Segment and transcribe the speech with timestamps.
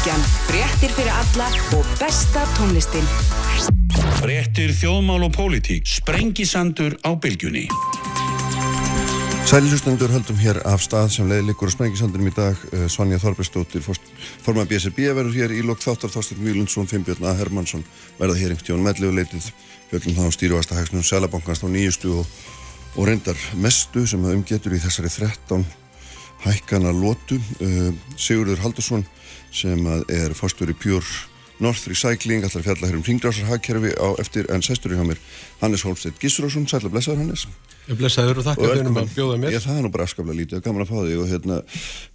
[0.00, 1.46] Bilgjan, fréttir fyrir alla
[1.76, 3.04] og besta tónlistin.
[4.16, 7.66] Fréttir þjóðmál og pólitík, sprengisandur á Bilgjunni.
[9.44, 12.56] Sælilustendur höldum hér af stað sem leiðlikur á Sprengisandunum í dag.
[12.72, 13.84] Eh, Svanja Þorbergsdóttir,
[14.40, 17.36] forman BSRB verður hér í lok þáttar Þorstin Vílundsson, Finnbjörn A.
[17.36, 17.84] Hermansson
[18.16, 19.52] verða hér einhvern tíun meðleguleitið
[19.92, 22.26] fjöldum þá stýruvasta hægsnum Sælabankans á nýjustu og,
[22.96, 25.68] og reyndar mestu sem það umgetur í þessari 13
[26.48, 27.36] hækkana lótu.
[27.60, 29.04] Uh, Sigurður Haldursson
[29.52, 31.04] sem er fórstur í Pjör
[31.60, 35.18] North Recycling, allar fjallar hér um ringdrásar hagkerfi á eftir en sæstur í hjá mér
[35.60, 37.44] Hannes Holmstedt Gísrásson, sætla blessaður Hannes.
[37.90, 39.52] Ég blessaður og þakka fyrir að bjóða mér.
[39.52, 41.58] Ég það er nú bara afskaplega lítið og gaman að fá þig og hérna,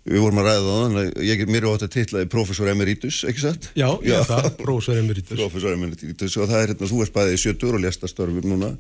[0.10, 3.70] við vorum að ræða það ég, mér er ótt að titlaði Professor Emeritus, ekki satt?
[3.78, 5.38] Já, ég er það, Professor Emeritus.
[5.38, 8.74] Professor Emeritus og það er hérna, þú erst bæðið í sjötur og lesta störfum núna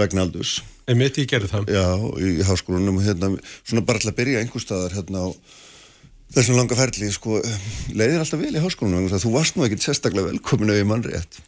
[0.00, 0.58] vegna aldurs.
[0.90, 1.70] En mitt ég gerði það.
[1.70, 1.86] Já,
[2.18, 3.34] í háskólanum, hérna,
[6.34, 7.40] þessum langa ferli, sko,
[7.94, 11.40] leiðir alltaf vel í háskólanum, þú varst nú ekkit sérstaklega velkomin ef ég mann rétt.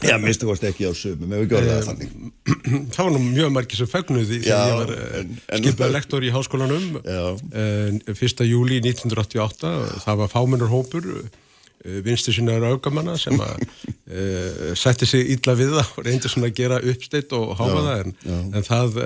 [0.00, 2.12] Já, minnstu varst ekki á sömum, ef við gjörðum það þannig.
[2.94, 6.86] Það var nú mjög margir sem fagnuði þegar ég var eh, skipað lektor í háskólanum
[7.04, 8.44] en 1.
[8.48, 9.72] júli 1988,
[10.06, 15.92] það var fáminnarhópur eh, vinstu sinnaður augamanna sem að uh, setti sig illa við það
[15.92, 18.16] og reyndi svona að gera uppsteitt og háfa það en,
[18.56, 19.00] en það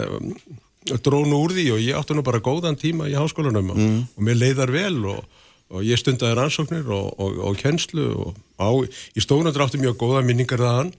[1.05, 3.73] drónu úr því og ég átti nú bara góðan tíma í háskólanum mm.
[3.75, 5.25] og, og mér leiðar vel og
[5.73, 8.69] og ég stundaði rannsóknir og, og, og kjenslu og á,
[9.17, 10.93] í stóðunum drátti mjög góða minningar þaðan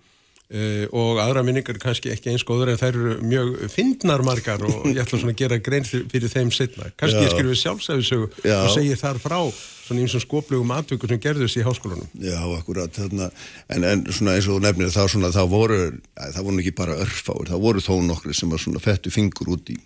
[0.49, 4.89] e, og aðra minningar kannski ekki eins góður en þær eru mjög fyndnar margar og
[4.89, 6.89] ég ætla svona að gera grein fyrir, fyrir þeim setna.
[6.97, 7.27] Kannski Já.
[7.27, 9.39] ég skrifið sjálfsæðisögu og segi þar frá
[9.85, 12.07] svona eins og skoplegum atvöku sem gerðist í háskólanum.
[12.17, 13.29] Já, akkurat, þarna,
[13.69, 15.81] en, en svona eins og nefnir þá svona, þá voru,
[16.17, 19.73] það voru ekki bara örfáir, það voru þó nokkri sem var svona fettu fingur út
[19.73, 19.77] í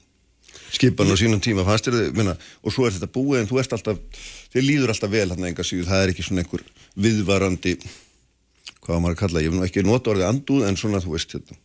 [0.69, 4.02] skipan á sínum tíma þér þið, og svo er þetta búið en þú ert alltaf,
[4.53, 7.73] þið líður alltaf vel hann enga síðu, það er ekki svona einhver viðvarandi,
[8.86, 11.58] hvað maður kalla, ég hef nú ekki nota orðið anduð en svona þú veist þetta,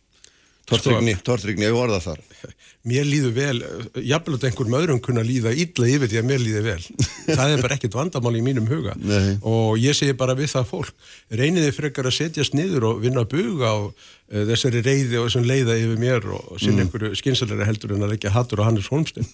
[0.69, 2.21] tortrygni, tortrygni, ég orða þar.
[2.89, 3.59] Mér líður vel,
[4.05, 6.81] jafnveg einhverjum öðrum kunna líða illa yfir því að mér líður vel.
[7.39, 9.39] Það er bara ekkert vandamál í mínum huga Nei.
[9.41, 13.31] og ég segi bara við það fólk, reyniði frekar að setjast niður og vinna að
[13.33, 16.83] buga á uh, þessari reyði og þessum leiða yfir mér og, sinna mm.
[16.85, 19.29] einhverju skynsalega heldur en að leggja hattur á Hannes Holmstein.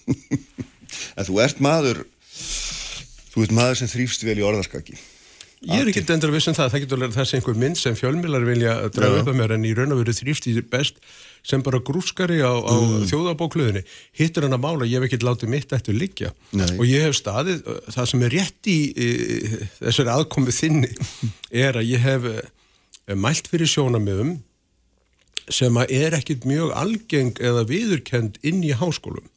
[1.16, 2.02] En þú ert maður,
[3.32, 4.98] þú ert maður sem þrýfst vel í orðarskaki.
[5.62, 8.46] Ég er ekki endur að vissum það, það getur verið þessi einhver mynd sem fjölmilar
[8.46, 10.98] vilja draga upp að mér en í raun og veru þrýfst í best
[11.46, 13.04] sem bara grúskari á, á mm.
[13.10, 13.82] þjóðabókluðinni.
[14.18, 16.66] Hittur hann að mála, ég hef ekki látið mitt eftir liggja Nei.
[16.74, 17.62] og ég hef staðið,
[17.94, 19.10] það sem er rétt í, í
[19.78, 20.92] þessari aðkomið þinni
[21.66, 22.42] er að ég hef eh,
[23.14, 24.40] mælt fyrir sjónamöðum
[25.52, 29.30] sem að er ekkit mjög algeng eða viðurkend inn í háskólum.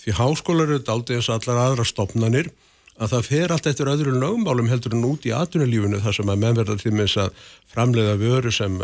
[0.00, 2.48] Því háskólar eru aldrei eins allar aðra stopnanir
[2.96, 6.42] að það fer allt eftir öðrum lögmálum heldur en út í atvinnulífunu þar sem að
[6.42, 7.40] menn verða til með þess að
[7.74, 8.78] framleiða vöru sem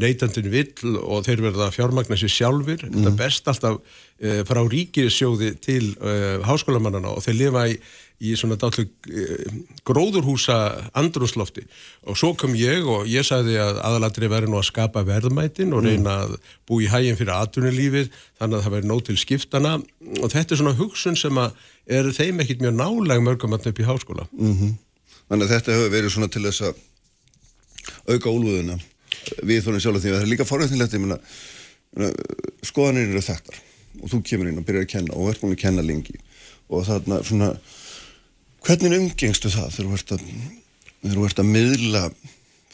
[0.00, 2.96] neytandin vill og þeir verða fjármagna sér sjálfur mm.
[2.96, 3.80] þetta best alltaf
[4.18, 6.14] e, frá ríkisjóði til e,
[6.48, 7.76] háskólamannana og þeir lifa í,
[8.18, 9.26] í svona dállu e,
[9.86, 10.56] gróðurhúsa
[10.98, 11.62] andrúslofti
[12.02, 15.84] og svo kom ég og ég sagði að aðalatri verði nú að skapa verðmætin og
[15.84, 15.88] mm.
[15.88, 16.34] reyna að
[16.66, 19.76] bú í hæginn fyrir atvinnulífið þannig að það verði nóg til skiptana
[20.18, 21.62] og þetta er svona hugsun sem að
[21.98, 24.26] er þeim ekkit mjög náleg mörgum að upp í háskóla.
[24.34, 24.74] Mm -hmm.
[25.28, 26.74] Þannig að þetta hefur verið svona til þess að
[28.08, 28.78] auka úlúðuna
[29.44, 30.44] við þónum sjálf því að það er líka
[31.96, 32.12] meina,
[32.62, 33.60] skoðanir eru þettar
[34.02, 36.16] og þú kemur inn og byrjar að kenna og verður búin að kenna lengi
[36.68, 37.48] og þarna svona
[38.66, 40.04] hvernig umgengstu það þegar
[41.14, 42.04] þú ert að miðla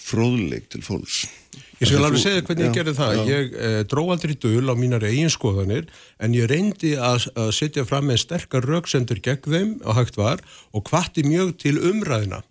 [0.05, 1.25] fróðleik til fólks
[1.83, 3.13] Ég skal alveg segja hvernig já, ég gerði það.
[3.15, 3.23] Já.
[3.29, 5.89] Ég eh, dró aldrei döl á mínar eigin skoðanir
[6.23, 10.43] en ég reyndi að, að setja fram með sterkar rauksendur gegn þeim og hægt var
[10.73, 12.43] og hvatti mjög til umræðina.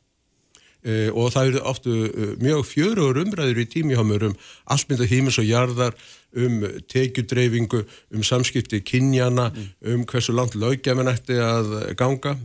[0.83, 4.37] Eh, og það eru oftu eh, mjög fjöruður umræður í tímihámur um
[4.75, 5.95] allmynda hímis og jarðar,
[6.33, 9.69] um tekjudreyfingu, um samskipti kynjana, mm.
[9.93, 12.35] um hversu langt lögjafinn ætti að ganga.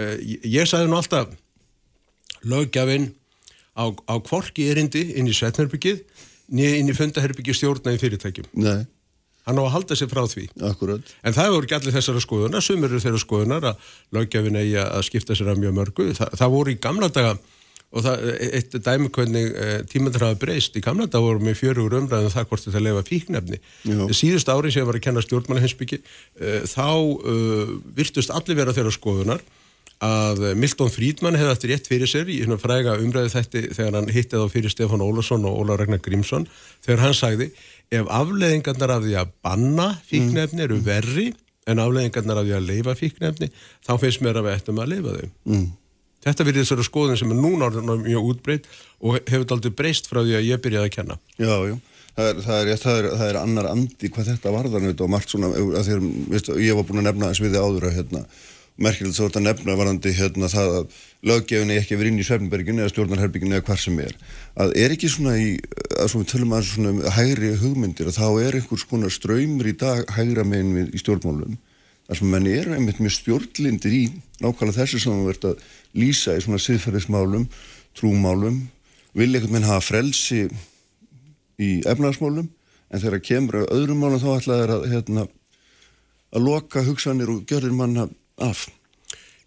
[0.00, 0.16] Eh,
[0.48, 1.32] ég sagði nú alltaf
[2.48, 3.10] lögjafinn
[3.76, 6.02] á, á kvorki erindi inn í Svetnarbyggið
[6.52, 8.50] niður inn í fundaherbyggi stjórna í fyrirtækjum.
[8.60, 8.84] Nei.
[9.46, 10.44] Hann á að halda sig frá því.
[10.68, 11.14] Akkurat.
[11.26, 15.02] En það voru ekki allir þessara skoðunar, sumir eru þeirra skoðunar að lögjafin eigi að
[15.08, 16.06] skipta sér að mjög mörgu.
[16.14, 17.32] Þa, það voru í gamla daga
[17.92, 18.22] og það,
[18.56, 20.78] eitt dæmi hvernig e, tímandur hafa breyst.
[20.78, 23.58] Í gamla daga voru með fjörugur umræðin um það hvort þetta lefa fíknefni.
[24.14, 27.34] Síðust ári sem ég var að kenna stjórnmálahensbyggi e, þá e,
[27.98, 29.42] virtust allir vera þeirra skoðunar
[30.02, 34.10] að Milton Friedman hefði eftir rétt fyrir sér í hérna fræga umræðu þætti þegar hann
[34.10, 36.48] hittið á fyrir Stefán Ólarsson og Óla Ragnar Grímsson
[36.82, 37.52] þegar hann sagði
[37.92, 41.28] ef afleðingarnar af því að banna fíknefni eru verri
[41.70, 43.52] en afleðingarnar af því að leifa fíknefni
[43.86, 45.30] þá finnst mér að við ættum að leifa þau.
[45.52, 45.70] Mm.
[46.22, 47.70] Þetta verður þessari skoðin sem er núna
[48.02, 48.68] mjög útbreytt
[49.02, 51.18] og hefur aldrei breyst frá því að ég byrjaði að kenna.
[51.38, 51.76] Já, já.
[52.12, 55.32] Það er, það, er, það, er, það er annar andi hvað þetta varðan og margt
[55.32, 55.48] svona,
[55.86, 58.20] þér, veist, ég var búin að nefna þess við áður að hérna,
[58.80, 62.92] merkilegt svo að nefna varðandi hérna, það að löggefinni ekki verið inn í Svefnberginu eða
[62.94, 64.14] stjórnarherbygginu eða hvar sem er.
[64.58, 65.50] Að er ekki svona í,
[65.98, 70.08] að svona tölum að svona hægri hugmyndir að þá er einhvers konar ströymur í dag
[70.16, 71.58] hægra meginn við í stjórnmálum
[72.08, 74.02] þar sem menn er einmitt með stjórnlindir í
[74.42, 75.60] nákvæmlega þessu sem ert að
[75.96, 77.46] lýsa í svona siðferðismálum,
[77.96, 78.58] trúmálum
[79.16, 80.42] vil einhvern veginn hafa frelsi
[81.62, 82.48] í efnarsmálum
[82.92, 85.26] en þegar kemur öðrum málum þá það að, hérna,
[86.32, 88.08] að loka hugsanir og görðir manna
[88.40, 88.66] af?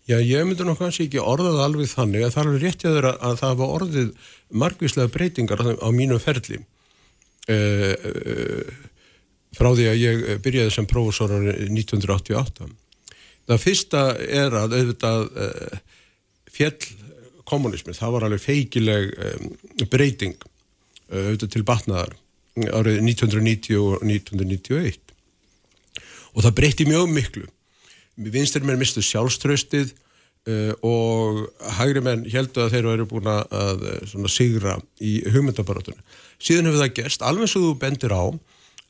[0.05, 2.97] Já, ég myndi nú kannski ekki orðað alveg þannig að það er alveg rétt að
[2.97, 4.09] þeirra að það var orðið
[4.61, 6.59] margvíslega breytingar á mínum ferli.
[7.45, 8.75] Uh, uh,
[9.55, 12.69] frá því að ég byrjaði sem prófessor árið 1988.
[13.45, 15.79] Það fyrsta er að auðvitað uh,
[16.53, 16.77] fjell
[17.45, 19.11] kommunismi, það var alveg feikileg
[19.89, 20.37] breyting
[21.09, 22.15] auðvitað til batnaðar
[22.55, 25.01] árið 1990 og 1991
[26.35, 27.45] og það breyti mjög miklu
[28.15, 29.93] vinstir menn mistu sjálfströstið
[30.49, 31.45] uh, og
[31.79, 36.01] hægri menn heldu að þeir eru búin að uh, sigra í hugmyndabarátunum.
[36.39, 38.25] Síðan hefur það gerst, alveg svo þú bendir á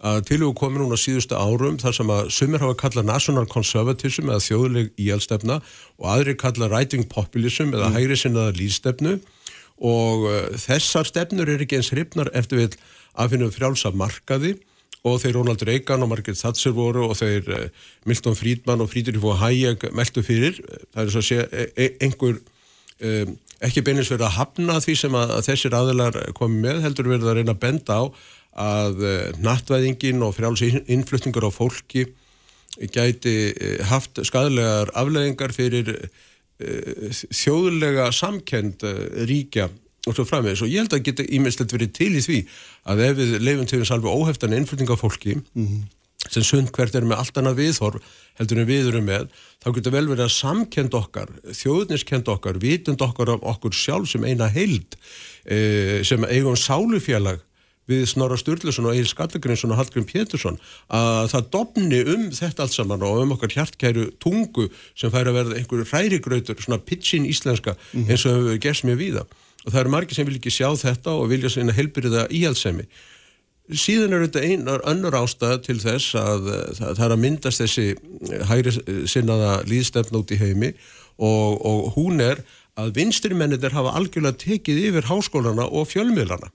[0.05, 4.27] að til og komið núna síðustu árum þar sem að sumir hafa kallað national conservatism
[4.27, 5.61] eða þjóðleg íhjálpstefna
[6.01, 7.95] og aðri kallað writing populism eða mm.
[7.95, 9.15] hægri sinnaða líðstefnu
[9.87, 12.77] og uh, þessar stefnur er ekki eins hrifnar eftir við
[13.15, 14.57] að finna frjálsa markaði
[15.05, 17.65] og þeir Ronald Reagan og Margaret Thatcher voru og þeir uh,
[18.09, 20.57] Milton Friedman og Friedrich von Hayek meldu fyrir.
[20.93, 23.35] Það er svo að segja e, einhver um,
[23.65, 27.31] ekki beinins verið að hafna því sem að, að þessir aðilar komi með, heldur verið
[27.31, 28.03] að reyna að benda á
[28.65, 29.15] að uh,
[29.45, 32.07] nattvæðingin og frjáls innflutningar á fólki
[32.91, 33.35] gæti
[33.87, 38.83] haft skadlegar afleðingar fyrir uh, þjóðlega samkend
[39.29, 39.69] ríkja
[40.05, 42.39] og svo framvegis og ég held að geta ímestlegt verið til í því
[42.91, 45.81] að ef við leifum til þess alveg óheftan innflutning af fólki mm -hmm.
[46.29, 48.01] sem sund hvert er með allt annað viðhorf
[48.39, 49.27] heldur en við erum með
[49.63, 54.23] þá getur vel verið að samkend okkar þjóðniskend okkar, vitund okkar af okkur sjálf sem
[54.23, 54.95] eina heild
[55.45, 57.39] e, sem eigum sálufélag
[57.89, 60.57] við Snorra Sturluson og Egil Skallagrinsson og Hallgrim Pétursson
[60.89, 65.37] að það dopni um þetta allt saman og um okkar hjartkæru tungu sem fær að
[65.39, 69.25] verða einhverju hrærigrautur, svona pitchin íslenska eins og hefur gerst mér víða
[69.65, 72.85] og það eru margir sem vil ekki sjá þetta og vilja svona helbyrða íhaldsemi
[73.73, 77.85] síðan er þetta einar önnur ástæða til þess að það, það er að myndast þessi
[78.49, 78.73] hægri
[79.09, 80.71] sinnaða líðstefn út í heimi
[81.17, 82.43] og, og hún er
[82.77, 86.51] að vinstrimennir hafa algjörlega tekið yfir háskólana og fjölmiðlana.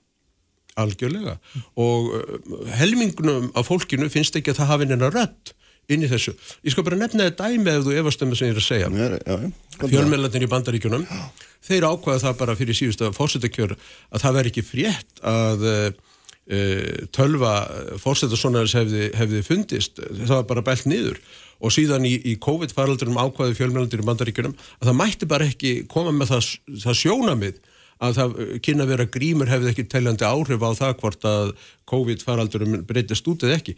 [0.79, 1.35] Algjörlega.
[1.81, 2.13] Og
[2.77, 5.55] helmingunum af fólkinu finnst ekki að það hafi neina rött
[5.91, 6.33] inn í þessu.
[6.65, 8.67] Ég skal bara nefna þetta dæmi ef þú efast um það sem ég er að
[8.67, 9.51] segja.
[9.81, 11.05] Fjölmjölandin í bandaríkunum,
[11.67, 15.87] þeir ákvaða það bara fyrir síðust að fórsetakjör að það veri ekki frétt að uh,
[17.15, 17.53] tölva
[18.01, 20.01] fórsetasónaris hefði, hefði fundist.
[20.01, 21.19] Það var bara bælt niður
[21.61, 26.13] og síðan í, í COVID-faraldunum ákvaði fjölmjölandin í bandaríkunum að það mætti bara ekki koma
[26.15, 26.47] með það,
[26.85, 27.59] það sjónamið
[28.01, 28.31] að það
[28.65, 31.51] kynna vera grímur hefði ekki teljandi áhrif á það hvort að
[31.91, 33.75] COVID-faraldurum breytist út eða ekki.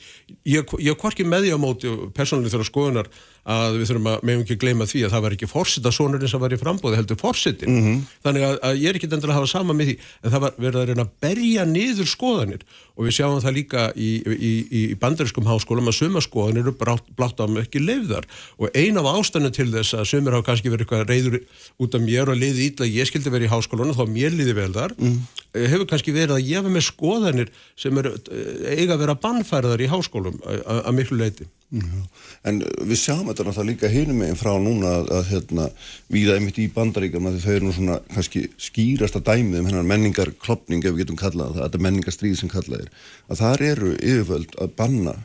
[0.47, 3.11] Ég, ég hvorki með því á móti persónuleg þeirra skoðunar
[3.43, 6.39] að við þurfum að meðum ekki gleyma því að það var ekki fórsita sonurinn sem
[6.39, 7.73] var í frambóði heldur fórsitin.
[7.73, 8.05] Mm -hmm.
[8.23, 10.53] Þannig að, að ég er ekki endur að hafa sama með því en það var
[10.57, 12.63] verið að reyna að berja niður skoðanir
[12.95, 16.75] og við sjáum það líka í, í, í, í bandariskum háskólum að suma skoðanir eru
[16.77, 20.85] blátt á ekki leifðar og ein af ástæðinu til þess að sumir hafa kannski verið
[20.85, 21.39] eitthvað reyður
[21.81, 24.71] út af mér og leiði ítla ég skildi verið í háskólunum þá mér líði vel
[24.75, 25.17] þar mm.
[25.53, 29.81] Hefur kannski verið að ég hafa með skoðanir sem er Eh, eiga að vera bannfærðar
[29.83, 31.47] í háskólum að miklu leiti.
[31.73, 32.01] Já.
[32.45, 35.65] En við sjáum þetta náttúrulega líka hinum meginn frá núna að, að hérna,
[36.13, 40.85] við einmitt í bandaríkjum að þau eru nú svona kannski skýrasta dæmið um hennar menningarklopning
[40.85, 42.91] ef við getum kallað það, þetta menningarstríð sem kallað er,
[43.27, 45.15] að þar eru yfirvöld að banna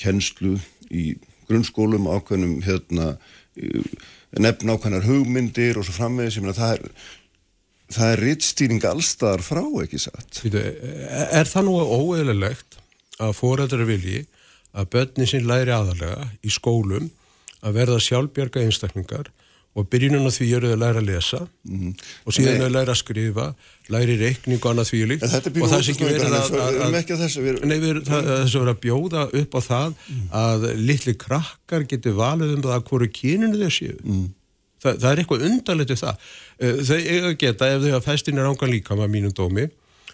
[0.00, 0.58] kennslu
[0.92, 1.06] í
[1.48, 3.14] grunnskólum ákveðnum hérna,
[4.36, 7.08] nefn ákveðnar hugmyndir og svo framvegis, ég meina það er
[7.94, 12.78] það er rittstýring allstaðar frá ekki satt Er það nú óeðlilegt
[13.20, 14.24] að fóræðar vilji
[14.70, 17.10] að börni sín læri aðalega í skólum
[17.60, 19.30] að verða sjálfbjörga einstaklingar
[19.78, 21.90] og byrjunum á því eru þau að læra að lesa mm.
[22.26, 23.44] og síðan þau læra að skrifa
[23.94, 25.30] læri reikning og annað því líkt og
[25.70, 26.94] það sé ekki verið að, að, að, að
[27.70, 30.24] nei, við, það, þess að vera að bjóða upp á það mm.
[30.40, 34.26] að litli krakkar getur valið um það hverju kyninu þau séu mm.
[34.80, 36.28] Þa, það er eitthvað undarlegt við það.
[36.58, 39.66] Eh, þau eiga geta, ef þau hafa fæstinir ángan líka með mínum dómi,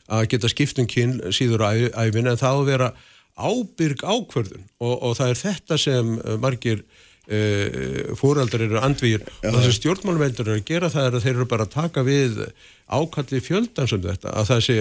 [0.06, 2.92] að geta skiptum kyn síður æfin en það að vera
[3.36, 9.58] ábyrg ákverðun og, og það er þetta sem eh, margir uh, fóraldar eru andvíir og
[9.58, 12.38] þessi stjórnmálvendur eru að gera það er að þeir eru bara að taka við
[12.86, 14.76] ákalli fjöldan sem þetta, að það sé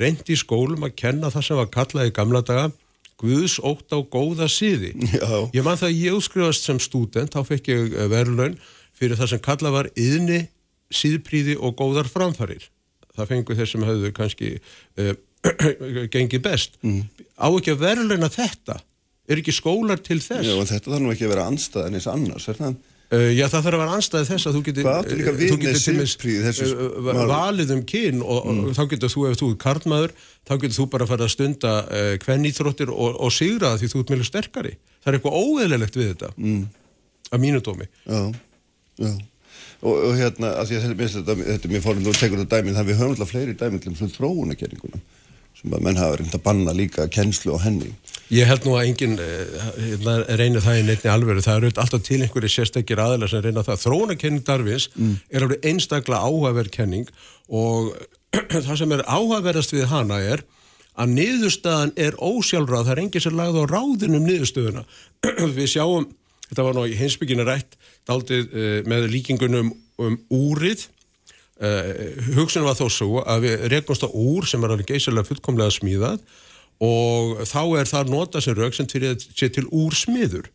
[0.00, 2.70] reynd í skólum að kenna það sem var kallað í gamla daga
[3.22, 4.96] Guðs ótt á góða síði.
[5.14, 5.46] Já.
[5.54, 8.56] Ég man það að ég útskrifast sem stúdent, þá fekk ég eh, verðlaun
[9.02, 10.44] fyrir það sem kallað var yðni,
[10.92, 12.68] síðpríði og góðar framfarir.
[13.16, 14.54] Það fengur þeir sem höfðu kannski
[15.02, 15.12] uh,
[16.14, 16.78] gengið best.
[16.86, 17.04] Mm.
[17.36, 18.78] Á ekki að verðlauna þetta?
[19.30, 20.48] Er ekki skólar til þess?
[20.48, 22.78] Já, þetta þarf nú ekki að vera anstæðan eins annars, er það?
[23.12, 24.86] Uh, já, það þarf að vera anstæði þess að þú getur
[25.36, 29.48] við þú getur þessu uh, valið um kyn og, og þá getur þú, ef þú
[29.52, 30.14] er karlmaður
[30.48, 31.72] þá getur þú bara að fara að stunda
[32.22, 34.72] kvennýþróttir og, og sigra það því þú ert meðlega sterkari.
[35.02, 36.64] Það er eitthvað óeðlilegt við þetta mm.
[37.28, 37.90] að mínu dómi.
[38.08, 38.22] Já,
[39.02, 39.12] já.
[39.82, 42.76] Og, og hérna, að því að þetta, þetta, er mér fórnum, þú tekur þetta dæmið,
[42.78, 45.00] það við höfum alltaf fleiri dæmið um svona þróunakenninguna
[45.62, 47.90] sem að menn hafa reynd að banna líka kennslu á henni.
[48.32, 51.44] Ég held nú að enginn hérna, reynir það í neittni alveru.
[51.44, 53.82] Það eru alltaf til einhverju sérstakir aðeila sem reyna það.
[53.84, 55.12] Þróunakenning Darvins mm.
[55.30, 57.12] er alveg einstaklega áhugaverð kenning
[57.52, 57.92] og
[58.66, 60.46] það sem er áhugaverðast við hana er
[60.98, 62.88] að niðurstaðan er ósjálfráð.
[62.88, 64.86] Það er enginn sem lagði á ráðinum niðurstöðuna.
[65.58, 66.08] við sjáum,
[66.52, 67.78] þetta var nú í hinsbyggina rætt,
[68.08, 70.86] daldið uh, með líkingunum um úrið.
[71.62, 75.74] Uh, hugsunum var þó svo að við rekumst á úr sem er alveg geysilega fullkomlega
[75.74, 76.22] smíðað
[76.82, 80.48] og þá er það nota sem sé til úrsmiður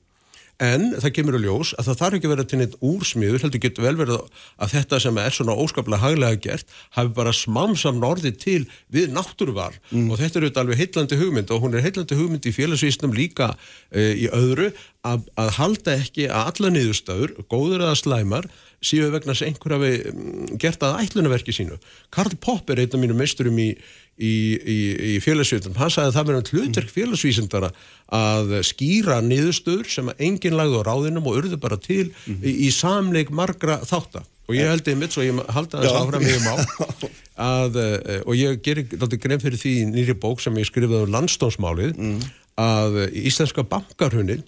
[0.64, 3.62] en það kemur að ljós að það þarf ekki að vera til neitt úrsmiður heldur
[3.62, 8.34] getur vel verið að þetta sem er svona óskaplega haglega gert hafi bara smamsam norði
[8.42, 10.10] til við náttúruval mm.
[10.10, 13.52] og þetta er auðvitað alveg heitlandi hugmynd og hún er heitlandi hugmynd í félagsvísnum líka
[13.54, 14.72] uh, í öðru
[15.06, 18.50] að, að halda ekki að alla niðurstöður, góður eða slæmar
[18.84, 21.78] síðu vegna að einhver hafi mm, gert að ætlunarverki sínu.
[22.14, 23.72] Karl Popp er einn af mínu meisturum í,
[24.22, 24.78] í, í,
[25.12, 25.78] í félagsvísindum.
[25.80, 27.72] Hann sagði að það verður hlutverk félagsvísindara
[28.18, 32.50] að skýra niðurstöður sem að enginn lagði á ráðinum og urðu bara til mm -hmm.
[32.68, 34.28] í samleik margra þáttar.
[34.48, 36.54] Og ég held einmitt, svo ég halda þess áfram mjög má,
[37.52, 37.80] að,
[38.24, 42.22] og ég gerir alltaf grein fyrir því nýri bók sem ég skrifaði um landstónsmálið, mm.
[42.64, 44.40] að íslenska bankarhunni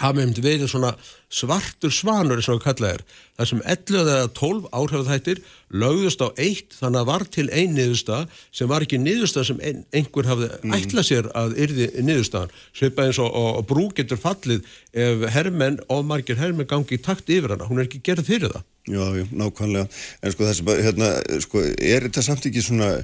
[0.00, 0.92] hafa hefði verið svona
[1.32, 3.04] svartur svanur eins og að kalla þér
[3.38, 5.40] þar sem 11 eða 12 áhrifðhættir
[5.82, 9.80] lögðust á eitt þannig að var til einn niðurstað sem var ekki niðurstað sem ein,
[9.96, 10.76] einhver hafði mm.
[10.76, 12.54] ætlað sér að yrði niðurstaðan.
[12.76, 17.02] Sveipa eins og, og, og brú getur fallið ef hermenn og margir hermenn gangi í
[17.02, 18.68] takt yfir hana, hún er ekki gerð fyrir það.
[18.92, 19.88] Já, já, nákvæmlega.
[20.22, 21.10] En sko þessi, hérna,
[21.44, 22.96] sko, er þetta samt ekki svona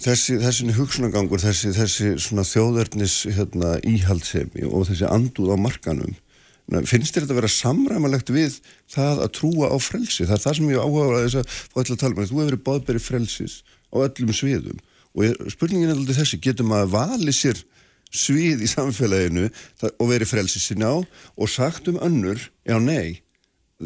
[0.00, 6.14] þessi, þessi hugsunagangur, þessi, þessi svona þjóðverðnis hérna, íhaldsemi og þessi anduð á markanum
[6.88, 8.54] finnst þér þetta að vera samræmalegt við
[8.90, 10.24] það að trúa á frelsi?
[10.24, 12.38] Það er það sem ég áhuga að þess að fá allir að tala um þú
[12.38, 13.56] hefur verið báðberi frelsis
[13.92, 14.78] á öllum sviðum.
[15.12, 17.60] Og spurningin er alltaf þessi getur maður að vali sér
[18.12, 19.50] svið í samfélaginu
[19.90, 23.20] og verið frelsis sinna á og sagt um önnur já nei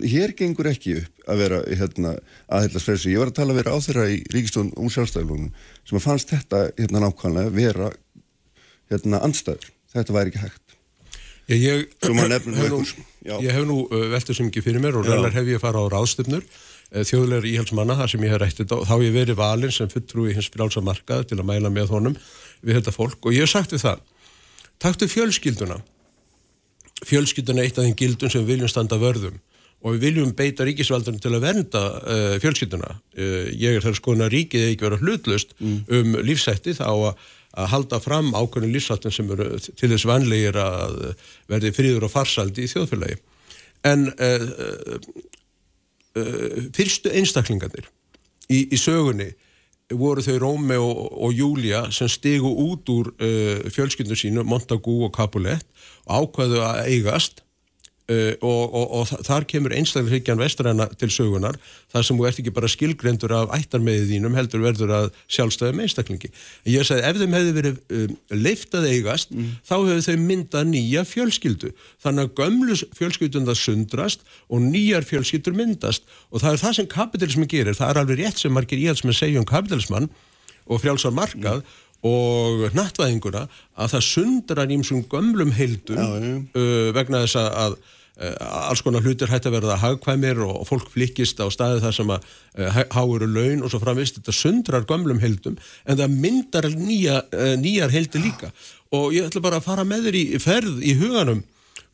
[0.05, 2.13] hér gengur ekki upp að vera hérna,
[2.53, 3.15] aðhellast frelsi.
[3.15, 5.51] Ég var að tala að vera á þeirra í Ríkistofn úr sjálfstæðilónum
[5.87, 7.91] sem að fannst þetta hérna nákvæmlega vera
[8.93, 9.73] hérna andstæður.
[9.97, 10.63] Þetta væri ekki hægt.
[11.47, 12.81] Ég, ég, hef nú,
[13.23, 13.77] ég hef nú
[14.11, 17.95] veldur sem ekki fyrir mér og reynar hef ég farað á ráðstöfnur uh, þjóðlegar íhalsmanna
[18.01, 21.39] þar sem ég hef rættið þá hef ég verið valinn sem fulltrúi hins frálsamarkað til
[21.39, 22.17] að mæla með honum
[22.67, 24.03] við þetta fólk og ég hef sagt við það
[24.83, 25.79] taktu fjölskylduna
[27.07, 29.39] fjölskylduna er eitt af þeim gildum sem við viljum standa vörðum
[29.85, 32.97] og við viljum beita ríkisvaldunum til að vernda uh, fjölskylduna.
[33.17, 35.79] Uh, ég er þar sko að ríkið eða ekki vera hlutlust mm.
[35.99, 37.25] um lífsætti þá að,
[37.61, 41.01] að halda fram ákveðin lífsættin sem eru til þess vanlegir að
[41.53, 43.21] verði fríður og farsaldi í þjóðfélagi.
[43.87, 45.01] En uh,
[46.73, 47.91] fyrstu einstaklingarnir
[48.49, 49.35] í, í sögunni
[49.93, 53.13] voru þau Rómi og, og Júlia sem stegu út úr
[53.71, 55.61] fjölskyldu sínu, Montagu og Capulet
[56.09, 57.45] og ákvaðu að eigast
[58.07, 61.57] Uh, og, og, og þar kemur einstakleikjan vestræna til sögunar
[61.91, 66.31] þar sem þú ert ekki bara skilgrendur af ættarmeiðið þínum heldur verður að sjálfstæðum einstaklingi.
[66.63, 68.13] En ég sagði ef þeim hefði verið um,
[68.45, 69.49] leiftað eigast mm.
[69.67, 71.73] þá hefur þau myndað nýja fjölskyldu
[72.05, 77.51] þannig að gömlu fjölskyldunda sundrast og nýjar fjölskyldur myndast og það er það sem kapitalismi
[77.51, 80.07] gerir það er alveg rétt sem margir í alls með segjum kapitalismann
[80.67, 83.47] og frjálsar markað mm og nattvæðinguna
[83.77, 86.09] að það sundrar ímsum gömlum heildum já.
[86.57, 87.79] Uh, vegna þess að
[88.17, 92.29] alls konar hlutir hætti að verða hagkvæmir og fólk flikist á staði þar sem að
[92.57, 97.53] uh, háuru laun og svo framvist þetta sundrar gömlum heildum en það myndar nýja, uh,
[97.61, 98.53] nýjar heildi líka.
[98.97, 101.45] Og ég ætla bara að fara með þér í ferð í huganum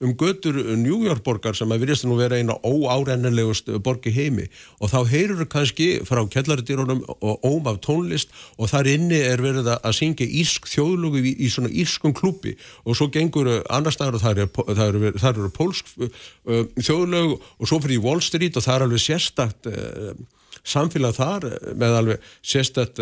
[0.02, 4.48] um götur New York borgar sem að virðist nú vera eina óárennilegust borgi heimi
[4.80, 9.70] og þá heyrur kannski frá kellaridýrunum og óm af tónlist og þar inni er verið
[9.76, 14.24] að syngja írsk þjóðlugu í, í svona írskum klúpi og svo gengur annar staðar og
[14.24, 14.42] þar
[14.88, 18.86] eru, er, eru pólsk uh, þjóðlug og svo fyrir í Wall Street og það er
[18.88, 19.70] alveg sérstakt
[20.62, 21.46] samfélag þar
[21.78, 23.00] með alveg sérstakt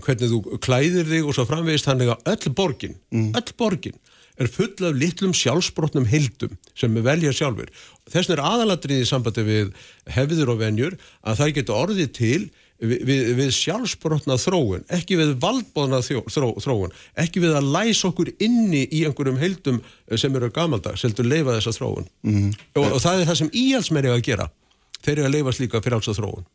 [0.00, 3.32] hvernig þú klæðir þig og svo framvegist þannig að öll borgin, mm.
[3.36, 3.98] öll borgin
[4.42, 7.70] er full af litlum sjálfsbrotnum heildum sem við velja sjálfur.
[8.12, 9.72] Þess er aðaladriðið í sambandi við
[10.12, 12.40] hefður og venjur að það getur orðið til
[12.82, 18.32] við, við, við sjálfsbrotna þróun, ekki við valdbóðna þró, þróun, ekki við að læsa okkur
[18.42, 19.82] inni í einhverjum heildum
[20.18, 22.10] sem eru gamaldags, heldur leifa þessa þróun.
[22.26, 22.50] Mm.
[22.74, 24.50] Og, og það er það sem íhalsmerið að gera.
[25.02, 26.50] Þeir eru að leifa slíka fyrir alls að þróun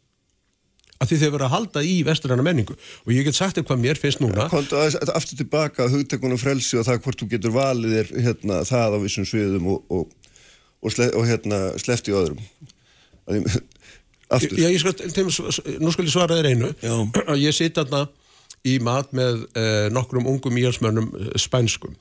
[0.98, 2.78] að því þeir verða að halda í vesturanna menningu.
[3.06, 4.48] Og ég get sagt eitthvað mér finnst núna.
[4.52, 9.00] Kontu aftur tilbaka hugtekunum frelsi og það hvort þú getur valið er hérna, það á
[9.04, 10.32] vissum sviðum og, og,
[10.82, 12.42] og, sle, og hérna, slefti öðrum.
[14.28, 14.60] Aftur.
[14.60, 15.30] Já, ég skal, þeim,
[15.80, 16.74] nú skal ég svara þér einu.
[17.24, 18.10] Að ég sita þarna
[18.68, 21.96] í mat með eh, nokkrum ungum íhalsmönnum eh, spænskum.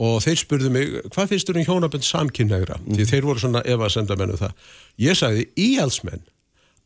[0.00, 2.78] Og þeir spurðu mig, hvað finnst þú um hjónabönd samkynnegra?
[2.84, 2.94] Mm.
[2.94, 4.68] Því þeir voru svona ef að senda mennu það.
[5.02, 6.22] Ég sagði, íhalsmenn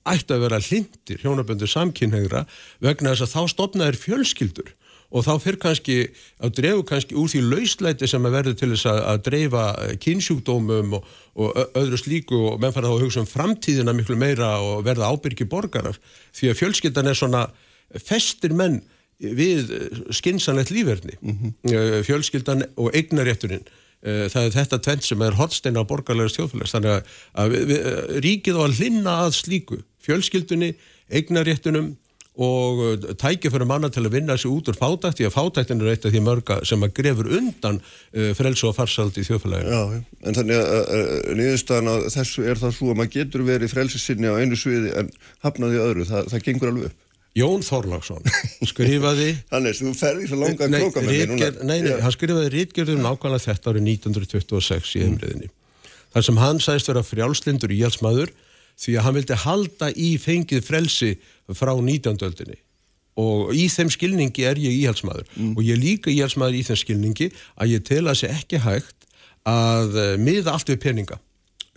[0.05, 2.45] ætti að vera hlindir hjónaböndu samkynnegra
[2.85, 4.73] vegna þess að þá stopnaður fjölskyldur
[5.15, 5.97] og þá fyrir kannski
[6.43, 9.67] að drefu kannski úr því lauslæti sem að verður til þess að, að dreifa
[10.03, 14.57] kynsjúkdómum og, og öðru slíku og menn fara þá að hugsa um framtíðina miklu meira
[14.65, 16.01] og verða ábyrgi borgarar.
[16.35, 17.47] Því að fjölskyldan er svona
[18.03, 18.81] festir menn
[19.23, 19.71] við
[20.13, 22.03] skinsanlegt lífverðni mm -hmm.
[22.09, 26.95] fjölskyldan og eignarétturinn Eh, það er þetta tvent sem er hotsteina á borgarlega stjóðfélags þannig
[26.95, 27.85] að, að við, við,
[28.27, 30.75] ríkið á að hlinna að slíku fjölskyldunni,
[31.09, 31.95] eignaréttunum
[32.35, 35.85] og eh, tækja fyrir manna til að vinna sig út úr fátækt því að fátæktin
[35.85, 37.79] er eitt af því mörga sem að grefur undan
[38.35, 39.71] frels og farsald í þjóðfélaginu.
[39.71, 44.35] Já, en þannig að niðurstaðan á þessu er það svo að maður getur verið frelsisinni
[44.35, 45.11] á einu sviði en
[45.47, 47.04] hafnaði öðru, það, það gengur alveg upp.
[47.35, 48.23] Jón Þorlagsson
[48.63, 53.03] skrifaði Hannes, þú ferði svo langa nei, klóka með mér Nei, nei, hann skrifaði rítgjörðum
[53.03, 55.51] nákvæmlega þetta árið 1926 í heimriðinni
[56.15, 58.31] þar sem hann sæst vera frjálslindur íhalsmaður
[58.79, 61.11] því að hann vildi halda í fengið frelsi
[61.55, 62.19] frá 19.
[62.27, 62.59] öldinni.
[63.21, 65.53] Og í þeim skilningi er ég íhalsmaður mm.
[65.55, 69.07] og ég líka íhalsmaður í þeim skilningi að ég tel að sé ekki hægt
[69.47, 71.21] að eh, miða allt við peninga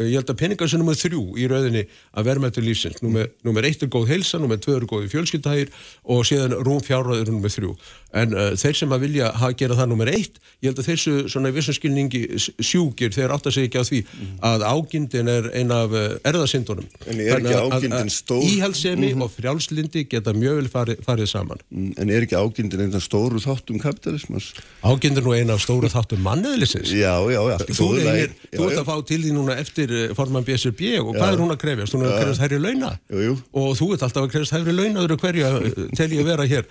[0.06, 1.84] ég held að peningar sem nummið þrjú í rauðinni
[2.14, 3.00] að verðmættu lífsins.
[3.02, 5.72] Nummið eitt er góð heilsa, nummið tvö er góð fjölskyldahægir
[6.14, 7.72] og síðan rúm fjárrað er nummið þrjú.
[8.18, 11.16] En uh, þeir sem að vilja að gera það nummið eitt, ég held að þessu
[11.34, 14.38] svona í vissum skilningi sjúkir þeir átt að segja ekki á því mm.
[14.48, 18.46] að ágindin er ein af uh, erðasindunum en er ekki ágindin stór?
[18.48, 19.26] Íhalsemi mm -hmm.
[19.26, 21.62] og frjálslindi geta mjög vel farið, farið saman.
[21.70, 24.54] Mm, En er ekki ágindin einn af stóru þáttum kapitalismas?
[24.82, 27.58] Ágindin nú einn af stóru þáttum manniðlisins Já, já, já.
[27.68, 31.54] Þú ert að fá til því núna eftir eh, forman BSRB og hvað er hún
[31.54, 31.96] að krefjast?
[31.96, 33.38] Hún er að krefjast hærri launa jú, jú.
[33.62, 36.70] og þú ert alltaf að krefjast hærri launa og hverju tel ég að vera hér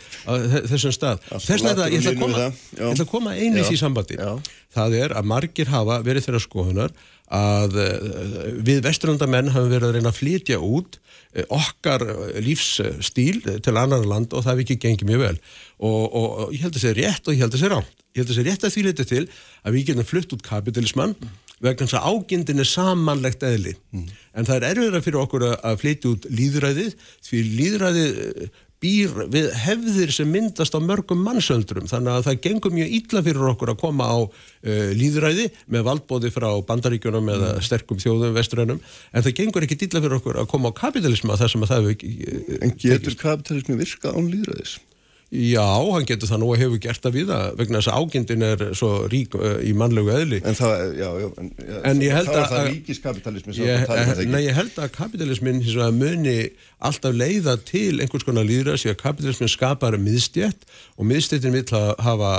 [0.71, 2.47] þessum stað Þess vegna ég ætla að koma,
[2.91, 4.19] ætla að koma einu í sambandi.
[4.21, 4.33] Já.
[4.77, 6.97] Það er að margir hafa verið þeirra skoðunar
[7.37, 8.07] að uh,
[8.63, 11.01] við vesturlandamenn hafum verið að reyna að flytja út
[11.53, 12.05] okkar
[12.41, 15.39] lífsstíl til annar land og það hefði ekki gengið mjög vel.
[15.77, 17.73] Og, og, og ég held að það sé rétt og ég held að það sé
[17.73, 18.05] ránt.
[18.17, 19.25] Ég held að það sé rétt að því liti til
[19.61, 21.17] að við getum flytt út kapitalismann
[21.65, 23.75] vegna þess að ágindin er samanlegt eðli.
[23.95, 24.07] Mm.
[24.37, 28.17] En það er erfiðra fyrir okkur að flytja út líðræðið því líðræðið
[28.83, 33.47] býr við hefðir sem myndast á mörgum mannsöldrum þannig að það gengur mjög illa fyrir
[33.53, 39.27] okkur að koma á uh, líðræði með valdbóði frá bandaríkjunum eða sterkum þjóðum vestrænum en
[39.27, 41.97] það gengur ekki illa fyrir okkur að koma á kapitalisma þar sem að það hefur
[41.97, 44.77] ekki uh, En getur kapitalismi virka án líðræðis?
[45.27, 48.45] Já, hann getur það nú og hefur gert það við það vegna þess að ágindin
[48.47, 50.39] er svo rík uh, í mannlegu eðli.
[50.47, 53.87] En það, já, já en, ja, en ég held að Það er það ríkiskapitalismi ég,
[53.91, 55.65] um Nei, ég held að kapitalismin
[55.97, 56.37] muni
[56.79, 60.63] alltaf leiða til einhvers konar líðra því að kapitalismin skapar miðstjætt
[60.95, 61.67] og miðstjættin vil
[62.07, 62.33] hafa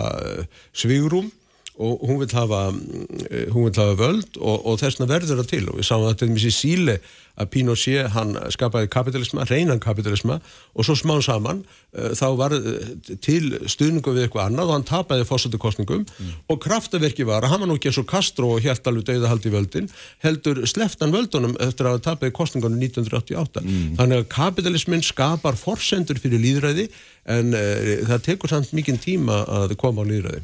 [0.71, 1.28] svigrum
[1.77, 5.63] og hún vil hafa, uh, hún vil hafa völd og, og þessna verður það til
[5.69, 6.99] og við sáum það til dæmis í síle
[7.37, 10.39] að Pinochet hann skapaði kapitalisma, reynan kapitalisma
[10.73, 12.87] og svo smá saman uh, þá var uh,
[13.21, 16.31] til stuðningu við eitthvað annað og hann tapaði fórsættukostningum mm.
[16.49, 19.45] og kraftaverki var að hann var nú ekki eins og Castro og helt alveg dauðahald
[19.45, 19.91] í völdin
[20.25, 23.93] heldur sleftan völdunum eftir að tapaði kostningunum 1988 mm.
[24.01, 26.89] þannig að kapitalismin skapar forsendur fyrir líðræði
[27.27, 30.43] en uh, það tekur samt mikinn tíma að koma á líðræði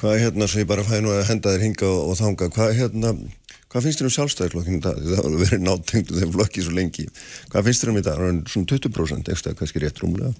[0.00, 2.50] Hvað er hérna, svo ég bara fæði nú að henda þér hinga og, og þanga,
[2.56, 3.14] hvað hérna
[3.70, 4.96] Hvað finnst þér um sjálfstæðisflokkinu í dag?
[5.06, 7.04] Það har verið náttengt um þeim flokki svo lengi.
[7.52, 8.16] Hvað finnst þér um í dag?
[8.18, 10.32] Það svona 20% ekstra, kannski rétt rúmlega.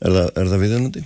[0.00, 1.02] Er það, það viðjönandi?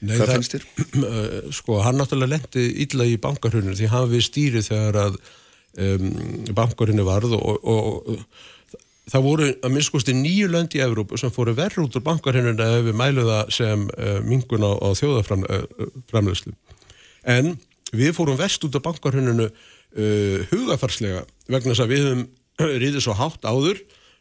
[0.00, 0.64] Nei, Hvað finnst þér?
[1.60, 5.20] Sko, hann náttúrulega lendi illa í bankarhörnum því hann við stýrið þegar að
[5.86, 6.08] um,
[6.58, 8.42] bankarhörnu varð og, og, og
[9.10, 12.86] það voru að minnskusti nýju lönd í Evrópu sem fóru verður út úr bankarhörnuna ef
[12.86, 16.54] við mælu það sem uh, mingun á, á þjóðaframlöðslu.
[17.28, 17.54] En
[17.90, 22.28] við fórum vest út af bankarhörnunu uh, hugafarslega vegna þess að við höfum
[22.84, 23.80] riðið svo hátt áður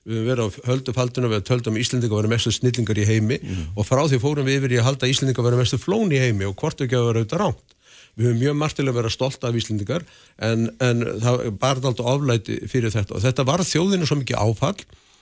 [0.09, 3.65] við höfum verið á höldufalduna við höldum að Íslandinga verið mestu snillingar í heimi mm.
[3.75, 6.47] og frá því fórum við yfir í að halda Íslandinga verið mestu flón í heimi
[6.47, 7.75] og hvort ekki að vera auðvitað ránt.
[8.19, 10.03] Við höfum mjög margtilega verið stolt af Íslandingar
[10.43, 13.15] en, en það barði alltaf oflæti fyrir þetta.
[13.15, 14.75] Og þetta var þjóðinu svo mikið áfall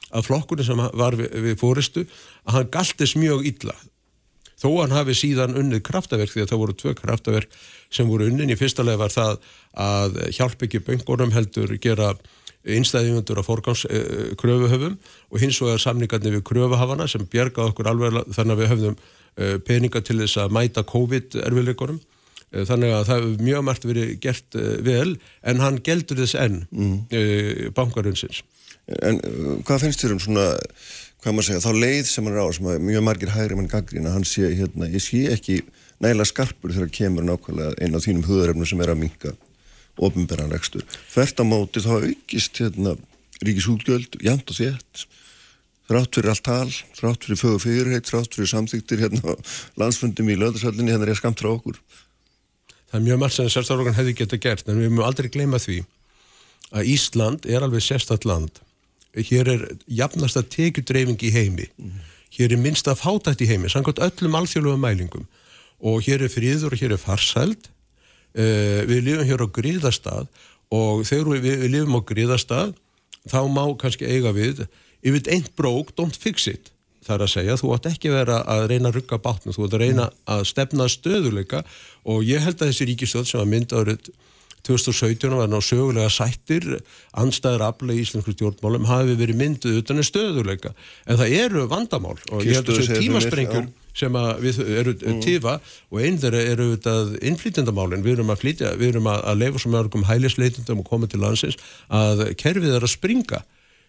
[0.07, 2.07] að flokkurinn sem var við, við fóristu
[2.47, 3.75] að hann galtis mjög illa.
[4.57, 7.59] Þó hann hafi síðan unnið kraftaverk því að það voru tvö kraftaverk
[7.93, 8.49] sem voru unnin.
[8.49, 9.37] Í fyrsta lega var það
[9.77, 12.15] að hjálp ekki böngunum heldur gera
[12.67, 14.97] einstæðingundur á forgangskröfuhöfum
[15.29, 19.57] og hins vegar samningarnir við kröfuhafana sem bjergaði okkur alveg þannig að við höfðum eh,
[19.67, 21.99] peninga til þess að mæta COVID-erfiðleikunum.
[22.01, 22.16] eh,
[22.51, 26.61] þannig að það hefur mjög margt verið gert eh, vel en hann geldur þess enn
[26.71, 27.73] mm.
[27.75, 28.43] bankarinsins
[28.87, 29.17] En
[29.67, 30.45] hvað finnst þér um svona
[31.23, 34.13] hvað maður segja, þá leið sem hann er á sem mjög margir hægri mann gaggrina,
[34.13, 35.57] hann sé hérna, ég sé ekki
[36.03, 39.33] nægilega skarpur þegar kemur nákvæmlega einn á þínum hugðarefnu sem er að minka
[39.97, 40.85] ofinberðan rekstur.
[41.09, 42.93] Fært á móti þá aukist hérna,
[43.41, 45.07] ríkisútgjöld, jæmt og þétt,
[45.89, 49.35] þrátt fyrir allt tal, þrátt fyrir fögu fyrirheit, þrátt fyrir samþyktir hérna,
[49.81, 51.81] landsfundum í löðarsöllinni, hérna er ég skamt frá okkur.
[52.87, 55.81] Það er mjög margt sem sérstaklega hefði geta gert, en við mögum aldrei gleyma því
[56.71, 58.61] að Ísland er alveg sérstaklega land.
[59.17, 61.67] Hér er jafnast að tekju dreifing í heimi.
[62.37, 65.25] Hér er minnst að fátætt í heimi, samkvæmt öllum alþjóðlega mælingum.
[65.79, 67.69] Og hér er fríður og hér er farsæld
[68.37, 70.27] Uh, við lifum hér á gríðastad
[70.69, 72.75] og þegar við, við lifum á gríðastad
[73.25, 74.67] þá má kannski eiga við
[75.01, 76.69] if it ain't broke, don't fix it
[77.07, 79.77] það er að segja, þú átt ekki vera að reyna að rugga bátnum, þú átt
[79.77, 81.63] að reyna að stefna stöðuleika
[82.07, 84.11] og ég held að þessi ríkistöð sem var mynd árið
[84.67, 86.65] 2017 var ná sögulega sættir
[87.15, 90.73] anstæður aflega í Íslandsku stjórnmálum hafi verið mynduð utan að stöðuleika
[91.07, 95.21] en það eru vandamál og ég held að þessu tímasprengjum sem við eru mm.
[95.23, 95.57] tífa
[95.89, 99.61] og einn þeirra eru auðvitað innflýtjandamálinn, við erum að flytja, við erum að, að leifa
[99.63, 101.57] svo mörgum hælisleitundum og koma til landsins
[101.89, 103.41] að kerfið er að springa.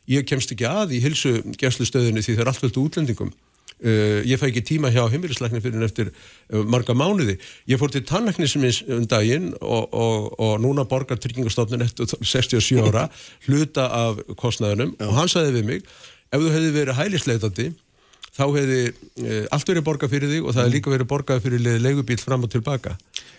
[0.09, 3.33] Ég kemst ekki að í hilsu gæslustöðinu því það er allt völdu útlendingum.
[3.79, 7.37] Uh, ég fæ ekki tíma hjá heimilisleikni fyrir eftir uh, marga mánuði.
[7.71, 13.07] Ég fór til tannleiknismins um daginn og, og, og núna borgar tryggingastofnun eftir 67 ára
[13.47, 15.05] hluta af kostnæðunum Já.
[15.07, 17.69] og hann sagði við mig ef þú hefði verið hælisleitandi
[18.39, 21.83] þá hefði e, allt verið borgað fyrir þig og það hefði líka verið borgað fyrir
[21.83, 22.95] legubíl fram og tilbaka.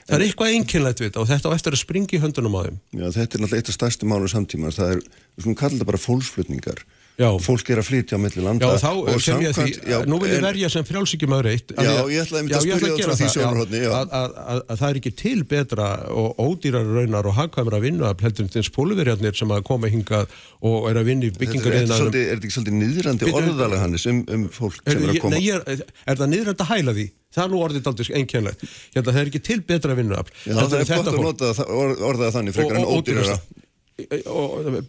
[0.10, 2.62] Það er eitthvað einkynlegt við þetta og þetta á eftir að springa í höndunum á
[2.66, 2.80] þeim.
[2.98, 4.72] Já, þetta er náttúrulega eitt af stærsti mánu samtíma.
[4.76, 5.04] Það er,
[5.38, 6.82] við skulum kalla þetta bara fólksflutningar.
[7.20, 7.30] Já.
[7.44, 8.68] fólk er að flytja á milli landa.
[8.70, 12.24] Já, þá sem ég því, já, nú vil ég verja sem frjálsíkjumöður eitt Já, ég
[12.24, 16.40] ætla að, að spyrja þetta frá því sjónarhóttni að það er ekki til betra og
[16.40, 20.24] ódýrar raunar og hagkvæmra að pæltum þess pólverjarnir sem að koma hinga
[20.64, 24.48] og er að vinna í byggingar Er þetta ekki svolítið niðrandi orðalega hannis um, um
[24.54, 25.36] fólk sem er að koma?
[25.36, 27.10] Nei, er, er það niðrandi að hæla því?
[27.30, 30.90] Það er nú orðið aldrei einkjænlegt Hérna, það er ekki til betra vinnu Það er
[30.90, 33.36] gott að nota orðaða þannig frekar en ódýrara.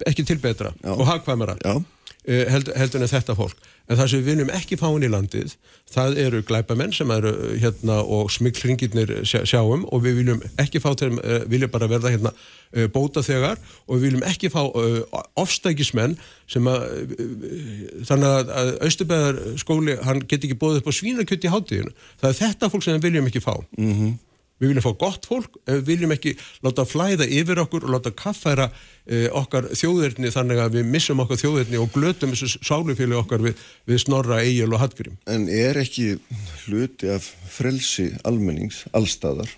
[0.09, 1.57] Ekki til betra og hagkvæmara.
[1.66, 1.81] Eh,
[2.28, 3.56] heldur held en þetta fólk.
[3.88, 5.54] En það sem við viljum ekki fá inn í landið,
[5.90, 10.92] það eru glæpamenn sem eru eh, hérna og smikklringirnir sjáum og við viljum ekki fá
[11.00, 12.35] þeim, uh, viljum bara verða hérna
[12.94, 14.61] bóta þegar og við viljum ekki fá
[15.42, 16.14] ofstækismenn
[16.50, 16.85] sem að,
[18.06, 21.94] þannig að, Östubæðar skóli, hann get ekki bóðið upp á svínakjötti í hátíðinu.
[22.20, 23.56] Það er þetta fólk sem við viljum ekki fá.
[23.74, 23.90] Mhm.
[23.90, 24.18] Mm
[24.61, 28.66] Við viljum fá gott fólk, við viljum ekki láta flæða yfir okkur og láta kaffæra
[29.07, 33.62] eh, okkar þjóðirni þannig að við missum okkar þjóðirni og glötum þessu sálufíli okkar við,
[33.88, 35.16] við snorra, eigil og hattgrím.
[35.31, 36.18] En er ekki
[36.66, 39.49] hluti af frelsi almennings, allstæðar,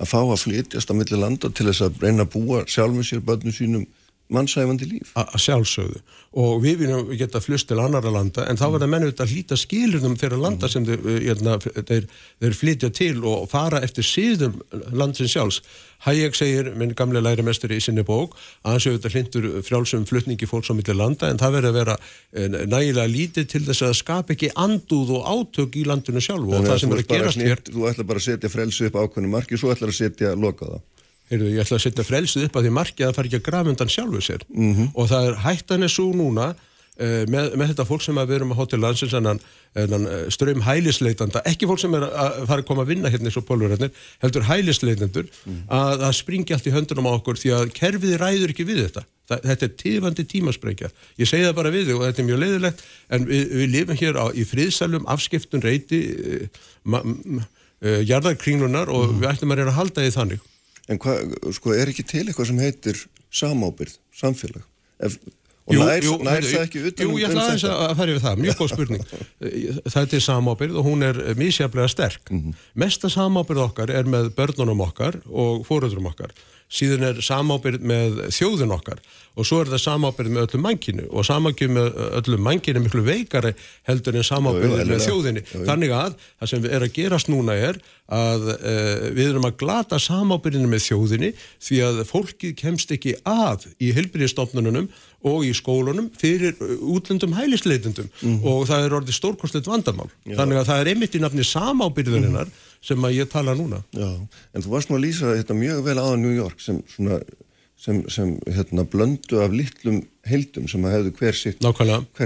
[0.00, 3.20] að fá að flytjast á milli landa til þess að reyna að búa sjálfum sér,
[3.28, 3.84] börnum sínum
[4.32, 5.12] mannsæfandi líf.
[5.20, 6.00] Að sjálfsögðu
[6.34, 9.58] og við viljum geta flust til annara landa en þá það menn auðvitað að hlýta
[9.60, 12.06] skilurnum þeirra landa sem þeir, eh, hérna, þeir,
[12.42, 14.56] þeir flytja til og fara eftir síðum
[14.90, 15.60] landsin sjálfs.
[16.04, 18.34] Hayek segir, minn gamle lærimestari í sinni bók,
[18.64, 21.96] að hans auðvitað hlindur frjálsum flutningi fólks á milli landa en það verður að vera
[22.34, 26.66] eh, nægilega lítið til þess að skapa ekki andúð og átök í landinu sjálf og
[26.66, 27.62] það sem er að gerast hér.
[27.70, 30.82] Þú ætlar bara að setja frelsu upp ákveðinu marki og svo ætlar að setja lokaða.
[31.34, 33.74] Heyrðu, ég ætla að setja frelsið upp að því margið að fara ekki að grafa
[33.74, 34.94] undan sjálfu sér mm -hmm.
[34.94, 38.36] og það er hættan er svo núna uh, með, með þetta fólk sem að við
[38.38, 42.62] erum að hóta í landsins en uh, ströym hælisleitanda, ekki fólk sem er að fara
[42.62, 43.90] að koma að vinna hérna eins og pólverðarnir,
[44.22, 45.58] heldur hælisleitandur mm.
[45.74, 49.04] að það springi allt í höndunum á okkur því að kerfið ræður ekki við þetta.
[49.24, 50.88] Það, þetta er tífandi tímasprengja.
[51.18, 52.82] Ég segi það bara við þig og þetta er mjög leiðilegt
[53.16, 59.22] en við, við lifum hér á, í friðsalum, afskiptun, reyti, uh, uh, jarðarkringlunar og Mhm.
[59.22, 60.44] við ættum að reyna að halda því þannig.
[60.92, 63.00] En hvað, sko, er ekki til eitthvað sem heitir
[63.34, 64.66] samábyrð, samfélag?
[65.04, 65.16] Ef,
[65.64, 67.84] og Jú, nær, jú, nær heyrðu, það ekki utan Jú, um ég ætla aðeins þetta?
[67.86, 69.06] að fara yfir það, mjög góð spurning.
[69.94, 72.26] það er samábyrð og hún er mísjaflega sterk.
[72.28, 72.58] Mhm.
[72.84, 76.36] Mesta samábyrð okkar er með börnunum okkar og fóruðurum okkar.
[76.74, 78.98] Síðan er samábyrð með þjóðun okkar
[79.38, 83.02] og svo er það samábyrð með öllum mannkinu og samábyrð með öllum mannkinu er miklu
[83.06, 83.52] veikari
[83.86, 85.04] heldur en Jú, jú, samábyrð með eðlilega.
[85.06, 85.42] þjóðinni.
[85.44, 85.64] Jú, jú.
[85.68, 87.78] Þannig að það sem er að gerast núna er
[88.14, 91.30] að uh, við erum að glata samábyrðinu með þjóðinni
[91.68, 94.90] því að fólkið kemst ekki að í helbriðstofnununum
[95.24, 98.42] og í skólunum fyrir útlendum hælisleitendum Mhm.
[98.44, 100.10] og það er orðið stórkostlegt vandamál.
[100.28, 102.50] Þannig að það er einmitt í nafni samábyrðurinnar
[102.84, 103.80] sem að ég tala núna.
[103.96, 104.10] Já,
[104.54, 107.20] en þú varst nú að lýsa þetta mjög vel á New York sem svona
[107.84, 111.58] sem, sem hérna, blöndu af litlum heildum sem að hefðu hver sitt,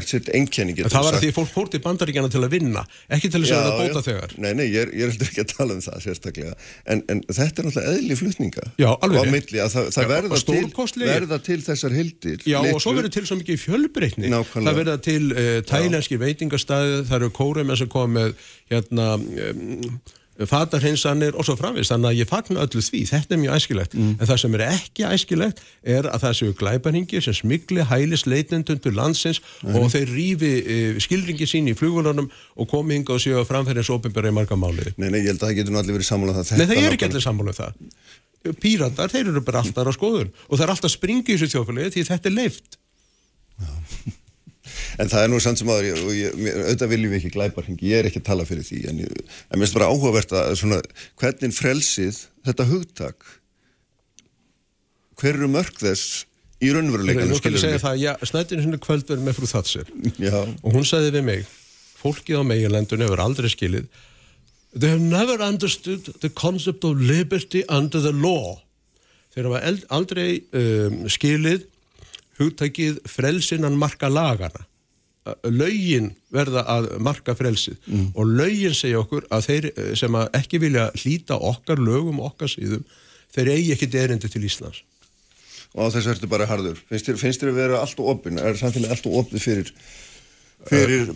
[0.07, 1.25] sitt einkenni En getur það var sagt.
[1.25, 2.85] því fólk fór til bandaríkjana til að vinna,
[3.17, 4.35] ekki til þess að það bóta þegar.
[4.45, 6.53] Nei, nei, ég er, ég heldur ekki að tala um það sérstaklega,
[6.95, 10.11] en, en þetta er náttúrulega eðli flutninga Já, alveg á milli að það, það Já,
[10.13, 12.77] verða, og til, verða til þessar heildir Já, litlu.
[12.77, 14.31] og svo verður til svo mikið fjölbreytni.
[14.37, 14.69] Nákvæmlega.
[14.69, 18.39] Það verður til uh, tælenski veitingastæði, það eru kórum sem kom með
[18.71, 19.99] hérna, um,
[20.47, 21.91] fatarhinsanir og svo framvist.
[21.91, 23.01] Þannig að ég fagna öllu því.
[23.11, 23.97] Þetta er mjög æskilegt.
[23.99, 24.13] Mm.
[24.19, 25.63] En það sem er ekki æskilegt
[25.97, 31.01] er að það séu glæparingir sem smigli hælis leitendun til landsins og þeir rífi uh,
[31.03, 34.95] skilringi sín í flugvunarnum og komi hinga og séu að framferðins ofinbæra í marga máliði.
[34.97, 36.83] Nei, nei, ég held að það getur nú allir verið sammála um það Nei, það
[36.85, 37.87] er ekki allir sammála um það.
[38.63, 41.97] Píratar, þeir eru bara alltaf á skoðun og það er alltaf springi í þessu þjófélagi
[41.97, 42.78] því þetta er leift.
[44.99, 48.01] En það er nú samt sem aður, og ég, auðvitað viljum við ekki glæparhingi, ég
[48.01, 50.81] er ekki að tala fyrir því, en, mér finnst bara áhugavert að svona,
[51.21, 53.29] hvernig frelsið, þetta hugtak,
[55.19, 56.25] hver eru mörg þess
[56.59, 59.51] í Nú raunveruleikanum, skal ég skilur segja það, já, snættinu sinni kvöld verið með frú
[60.19, 61.53] Já, og hún sagði við mig,
[61.99, 63.87] fólkið á meginlandun hefur aldrei skilið.
[64.75, 68.59] They have never understood the concept of liberty under the law.
[69.35, 71.69] Þeir hafa aldrei um, skilið
[72.39, 74.67] hugtækið frelsinan marka lagana
[75.49, 77.79] lögin verða að marka frelsið.
[78.15, 82.53] Og lögin segja okkur að þeir eh, sem að ekki vilja hlýta okkar lögum okkar
[82.53, 82.85] síðum
[83.35, 84.83] þeir eigi ekkit erindi til Íslands.
[85.77, 86.81] Og á þessu ertu bara harður.
[86.89, 89.73] Finnst þér, finnst þér að vera allt og opinn, er samfélagi allt og opið fyrir,
[90.69, 91.13] fyrir,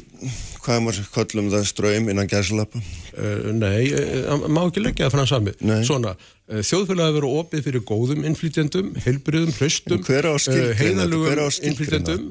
[0.61, 2.83] hvað er maður kallum það, ströym innan gæsalappa?
[3.16, 5.57] Uh, nei, uh, má ekki leggja það fram sami.
[5.88, 10.35] Svona, uh, þjóðfélagi vera opið fyrir góðum innflytjendum, heilbriðum, á
[10.83, 12.29] heiðalugum innflytjendum,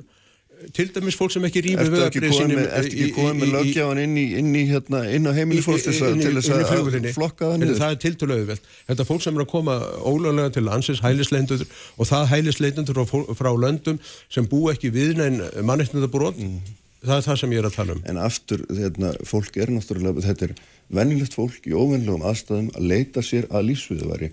[0.76, 5.02] til dæmis fólk sem ekki rýfur Ertu ekki komið með, lögjáðan inn inn í, hérna,
[5.12, 7.80] inn á heimili fólks til þess að, til flokka það niður?
[7.82, 8.60] Það er tiltöluðu vel.
[8.92, 11.66] Þetta fólk sem er að koma ólöglega til landsins, hælisleitundur
[11.98, 16.62] og það hælisleitundur frá, frá löndum sem bú ekki við neinn mannreitnendabrót, Mm.
[17.02, 18.02] það er það sem ég er að tala um.
[18.06, 20.56] En aftur, hérna, fólk er náttúrulega, þetta er
[20.94, 24.32] venjulegt fólk í óvennilegum aðstæðum að leita sér að lífsviðuvari.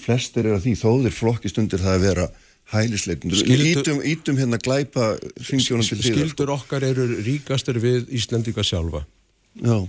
[0.00, 2.26] Flestir er að því, þó þeir flokkist undir það að vera
[2.74, 3.42] hælisleitundur.
[3.54, 6.14] Ítum, ítum hérna glæpa hringjónum til því.
[6.14, 9.04] Skildur okkar eru ríkastir við Íslandika sjálfa.
[9.62, 9.86] Já.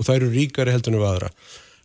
[0.00, 1.30] og það eru ríkari heldur en við aðra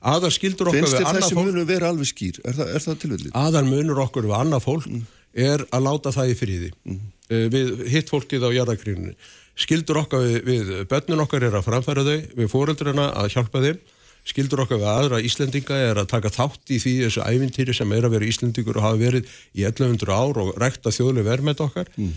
[0.05, 2.37] aðal skildur okkar Finnst við annað þessi fólk munum vera alveg skýr?
[2.45, 3.31] Er það, er það tilvillið?
[3.41, 4.85] aðal munur okkur við annað fólk
[5.45, 7.01] er að láta það í friði mm.
[7.55, 9.15] við hitt fólkið á jarðakrínunni
[9.65, 13.81] skildur okkar við, við börnun okkar er að framfæra þau, við fóreldrina að hjálpa þeim
[14.25, 18.07] skildur okkar við aðra Íslendinga er að taka þátt í því þessu ævintýri sem er
[18.07, 21.91] að vera Íslendingur og hafa verið í 1100 ár og rækta þjóðlega verðmætt okkar.
[21.95, 22.15] Mm.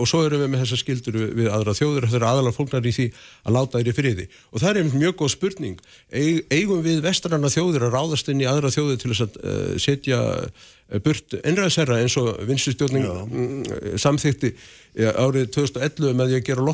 [0.00, 2.88] og svo erum við með þessa skildur við, við aðra þjóður þetta er aðalega fólknar
[2.88, 3.06] í því
[3.44, 4.26] að láta þeir í friði.
[4.50, 5.82] Og það er einmitt mjög góð spurning.
[6.10, 9.74] Eig, eigum við vestranna þjóður að ráðast inn í aðra þjóður til þess að uh,
[9.84, 16.48] setja uh, burt einræðsherra eins og vinstustjórning mm, samþykti uh, árið 2011 með því að
[16.50, 16.66] gera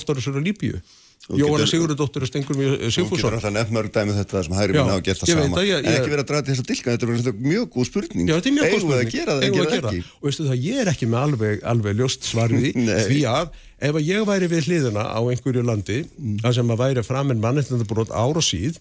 [0.86, 4.52] Þú Jóhanna Sigurðardóttir og Stengur Þú getur Sigfússon alltaf nefn mörg dæmi um þetta sem
[4.54, 5.56] hægri Já, minn hafa gert það ég sama.
[5.58, 7.64] að ég- En ég- ekki verið að draga til þess að dilka, þetta er mjög
[7.74, 8.28] góð spurning.
[8.30, 10.04] Eigum við að gera það, við gera að það ekki?
[10.06, 12.78] Og veistu það, ég er ekki með alveg, alveg ljóst svar við
[13.10, 13.50] því, að
[13.80, 16.38] ef að ég væri við hliðina á einhverju landi, Mm.
[16.46, 18.78] þar sem að væri framinn mannetnandabrót ár og síð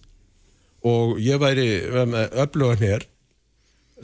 [0.85, 1.65] og ég væri
[2.45, 3.01] öflugan hér,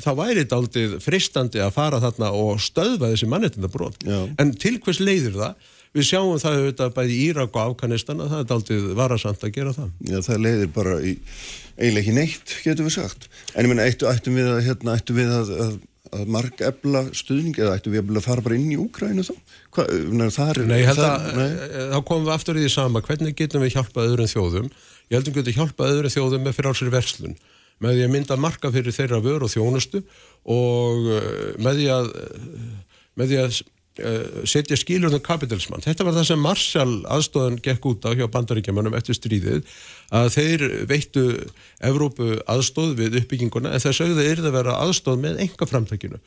[0.01, 4.01] þá væri þetta aldrei fristandi að fara þarna og stöðva þessi mannetnandabrót.
[4.39, 5.53] En til hvers leiðir það?
[5.91, 9.73] Við sjáum það auðvitað bæði Írak og Afganistan að það er aldrei varasamt að gera
[9.75, 9.89] það.
[10.07, 11.15] Já, það leiðir bara í
[11.81, 13.27] eiginlega ekki neitt, getur við sagt.
[13.59, 15.73] En ég ættu, ættum við að, hérna, ættum við að, að,
[16.15, 19.33] að marg ebla stuðning eða ættum við að fara bara inn í Úkrænu þá?
[19.75, 23.35] Hva, er, Nei, ég held að eh, þá komum við aftur í því sama, hvernig
[23.41, 24.71] getum við hjálpað öðrum þjóðum?
[25.11, 27.37] Ég held að við getum hjálpað öðrum þjóðum með fyrir ásir verslun,
[27.83, 30.03] með því að mynda marka fyrir þeirra vör og þjónustu
[30.55, 32.67] og eh, með því að, eh,
[33.19, 33.61] með því að
[33.99, 35.83] uh, setja skilurðum kapitalismann.
[35.83, 39.65] Þetta var það sem Marshall aðstóðan gekk út á hjá bandaríkjamanum eftir stríðið
[40.15, 41.25] að þeir veittu
[41.83, 46.21] Evrópu aðstóð við uppbygginguna en þess auðvitað er það að vera aðstóð með enga framtækinu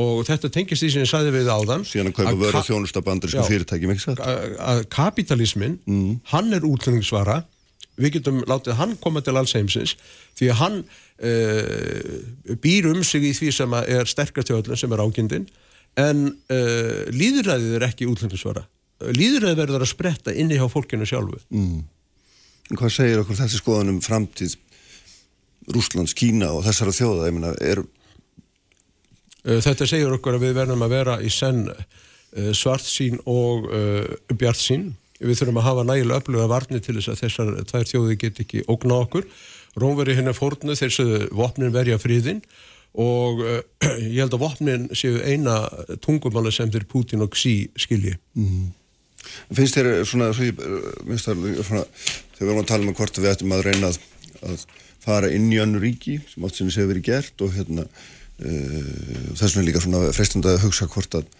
[0.00, 3.88] og þetta tengist því sem ég sagði við áðan síðan að kaupa vöru þjónustabandarísku fyrirtæki
[3.90, 6.12] mikið að kapitalismin mm.
[6.30, 7.40] hann er útlendingssvara
[8.00, 9.96] við getum látið hann koma til alls heimsins
[10.38, 14.94] því að hann uh, býr um sig í því sem er sterkast hjá öllum sem
[14.94, 15.48] er ágindin
[15.98, 18.66] en uh, líðræðið er ekki útlendisvara.
[19.00, 21.40] Líðræðið verður að spretta inni hjá fólkinu sjálfu.
[21.54, 21.80] Mm.
[22.76, 24.58] Hvað segir okkur þessi skoðan um framtíð
[25.70, 27.28] Rúslands, Kína og þessara þjóða?
[27.30, 27.82] Ég meina, er...
[29.42, 33.70] Uh, þetta segir okkur að við verðum að vera í senn uh, svart sín og
[33.70, 34.90] uh, bjart sín.
[35.20, 38.62] Við þurfum að hafa nægilega öfluga varni til þess að þessar tvær þjóði get ekki
[38.72, 39.26] ógna okkur.
[39.80, 42.40] Rómveri hennar fórnu þess að vopnin verja fríðinn
[42.98, 43.60] og uh,
[44.12, 45.62] ég held að vopnin séu eina
[46.02, 48.70] tungumáli sem þeir Putin og Xi skilji mm.
[49.54, 50.54] finnst þér svona, það,
[51.14, 54.00] svona þegar við erum að tala um hvort við ættum að reyna að,
[54.48, 54.64] að
[55.00, 59.52] fara inn í önnu ríki sem átt við séu verið gert og hérna uh, þess
[59.54, 61.30] vegna líka svona freistund að hugsa hvort að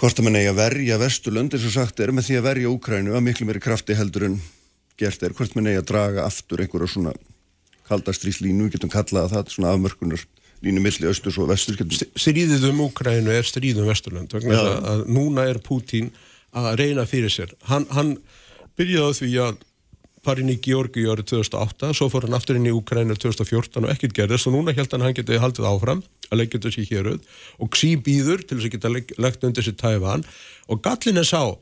[0.00, 2.70] hvort að mann eigi að verja Vesturlund eins og sagt er með því að verja
[2.72, 4.38] Úkrænu að miklu meiri krafti heldur en
[5.00, 7.12] gert er hvort mann eigi að draga aftur einhverja svona
[7.90, 10.26] kaldastríslínu, við getum kallað það svona afmörkunar
[10.64, 11.78] línu milli östurs og vestur.
[12.18, 14.34] Stríðið um Úkrænu er stríð um Vesturland
[15.08, 16.12] núna er Pútín
[16.52, 17.54] að reyna fyrir sér.
[17.70, 18.16] Hann, hann
[18.78, 19.66] byrjaði því að
[20.24, 23.92] fara inn í Georgi árið 2008, svo fór hann aftur inn í Úkrænu 2014 og
[23.94, 27.22] ekkert gerðist og núna held hann að hann geti haldið áfram að leggja sig héruð
[27.58, 30.26] og Xi býður til þess að geta leggt undir sig Tævan
[30.68, 31.56] og gallin er sá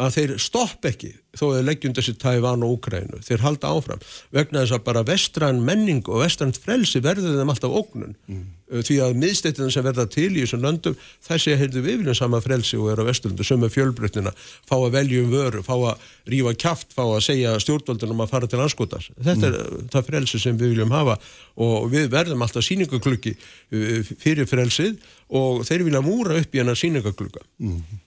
[0.00, 4.00] að þeir stopp ekki þó að leggjum þessi Tævan og Úkrænu þeir halda áfram
[4.34, 8.40] vegna þess að bara vestran menning og vestran frelsi verður þeim alltaf ógnun mm.
[8.88, 12.80] því að miðstættin sem verða til í þessum löndum þessi heyrðu við viljum sama frelsi
[12.80, 16.96] og er á vesturlundu sem er fjölbreytnina fá að veljum vöru, fá að rífa kæft
[16.96, 19.88] fá að segja stjórnvöldunum að fara til anskotas þetta er mm.
[19.94, 21.18] það frelsi sem við viljum hafa
[21.60, 23.36] og við verðum alltaf síningaklukki
[23.70, 24.98] fyrir frelsið
[25.30, 28.06] og þeir vilja múra upp í hennar síningaklukka mm.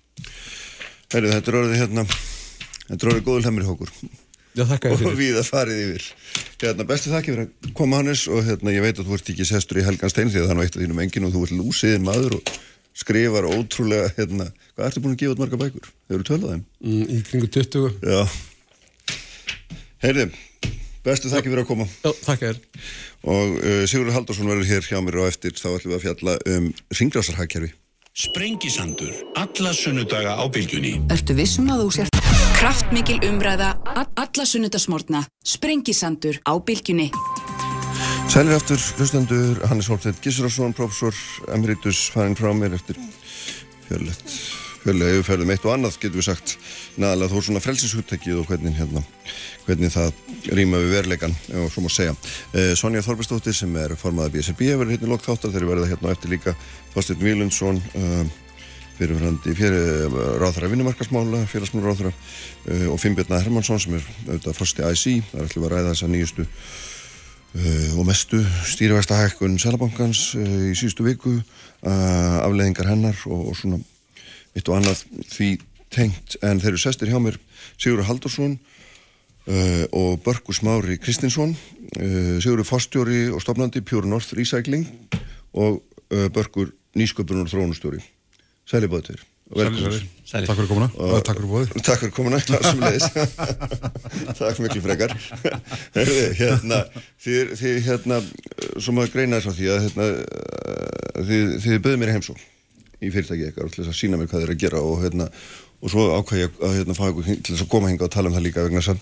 [1.13, 2.04] Herri, þetta er orðið hérna,
[2.88, 3.91] þetta er orðið góður hlæmur í hókur.
[4.54, 5.10] Já, þakka þér fyrir.
[5.12, 6.06] Og við að farið yfir.
[6.63, 9.45] Hérna, bestu þakki fyrir að koma Hannes og hérna, ég veit að þú ert ekki
[9.45, 12.08] sestur í Helgan Stein því að nú eitt af þínum engin og þú ert lúsiðin
[12.08, 12.49] maður og
[12.97, 15.91] skrifar ótrúlega, hérna, hvað ertu búin að gefa út marga bækur?
[15.93, 16.65] Þau eru tölðað þeim?
[16.82, 18.02] Mm, í kringu 20.
[18.10, 19.17] Já.
[20.06, 20.28] Herri,
[21.06, 21.89] bestu þakki fyrir að koma.
[22.02, 22.62] Já, þakka þér.
[23.34, 26.38] Og uh, Sigurður Haldursson verður hér hjá mér og eftir þá ætlum við að fjalla
[26.58, 26.69] um
[27.02, 27.73] ringrásarhagkerfi.
[28.13, 30.99] Sprengisandur, alla sunnudaga á bylgjunni.
[31.10, 32.17] Ertu vissum að þú sért?
[32.60, 35.23] Kraftmikil umræða, alla sunnudagsmórna.
[35.41, 37.10] Sprengisandur á bylgjunni.
[38.30, 41.17] Sælir aftur, hlustendur, Hannes Holmstedt Gísurarsson, professor
[41.58, 43.02] emeritus, farin frá mér eftir
[44.84, 46.58] fjörlegt, fjörlega yfirferðum eitt og annað, getur við sagt,
[47.00, 49.04] naðalega þó svona frelsishúttekið og hvernig hérna
[49.63, 50.12] hvernig það
[50.58, 52.13] rýma við veruleikan og svo má segja.
[52.52, 55.54] Eh, Sonja Þorbjörnsdóttir sem er formaða BSB hefur hérna lokk þáttar.
[55.54, 56.56] Þegar verða hérna eftir líka
[56.93, 58.24] Þorstin Vílundsson uh,
[58.98, 64.86] fyrirfrandi fyrir uh, ráðhra vinnumarkasmála, félagsmjónu ráðhra uh, og Finnbjörna Hermansson sem er auðvitað frosti
[64.89, 66.50] IC, það er ætlum að ræða þessa nýjustu
[67.54, 71.36] og mestu stýrivægstahækkun Sælabankans í síðustu viku
[71.86, 73.78] afleðingar hennar og, og svona
[74.54, 75.50] eitt og annað því
[75.94, 77.38] tengt en þeir eru sestir hjá mér
[77.78, 78.58] Sigur Haldursson
[79.44, 81.52] Uh, og Börgur Smári Kristinsson
[82.00, 84.86] uh, Sigurður Fostjóri og stopnandi Pure North Recycling
[85.52, 85.82] og
[86.16, 88.00] uh, Börgur Nýsköpunum og Þrónustjóri
[88.63, 89.26] Sæli bóðið tveir.
[90.48, 90.88] Takk fyrir komuna.
[90.96, 92.39] Og, Takk fyrir bóðið Takk fyrir komuna
[94.39, 95.12] Takk miklu frekar.
[96.39, 96.80] Hérna,
[97.28, 97.52] þið,
[97.84, 98.24] hérna
[98.80, 100.08] svo maður greina þess að því að hérna,
[101.20, 102.39] þið, þið böðum mér heimsó
[103.04, 105.30] í fyrirtæki eitthvað til þess að sína mér hvað er að gera og hérna
[105.84, 108.30] og svo ákvæði ég að hérna, fá ykkur til þess að koma hinga og tala
[108.32, 109.00] um það líka vegna þess að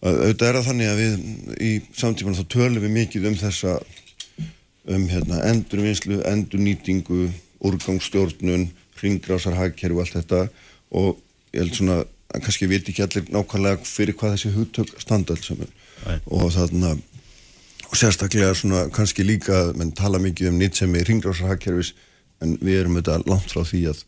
[0.00, 1.16] auðvitað er það þannig að við
[1.60, 3.74] í samtíman þá tölum við mikið um þessa
[4.90, 7.28] um hérna, endurvinnslu, endurnýtingu
[7.60, 10.40] úrgangsstjórnun, ringrásarhagkerfi og allt þetta.
[10.96, 11.20] Og
[11.54, 15.50] ég held svona að kannski viti ekki allir nákvæmlega fyrir hvað þessi hugtök standa alls
[15.50, 15.72] saman.
[16.32, 16.94] Og þarna
[17.90, 21.92] og sérstaklega svona kannski líka menn tala mikið um nýtt sem er ringrásarhagkerfis
[22.40, 24.02] en við erum auðvitað langt frá því að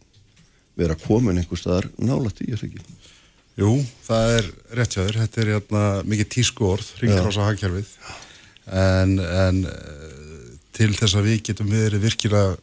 [0.80, 2.82] vera komin einhver staðar þessu ekki?
[3.60, 3.72] Jú,
[4.06, 4.46] það er
[4.78, 7.90] réttjáður, þetta er jæna, hérna mikið tísku orð, ringrása hagkerfið.
[8.72, 12.54] En, en eh, til þess að við getum verið virkilega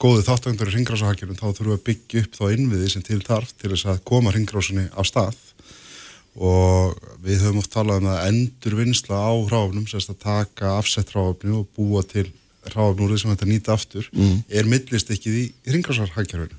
[0.00, 3.20] góðu þáttandur í ringrása hagkerfið þá þurfum við að byggja upp þá innviði sem til
[3.26, 5.36] þarf til þess að koma ringrásunni á stað.
[6.38, 11.12] Og við höfum oft talað um að endur vinsla á ráfnum, sérst að taka afsett
[11.12, 12.30] ráfni og búa til
[12.66, 14.40] ráfnúrið sem þetta nýta aftur, mm.
[14.48, 16.58] er millist ekkið í ringrása hagkerfinu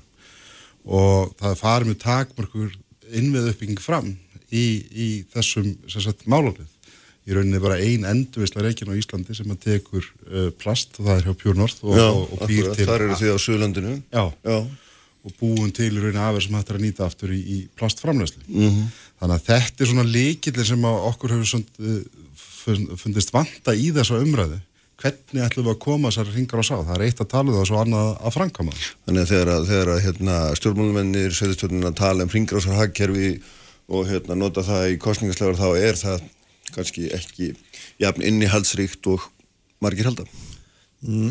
[0.88, 2.76] og það farið með takmörkur
[3.20, 4.12] innvið uppbygging fram
[4.50, 6.68] í, í þessum sagt, málaflið.
[7.28, 11.18] Í rauninni bara ein endurvisla reikin á Íslandi sem að tekur uh, plast og það
[11.18, 13.92] er hjá Pure North og, Já, og, og býr til þar eru þið á Suðlandinu.
[14.08, 14.56] Já, Já.
[15.28, 18.42] og búin til í rauninni aðverð sem hættir að nýta aftur í, í plastframlæslu.
[18.48, 18.88] Mhm.
[19.20, 23.90] Þannig að þetta er svona líkillir sem að okkur hefur svona, uh, fundist vanta í
[23.94, 24.62] þessa umræðu.
[25.00, 26.74] Hvernig ætlum við að koma þessar ringar á sá?
[26.84, 28.74] Það er eitt að tala um það og svo annað að framkama.
[29.06, 33.30] Þannig að þegar, að- þegar að hérna, stjórnmálumennir, sveitastjórnina tala um ringrásar hagkerfi
[33.88, 36.26] og hérna, nota það í kostningaslegar þá er það
[36.74, 37.52] kannski ekki
[38.02, 39.24] jafn innihaldsríkt og
[39.80, 40.28] margir halda.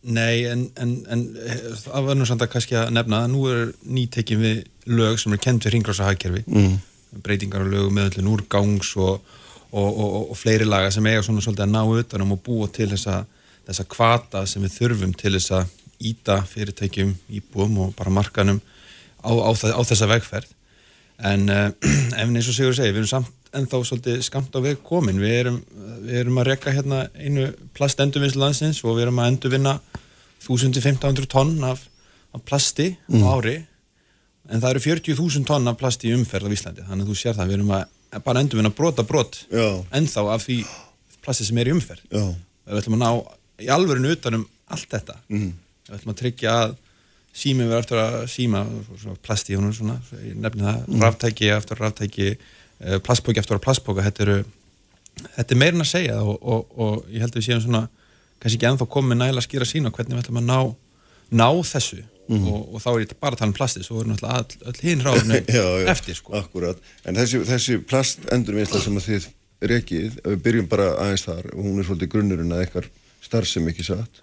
[0.00, 1.24] Nei, en, en, en
[1.82, 5.34] það var nú samt að kannski að nefna að nú er nýtekin við lög sem
[5.36, 6.78] er kent við ringrása hagkerfi mm.
[7.24, 9.20] breytingar á lögum meðallin úrgangs og,
[9.70, 12.88] og, og, og, fleiri laga sem eiga svona svolítið að ná utanum og búa til
[12.90, 13.20] þessa,
[13.68, 15.76] þessa kvata sem við þurfum til þess að
[16.10, 18.60] íta fyrirtækjum, íbúum og bara markanum
[19.22, 20.48] á, á, á þessa vegferð.
[21.20, 25.20] En ef eins og Sigur segir, við erum samt ennþá svolítið skamt á veg komin.
[25.20, 25.58] Við erum,
[26.06, 29.76] við erum að rekka hérna einu plastendurvinnslu landsins og við erum að endurvinna
[30.40, 31.82] 1500 tonn af,
[32.32, 33.58] af plasti á ári.
[34.50, 37.36] En það eru 40.000 tonn af plasti í umferð á Íslandi, þannig að þú sér
[37.36, 37.88] það við erum að
[38.18, 40.60] bara endurvinna brota brot ennþá af því
[41.22, 43.10] plasti sem er í umferð við ætlum að ná
[43.60, 45.50] í alvörinu utanum allt þetta mm.
[45.88, 46.78] við ætlum að tryggja að
[47.40, 48.64] sími við eftir að síma
[49.22, 51.04] plasti og svona, svo ég nefni það mm.
[51.04, 52.30] ráftæki eftir ráftæki
[53.06, 54.38] plastbóki eftir plastbóka þetta, eru,
[55.36, 57.84] þetta er meirin að segja og, og, og ég held að við séum svona
[58.40, 60.58] kannski ekki ennþá komið nægilega að skýra sína hvernig við ætlum að ná,
[61.42, 62.00] ná þessu
[62.30, 62.46] Mhm.
[62.46, 64.80] og, og þá er ég bara að tala um plasti svo er náttúrulega all, all
[64.86, 65.38] hinn ráðinu
[65.90, 66.34] eftir sko.
[66.38, 66.78] Akkurat.
[67.04, 69.28] En þessi, þessi plastendurvinnsla sem að þið
[69.70, 73.84] rekið, við byrjum bara aðeins þar og hún er svolítið grunnurinn að eitthvað starfsem ekki
[73.84, 74.22] satt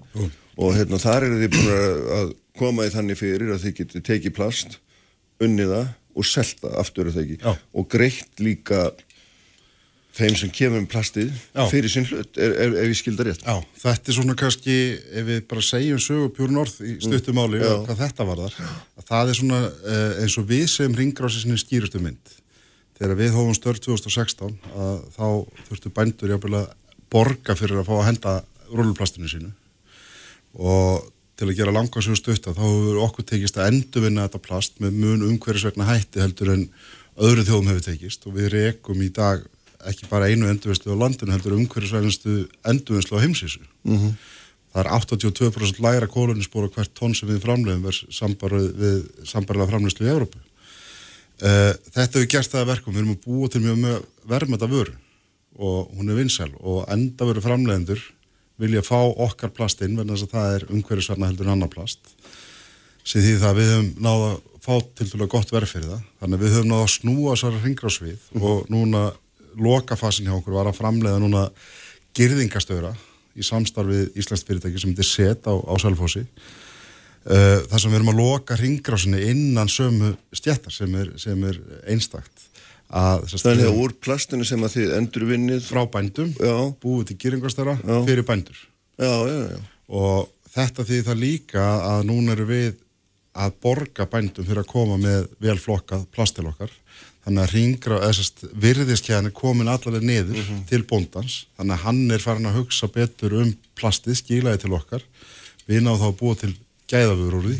[0.57, 1.73] og hérna þar eru þið búin
[2.17, 4.79] að koma í þannig fyrir að þið getið tekið plast,
[5.43, 7.51] unnið það og selta aftur að það ekki Já.
[7.77, 8.79] og greitt líka
[10.17, 11.63] þeim sem kemur um plastið Já.
[11.71, 13.45] fyrir sinn hlut, er, er, ef ég skildar rétt.
[13.45, 14.77] Já, þetta er svona kannski,
[15.21, 19.07] ef við bara segjum sögu Pure North í stuttumáli og hvað þetta var þar, að
[19.11, 22.35] það er svona uh, eins og við sem ringrásinni skýrustu mynd.
[22.97, 25.27] Þegar við hófum störf 2016, að þá
[25.69, 26.71] þurftu bændur jáfnvel að
[27.13, 28.33] borga fyrir að fá að henda
[28.73, 29.53] rúluplastinu sínu
[30.57, 31.05] og
[31.37, 35.25] til að gera langarsögu stutta þá hefur okkur tekist að endurvinna þetta plast með mun
[35.27, 36.63] umhverjusvegna hætti heldur en
[37.17, 39.45] öðru þjóðum hefur tekist og við rekum í dag
[39.85, 43.61] ekki bara einu endurvinnslu á landinu heldur umhverjusvegnastu endurvinnslu á heimsísu.
[43.85, 44.17] -hmm.
[44.73, 48.03] Það er 82% læra kóluninspóra hvert tonn sem við framlegum verð
[49.25, 50.37] sambarlega framlegslu í Európu.
[51.37, 54.93] Uh, þetta hefur gert það að verkum, við erum að búa til mjög verðmæta vöru
[55.57, 58.01] og hún er vinsæl og enda veru framlegendur
[58.61, 62.13] vilja fá okkar plast inn verðan þess að það er umhverjusverna heldur en annar plast
[63.07, 64.31] sem því það við höfum náða
[64.65, 67.63] fá til dælu gott verð fyrir það þannig að við höfum náða að snúa þessari
[67.63, 69.03] ringrásvið og núna
[69.61, 71.47] lokafasin hjá okkur var að framlega núna
[72.17, 72.93] girðingastöra
[73.37, 77.99] í samstarfið Íslands fyrirtæki sem þetta er set á, á Sælfósi uh, þar sem við
[77.99, 82.47] erum að loka ringrásinni innan sömu stjættar sem er, sem er einstakt
[82.87, 86.55] Þannig að úr plastinu sem að þið endurvinnið frá bændum Já.
[86.79, 87.97] búið til girðingastöra Já.
[88.07, 88.61] fyrir bændur
[88.95, 89.57] Já, já, já.
[89.91, 92.69] og þetta því það líka að núna eru við
[93.37, 96.71] að borga bændum fyrir að koma með velflokkað plast til okkar
[97.27, 102.23] þannig að ringra, þessast virðiskjæðan er komin allavega niður til bóndans þannig að hann er
[102.23, 105.03] farin að hugsa betur um plastið, skilaði til okkar
[105.67, 106.53] við náðum þá að búa til
[106.87, 107.57] gæðafur úr því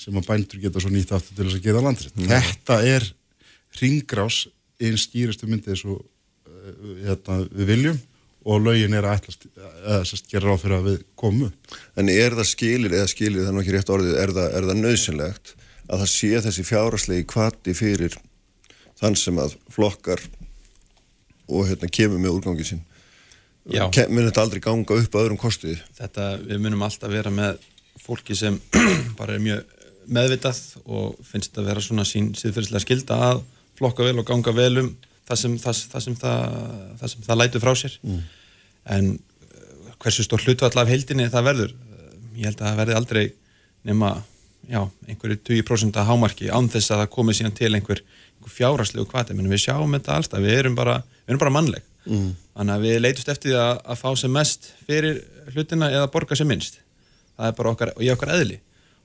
[0.00, 2.12] sem að bændur geta svo nýtt aftur til þess að geða landrið.
[2.32, 3.04] Þetta er
[3.82, 4.38] ringrás
[4.80, 6.04] einn skýristu myndið svo uh,
[7.04, 8.00] hérna, við viljum
[8.42, 9.44] og lögin er að ætlast,
[9.84, 11.58] eða sérst gera ráð fyrir að við komum upp.
[12.00, 14.64] En er það skilir, eða skilir það nú ekki rétt orðið, er það, er
[18.16, 18.22] það
[19.02, 20.22] þann sem að flokkar
[21.52, 22.82] og hérna kemur með úrgangi sín?
[23.70, 23.84] Já.
[23.94, 25.76] Ke- Mun þetta aldrei ganga upp að öðrum kostuði?
[25.98, 27.60] þetta, við munum alltaf vera með
[28.02, 28.56] fólki sem
[29.18, 29.78] bara er mjög
[30.12, 30.58] meðvitað
[30.90, 33.42] og finnst að vera svona sín síðferðislega skilda að
[33.78, 34.88] flokka vel og ganga vel um
[35.28, 36.56] það sem það, það, sem það,
[36.98, 37.94] það, sem það lætur frá sér
[38.96, 42.96] en uh, hversu stór hlutvall af heildinni það verður uh, ég held að það verði
[42.98, 43.22] aldrei
[43.86, 44.10] nema
[44.66, 48.02] já, einhverju 20% að hámarki án þess að það komi síðan til einhver,
[48.42, 51.88] einhver fjárarslegu kvati, menn við sjáum þetta alltaf við erum bara, við erum bara mannleg.
[52.02, 52.32] Mm.
[52.56, 55.20] þannig að við leitust eftir því að, að fá sem mest fyrir
[55.54, 56.80] hlutina eða borga sem minnst.
[57.36, 58.58] Það er bara okkar, í okkar eðli.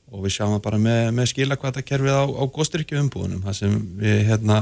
[0.08, 4.24] Og við sjáum það bara með, með skilakvatakerfið á, á góðstyrkju umbúðunum það sem við
[4.32, 4.58] hérna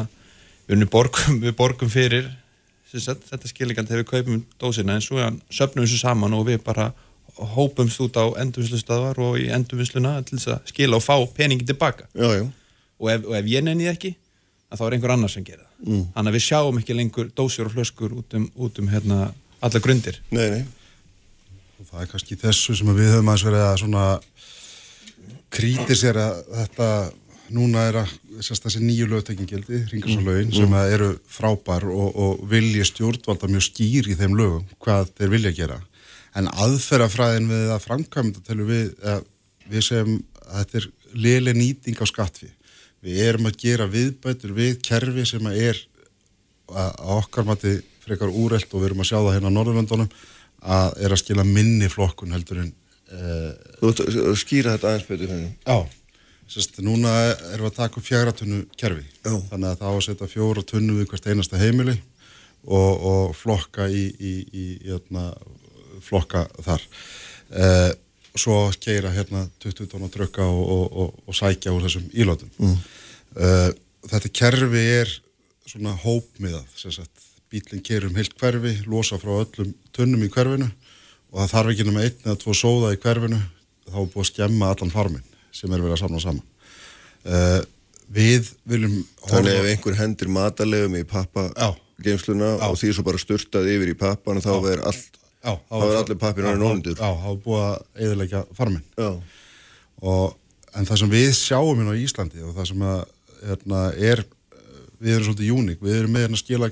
[0.68, 2.28] við, borgum, við borgum fyrir
[2.92, 5.22] sagt, þetta skiligand þegar við kaupum dósina en svo
[5.54, 6.92] söpnum við þessu saman og við bara
[7.56, 12.08] hópumst út á endurvinnslustöðvar og í endurvinnsluna til þess að skila og fá peningi tilbaka.
[12.16, 12.46] Já, já.
[13.00, 14.16] og ef, og ef ég nenni ekki
[14.70, 16.06] að þá er einhver annar sem gerir það mm.
[16.16, 19.20] þannig að við sjáum ekki lengur dósir og flöskur út um, út um hérna,
[19.66, 20.64] alla grundir Nei, nei.
[21.80, 24.08] Og það er kannski þessu sem við höfum aðeins verið að svona
[25.56, 26.90] kritisera þetta
[27.54, 28.14] núna er að
[28.44, 30.56] sérst, þessi nýju lögtekingildi, ringarsalögin, mm.
[30.58, 35.54] sem eru frábær og, og vilja stjórnvalda mjög skýr í þeim lögum hvað þeir vilja
[35.60, 35.80] gera.
[36.36, 39.28] En aðferðafræðin við að framkvæmda við að
[39.72, 40.90] við segjum að þetta er
[41.26, 42.50] liðlega nýting á skattfi.
[43.06, 45.82] Við erum að gera viðbætur við kerfi sem er
[46.74, 47.76] að okkar mati
[48.06, 50.16] frekar úrelt og við erum að sjá það hérna á Norðurlöndunum
[50.66, 52.74] að er að skila minni flokkun heldur en...
[53.06, 53.54] Uh,
[53.84, 55.52] Þú skýra þetta aðeins betur henni?
[55.62, 55.78] Já.
[56.50, 57.12] Sérst, núna
[57.54, 59.34] erum við að taka fjaratunnu kerfi, Já.
[59.50, 61.96] þannig að það á að setja fjóra tunnu við hvert einasta heimili
[62.66, 65.32] og, og flokka í, í, í, í hérna,
[66.06, 66.86] flokka þar.
[67.50, 67.92] Uh,
[68.40, 72.52] svo keira hérna 20 tónu að drukka og, og, og sækja úr þessum ílótum.
[72.60, 72.80] Mm.
[73.36, 73.70] Uh,
[74.12, 75.14] þetta kerfi er
[75.66, 80.68] svona hópmiðað, sérstætt, bílinn keir um heilt hverfi, losa frá öllum tunnum í hverfinu
[81.32, 83.40] og það þarf ekki nema einn eða tvo sóða í hverfinu,
[83.90, 86.46] þá er búið að skemma allan farminn sem er verið að samna saman.
[87.26, 87.62] Uh,
[88.12, 93.94] við viljum Þannig ef einhver hendur matalegum í pappageimsluna og því svo bara styrtað yfir
[93.96, 97.30] í pappan og þá verður allt já, þá verður allir pappir náttúrulega nónundur Já, þá
[97.32, 98.88] er búið að eðilegja farminn
[100.06, 100.34] og
[100.76, 103.04] en það sem við sjáum hérna á Íslandi og það sem að,
[103.46, 104.24] hérna, er
[105.00, 106.72] við erum svolítið júnik, við erum með hérna skila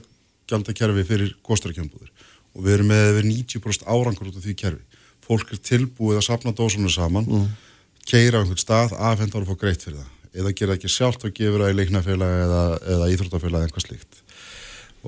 [0.49, 2.09] gjaldakerfi fyrir kostarkjöndbúður
[2.53, 4.99] og við erum með yfir 90% árangur út af því kerfi.
[5.23, 7.45] Fólk er tilbúið að sapna dósunum saman mm.
[8.09, 10.11] keira á einhvern stað, afhendar og fá greitt fyrir það.
[10.33, 12.61] Eða gera ekki sjálft og gefur það í leiknafélag eða,
[12.95, 14.19] eða íþróttafélag eða einhvað slíkt.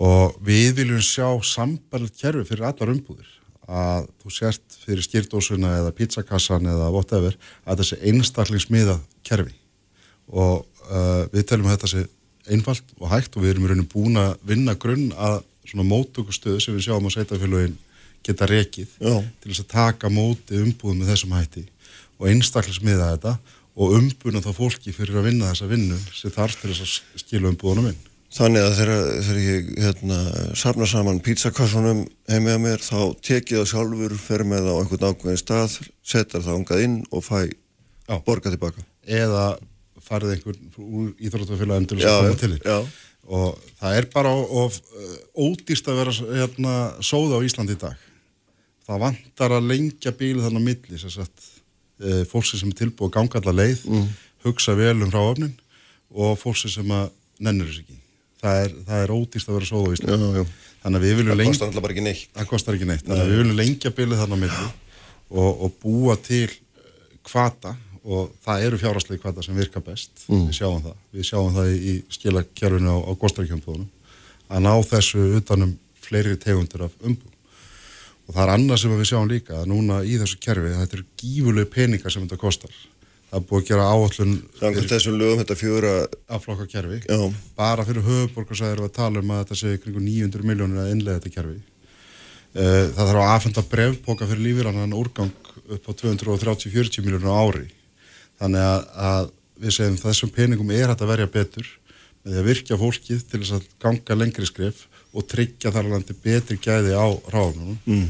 [0.06, 3.30] Og við viljum sjá sambarlegt kerfi fyrir allar umbúðir
[3.66, 9.56] að þú sért fyrir skýrdósuna eða pizzakassan eða whatever að þessi einstaklingsmiða kerfi
[10.30, 12.06] og uh, við telum að þetta sé
[12.54, 16.62] einfalt og hægt og við erum í rauninu búin að vinna grunn að svona mótökustöðu
[16.62, 17.78] sem við sjáum á sveitafélagin
[18.26, 19.16] geta rekið Já.
[19.42, 21.66] til þess að taka móti umbúðum með þessum hætti
[22.20, 23.38] og einstaklismiða þetta
[23.76, 27.52] og umbuna þá fólki fyrir að vinna þessa vinnu sem þarf til þess að skilja
[27.52, 28.04] umbúðunum inn.
[28.36, 30.16] Þannig að þegar, þegar ég hérna,
[30.60, 35.08] sarna saman pizzakassunum heimið að mér þá tekið það sjálfur, fer með það á einhvern
[35.08, 38.18] ákveðin stað, setar það ángað inn og fæ já.
[38.28, 38.84] borga tilbaka.
[39.08, 39.46] Eða
[40.04, 42.78] farið einhvern úr íþróttafélagum til þess að koma til því.
[43.40, 44.84] Og það er bara of,
[45.32, 48.06] ódýrst að vera hérna, sóða á Íslandi í dag.
[48.86, 51.54] Það vantar að lengja bílu þannig að milli, sem sagt
[52.04, 54.08] e, fólksið sem er tilbúið að ganga allar leið, mm.
[54.46, 55.56] hugsa vel um hráöfnin
[56.12, 58.04] og fólksið sem að nennur þess ekki.
[58.46, 60.46] Það er, það er ódýrst að vera sóða í Íslandi.
[60.86, 61.58] Þannig að við viljum lengja...
[61.58, 62.28] Það kostar ekki neitt.
[62.36, 63.04] Það kostar ekki neitt.
[63.08, 64.68] Þannig að við viljum lengja bylið þarna á milli
[65.26, 66.48] og, og búa til
[67.26, 67.74] kvata
[68.06, 70.28] og það eru fjárhastlegi kvata sem virka best.
[70.30, 70.46] Mm.
[70.52, 71.00] Við sjáum það.
[71.18, 73.90] Við sjáum það í, skilakjörfinu á, á góðstækjumfóðunum
[74.46, 75.74] að ná þessu utanum
[76.06, 77.32] fleiri tegundur af umbú
[78.26, 81.06] og það er annað sem við sjáum líka að núna í þessu kerfi þetta eru
[81.22, 82.78] gífurlegu peningar sem þetta kostar
[83.36, 85.94] það er búið að gera áallun Samkvæmt þessum lögum þetta fjóra
[86.38, 87.00] afflokka kerfi.
[87.04, 87.20] Já.
[87.58, 91.20] bara fyrir höfuborgarsæðir við að tala um að þetta sé kring 900 miljónir að innlega
[91.20, 91.58] þetta kerfi.
[92.56, 97.68] Eh, það þarf að aðfenda brevpoka fyrir lífirrannan úrgang upp á 230-40 miljónir á ári.
[98.40, 101.72] Þannig að, að við segjum þessum peningum er hægt að verja betur
[102.24, 106.16] með því að virkja fólkið til þess að ganga lengri skref og tryggja þar alveg
[106.24, 108.08] betri gæði á ráðunum mm.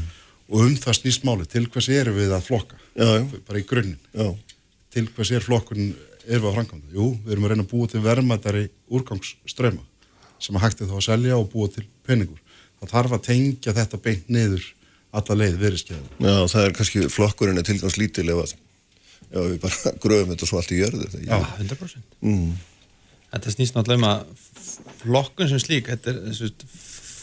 [0.50, 2.78] og um það snýst máli til hvers eru við að flokka?
[2.96, 3.26] Já, já.
[3.46, 4.34] bara í grunninn
[4.96, 5.92] til hvers er flokkun
[6.26, 9.84] er við að framkvæmda jú, við erum að reyna að búa til vermaðari úrgangsströma
[10.42, 12.40] sem að hægti þá að selja og búa til peningur.
[12.80, 14.64] Það þarf að tengja þetta beint niður
[15.16, 19.92] alla leið veriðskeiða Já, það er kannski flokkurinn er tilgangslítil ef að já, við bara
[20.04, 22.50] gröfum þetta svo allt í jörðu Já, 100% mm.
[23.32, 26.50] Þetta snýst náttúrulega um að flokkun sem slík, þetta er þessu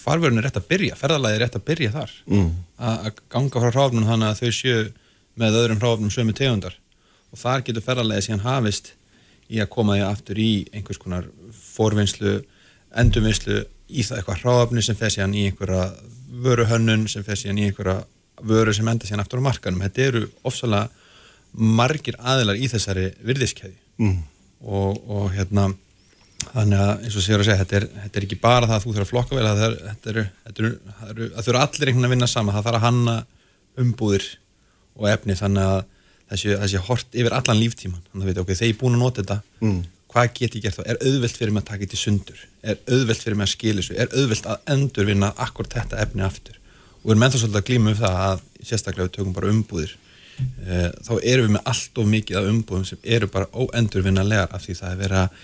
[0.03, 2.15] farverðin er rétt að byrja, ferðalagi er rétt að byrja þar.
[2.27, 2.49] Mm.
[2.83, 4.81] að ganga frá hráfnum þannig að þau séu
[5.39, 6.75] með öðrum hráfnum sömu tegundar
[7.33, 8.93] og þar getur ferðalagi síðan hafist
[9.49, 11.27] í að koma því aftur í einhvers konar
[11.73, 12.39] forvinnslu,
[13.01, 15.87] endurvinnslu í það eitthvað hráfni sem fer síðan í einhverja
[16.43, 18.03] vöruhönnun sem fer síðan í einhverja
[18.43, 19.83] vöru sem enda síðan aftur á markanum.
[19.85, 20.89] Þetta eru ofsalega
[21.53, 24.19] margir aðilar í þessari virðiskeiði mm.
[24.65, 25.69] og, og hérna
[26.43, 28.83] þannig að eins og séur að segja þetta er, þetta er ekki bara það að
[28.83, 30.23] þú þurfa að flokka vel það eru
[31.37, 33.15] þau eru allir einhvern veginn að vinna sama, það þarf að hanna
[33.83, 34.25] umbúðir
[34.97, 35.83] og efni þannig að
[36.33, 39.23] þessi, hort yfir allan líftíman þannig að veit ok, þegar ég er búin að nota
[39.23, 39.79] þetta mm.
[40.13, 42.79] hvað get ég gert þá, er auðvelt fyrir mig að taka þetta í sundur, er
[42.89, 43.97] auðvelt fyrir mig að skilja þessu?
[43.97, 46.59] Er auðvelt að endur vinna akkur þetta efni aftur?
[47.01, 49.91] Og við erum ennþá svolítið að glíma um það að sérstaklega við tökum bara umbúðir
[49.93, 54.63] e, þá erum við með allt of mikið af umbúðum sem eru bara óendurvinnanlegar af
[54.63, 55.43] því það er verið að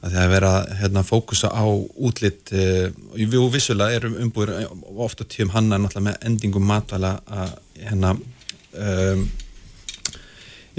[0.00, 1.64] að það er verið að hérna, fókusa á
[2.08, 4.70] útlitt uh, við vissulega erum umbúður
[5.04, 9.26] ofta tíum hanna með endingum matvæla að hérna um,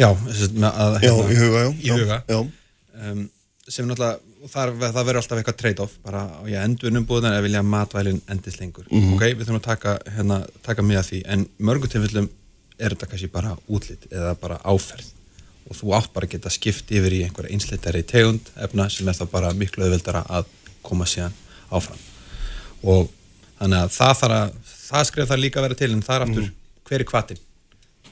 [0.01, 1.69] já, að, Já, hérna, í huga, já.
[1.87, 2.19] í huga.
[2.29, 2.41] Já,
[3.01, 3.21] Um,
[3.71, 6.19] sem náttúrulega þar, það verður alltaf eitthvað trade-off bara
[6.51, 9.13] ég endur umbúðunar eða vilja að matvælinn endist lengur Mhm.
[9.15, 12.27] ok, við þurfum að taka, hérna, taka með að því en mörgum tilfellum
[12.77, 15.07] er þetta kannski bara útlit eða bara áferð
[15.69, 19.13] og þú átt bara að geta skipt yfir í einhverja einsleitari tegund efna sem er
[19.17, 20.45] þá bara miklu auðveldara að
[20.83, 21.33] koma síðan
[21.71, 21.97] áfram
[22.83, 23.09] og
[23.61, 24.51] þannig að það að
[24.91, 26.51] það skrif það líka að vera til en það er aftur
[26.89, 27.37] hver er kvatin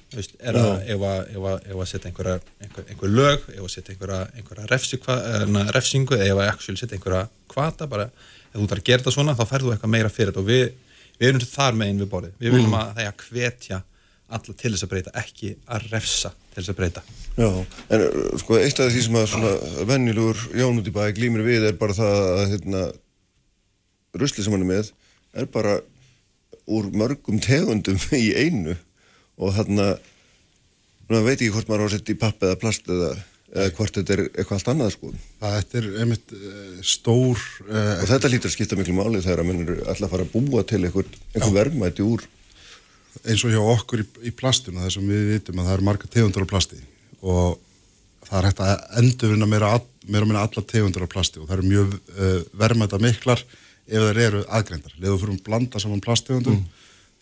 [0.10, 4.98] Veist, er að ef að, setja einhver, einhver lög, ef að setja einhverja, einhverja refsi,
[5.04, 8.08] hva, na, refsingu eða ef að setja einhverja kvata bara,
[8.50, 10.42] ef þú þarf að gera þetta svona þá færðu eitthvað meira fyrir þetta.
[10.42, 13.80] Og við, við erum þar megin við borðið, við viljum að það er að hvetja
[14.30, 17.06] alla til þess að breyta, ekki að refsa til þess að breyta.
[17.38, 17.50] Já,
[17.94, 21.46] en uh, sko eitt af því sem að svona venjulegur Jón út í bæ glýmir
[21.46, 22.84] við er bara það að hérna,
[24.22, 24.92] rusli sem hann er með
[25.38, 25.80] er bara
[26.70, 28.78] úr mörgum tegundum í einu
[29.40, 29.90] og þarna
[31.10, 33.12] maður veit ekki hvort maður á að setja í papp eða plast eða,
[33.56, 35.14] eða hvort þetta er eitthvað allt annað sko.
[35.40, 39.44] Það þetta er einmitt uh, stór uh, og þetta lítur að skipta miklu máli þegar
[39.44, 42.28] að menn eru alltaf að fara að búa til einhver, einhver verðmæti úr
[43.26, 46.46] eins og hjá okkur í, í plastinu þessum við vitum að það eru marga tegundur
[46.46, 46.78] af plasti.
[47.26, 47.58] Og
[48.28, 51.42] það er hægt að endurvinna meira, og minna alla tegundur af plasti.
[51.42, 53.44] Og það eru mjög uh, verðmæta miklar
[53.90, 54.96] ef þeir eru aðgrendar.
[55.02, 56.62] Leðu fyrir að blanda saman plasttegundum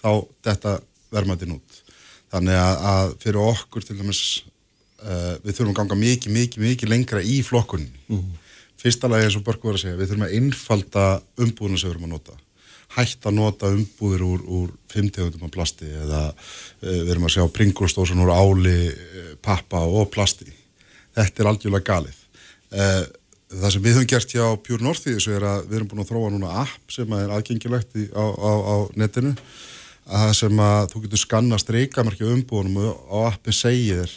[0.04, 0.12] þá
[0.46, 0.78] þetta
[1.16, 1.77] verðmætin út.
[2.34, 4.24] Þannig að, að fyrir okkur til dæmis
[5.04, 7.92] uh, við þurfum að ganga mikið, mikið, mikið lengra í flokkunni.
[8.78, 11.06] Fyrsta lagi eins og Börk var að segja, við þurfum að einfalda
[11.40, 12.38] umbúðuna sem við erum að nota
[12.96, 16.34] hætt að nota umbúðir úr, úr fimmtegundum af plasti eða uh,
[16.82, 20.50] við erum að sjá pringulstósan úr áli, uh, pappa og plasti.
[21.18, 22.20] Þetta er algjörlega galið.
[22.72, 23.04] Uh,
[23.54, 26.04] það sem við höfum gert hjá Pure North í þessu er að við erum búin
[26.04, 29.34] að þróa núna app sem er aðgengilegt í, á, á, á netinu
[30.08, 34.12] að það sem að þú getur skanna streikamarki umbúðunum og, appi segir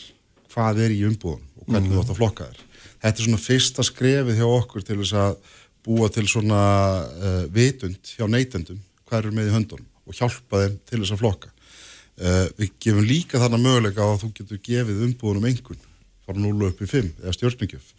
[0.53, 2.61] hvað er í umbúðunum og hvernig þú átt að flokka þér.
[3.01, 6.61] Þetta er svona fyrsta skrefið hjá okkur til þess að búa til svona
[7.09, 11.23] uh, vitund hjá neytendum hvað eru með í höndunum og hjálpa þeim til þess að
[11.25, 11.51] flokka.
[12.21, 15.83] Uh, við gefum líka þarna möguleika að þú getur gefið umbúðunum einhvern
[16.27, 17.91] frá 0 upp í 5 eða stjórningjöf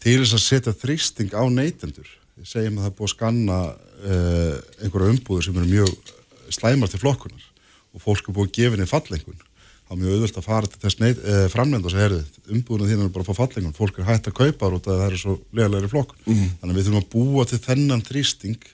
[0.00, 2.08] til þess að setja þrýsting á neytendur.
[2.40, 6.14] Við segjum að það er búið að skanna uh, einhverja umbúður sem eru mjög
[6.54, 7.46] slæmar til flokkunar
[7.94, 9.46] og fólk er búið að gefa henni fallengun
[9.90, 12.90] þá er mjög auðvöld að fara til þess neitt, e, framlend og segja, herðu, umbúðuna
[12.90, 15.16] þín er bara að fá fallengun fólk er hægt að kaupa út að það er
[15.18, 16.20] svo legalegri flokkun.
[16.28, 18.68] Þannig að við þurfum að búa til þennan þrýsting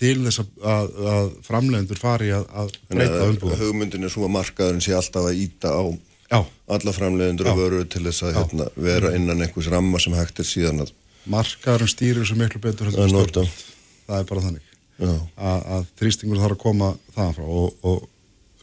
[0.00, 3.60] til þess að, að, að framlendur fari að, að breyta umbúðuna.
[3.60, 5.82] hugmyndin er svo að markaðurinn sé alltaf að íta á
[6.30, 10.38] Já, alla framleiðendur og vöru til þess að hérna, vera innan einhvers ramma sem hægt
[10.38, 10.92] er síðan að
[11.30, 12.90] markaðurinn stýrir þessu miklu betur.
[12.94, 14.69] Það er bara þannig.
[15.00, 18.08] Að, að þrýstingur þarf að koma þaðan frá og, og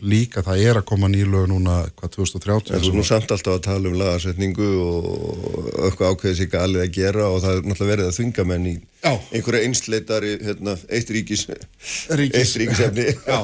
[0.06, 3.56] líka það er að koma nýlög núna hvað 2030 En þú er nú samt alltaf
[3.56, 7.94] að tala um lagasetningu og eitthvað ákveðið sér galið að gera og það er náttúrulega
[7.94, 9.14] verið að þunga menn í Já.
[9.32, 12.38] einhverja einsleitari, hérna, eitt ríkis, Ríkis.
[12.44, 13.08] eitt ríkisefni.
[13.32, 13.40] Já,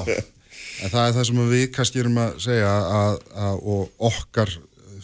[0.84, 3.18] en það er það sem við kannski erum að segja að,
[3.48, 4.54] að, og okkar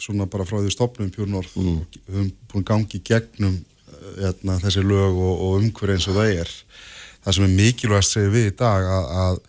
[0.00, 1.82] svona bara frá því stopnum North mm.
[2.06, 3.58] höfum búin gangi gegnum
[4.16, 6.54] hérna, þessi lög og, og umhver eins og það er
[7.24, 9.40] það sem er mikilvægast segja við í dag að, að,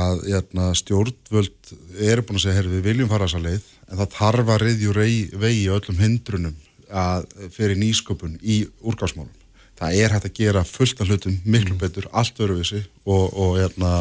[0.00, 4.16] að hérna, stjórnvöld eru búin að segja herri, við viljum fara þessa leið en það
[4.18, 4.96] þarf að reyðju
[5.42, 6.56] vegi í öllum hindrunum
[6.90, 9.36] að fyrir nýsköpun í úrgáðsmálum
[9.80, 13.92] það er hægt að gera fullt af hlutum miklu betur, allt öruvísi og, og hérna,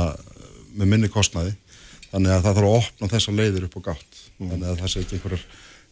[0.75, 1.55] með minni kostnaði.
[2.09, 4.21] Þannig að það þarf að opna þessa leiðir upp á gátt.
[4.39, 5.45] Þannig að það ekki einhverjar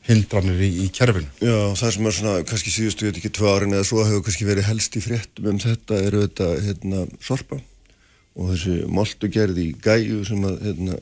[0.07, 3.53] hindranir í, í kerfinu Já, það sem er svona, kannski síðustu, ég veit ekki, tvö
[3.53, 7.59] árin eða svo hefur kannski verið helst í fréttum um þetta eru þetta, hérna, sorpa
[8.37, 10.99] og þessi moltu gerði í gæju sem að, hérna,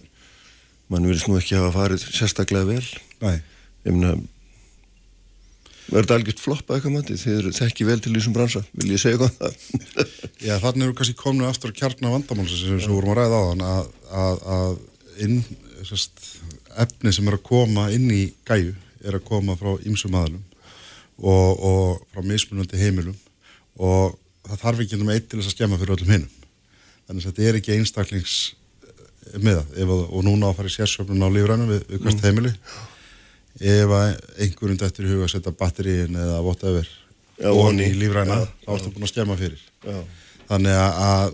[0.92, 2.86] mann verðist nú ekki hafa farið sérstaklega vel.
[3.24, 3.36] Nei.
[3.86, 4.14] Ég meina,
[5.92, 7.18] er þetta algjört floppa eitthvað mati?
[7.20, 10.16] Þið eru þekki vel til þessum bransa, vil ég segja eitthvað um það?
[10.48, 13.48] Já, þannig eru kannski komin aftur að kjarna vandamálsins sem við vorum að ræða á
[13.50, 13.92] þann að,
[14.24, 15.38] að, að inn,
[15.92, 16.26] sest,
[16.86, 18.74] efni sem er að koma inn í gæju
[19.06, 20.44] er að koma frá ýmsum aðlum
[21.22, 23.18] og, og frá mismunandi heimilum
[23.76, 26.44] og það þarf ekki um eitt til þess að skemma fyrir öllum hinnum
[27.06, 28.36] þannig að þetta er ekki einstaklings
[29.42, 32.52] með það og núna á að fara í sérsöfnun á lífrænum við, við hvert heimili.
[33.56, 36.90] Ef einhverjum dættur í huga setja batteríin eða whatever
[37.44, 39.64] og ofan í lífræna Já, þá ertu búin að skemma fyrir.
[39.84, 39.98] Já.
[40.50, 41.34] þannig að, að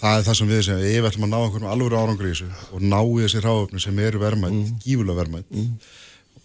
[0.00, 2.86] það er það sem við segjum ef við ætlum að ná einhverjum í þessu og
[2.86, 4.72] ná í þessi ráöfni sem eru verðmætt mm.
[4.82, 5.52] gífulega verðmætt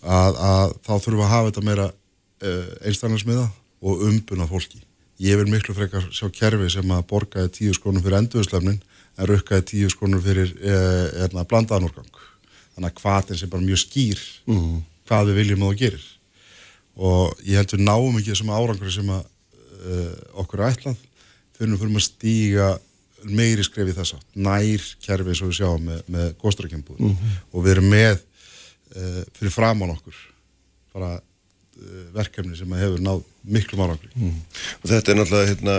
[0.01, 3.47] að, að þá þurfum við að hafa þetta meira uh, einstæðansmiða
[3.81, 4.81] og umbuna fólki.
[5.21, 8.77] Ég vil miklu frekar sjá kerfi sem að borgaði tíu skrónum fyrir endurslefnin
[9.17, 12.19] en rukkaði tíu skrónum fyrir eh, hérna, blandaðanúrgang.
[12.75, 14.75] Þannig að hvaðin sem bara mjög skýr mm.
[15.09, 16.05] hvað við viljum og það gerir.
[16.97, 21.01] Og ég held við náum ekki þessum árangur sem að uh, okkur er ætlað
[21.57, 22.69] fyrir að fyrir að stíga
[23.25, 27.13] meiri skref í þess að nær kerfi eins og við sjáum með, með góðstrakjambúð mm
[27.13, 27.37] -hmm.
[27.51, 28.19] og við erum með
[28.95, 30.19] uh, fyrir framann okkur.
[30.95, 34.39] Bara uh, verkefni sem hefur náð miklu margangri mm.
[34.81, 35.77] Og þetta er náttúrulega hérna,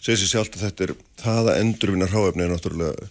[0.00, 3.10] segir sér sjálf að þetta er það að endurvinna hráefni er náttúrulega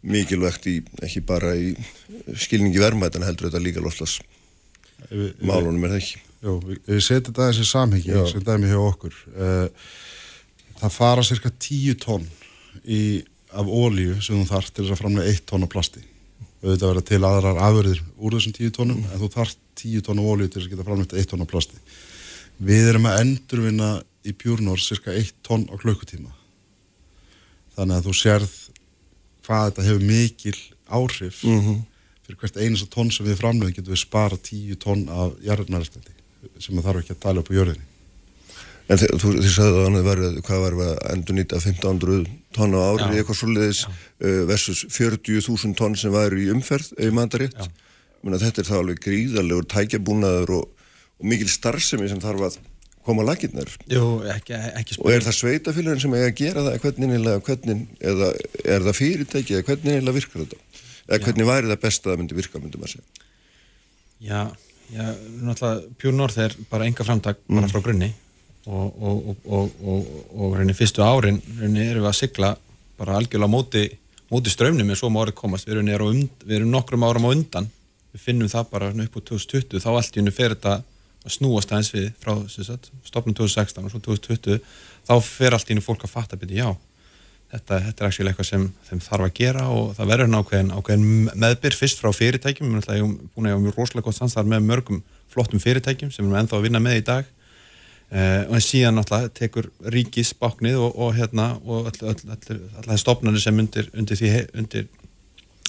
[0.00, 1.74] mikilvægt í, ekki bara í
[2.40, 4.16] skilningi vermaðan heldur þetta líka loslas
[5.44, 6.22] málunum er það ekki?
[6.40, 9.16] Jó, við, setjum þetta þessi samhengi sem dæmi hjá okkur.
[9.34, 9.90] Uh,
[10.80, 12.24] það fara cirka tíu tónn
[12.84, 13.20] í,
[13.52, 16.04] af ólíu sem þú þarf til þess að framlega eitt tónn af plasti
[16.60, 19.12] auðvitað verða til aðrar afurðir úr þessum tíu tónnum mm.
[19.14, 21.80] en þú þarf tíu tónn af ólíu til að geta framlega eitt tónn af plasti
[22.60, 23.90] við erum að endurvinna
[24.28, 26.32] í Pjúrnór cirka eitt tónn á klukkutíma
[27.76, 28.56] þannig að þú sérð
[29.46, 30.58] hvað þetta hefur mikil
[30.90, 31.78] áhrif mm -hmm.
[32.26, 36.12] fyrir hvert einasta tónn sem við framlega getum við spara tíu tónn af jarðnæðarstændi
[36.58, 37.89] sem það þarf ekki að tala upp á jörðinni
[38.90, 42.24] En þú, þið sagðu að verið, hvað var að endur nýta 1500
[42.56, 47.36] tonn á ári eitthvað svolítið uh, versus 40.000 tonn sem var í umferð ef maður
[47.36, 47.84] það rétt.
[48.20, 50.88] Þetta er þá alveg gríðarlegur tækjabúnaður og,
[51.20, 52.56] og mikil starfsemi sem þarf að
[53.06, 53.70] koma að laginnar.
[53.88, 55.04] Jú, ekki, ekki spil.
[55.06, 58.32] Og er það sveitafélagin sem eiga að gera það hvernig hvernig, eða
[58.74, 60.58] er það fyrirtæki eða hvernig einlega virkar þetta?
[61.06, 61.50] Eða hvernig já.
[61.52, 63.28] væri það best að það myndi virka, myndi maður segja?
[64.20, 64.42] Já,
[64.90, 65.06] já,
[65.46, 67.56] náttúrulega Pure North er bara enga framtak mm.
[67.56, 68.10] bara frá grunni
[68.66, 72.50] og, og, og, og reyni fyrstu árin reyni erum við að sigla
[73.00, 73.86] bara algjörlega móti,
[74.28, 77.70] móti ströfnum eins og maður komast, við erum, und, við erum nokkrum áram á undan,
[78.12, 80.76] við finnum það bara upp á 2020, þá allt í unni fer þetta
[81.20, 82.34] að snúast aðeins við frá
[83.08, 84.60] stopnum 2016 og svo 2020
[85.08, 86.90] þá fer allt í unni fólk að fatta byrja, já
[87.50, 91.30] þetta, þetta er ekki eitthvað sem þeim þarf að gera og það verður nákvæðin, ákveðin
[91.42, 95.02] meðbyr fyrst frá fyrirtækjum, við erum búin að hafa mjög rosalega gott samstarf með mörgum
[95.30, 97.30] flottum fyrirtækjum sem við erum ennþá að vinna með í dag
[98.10, 103.86] Uh, og síðan náttúrulega tekur ríkis báknið og, og hérna og allar stofnarnir sem undir
[103.94, 104.88] undir því undir,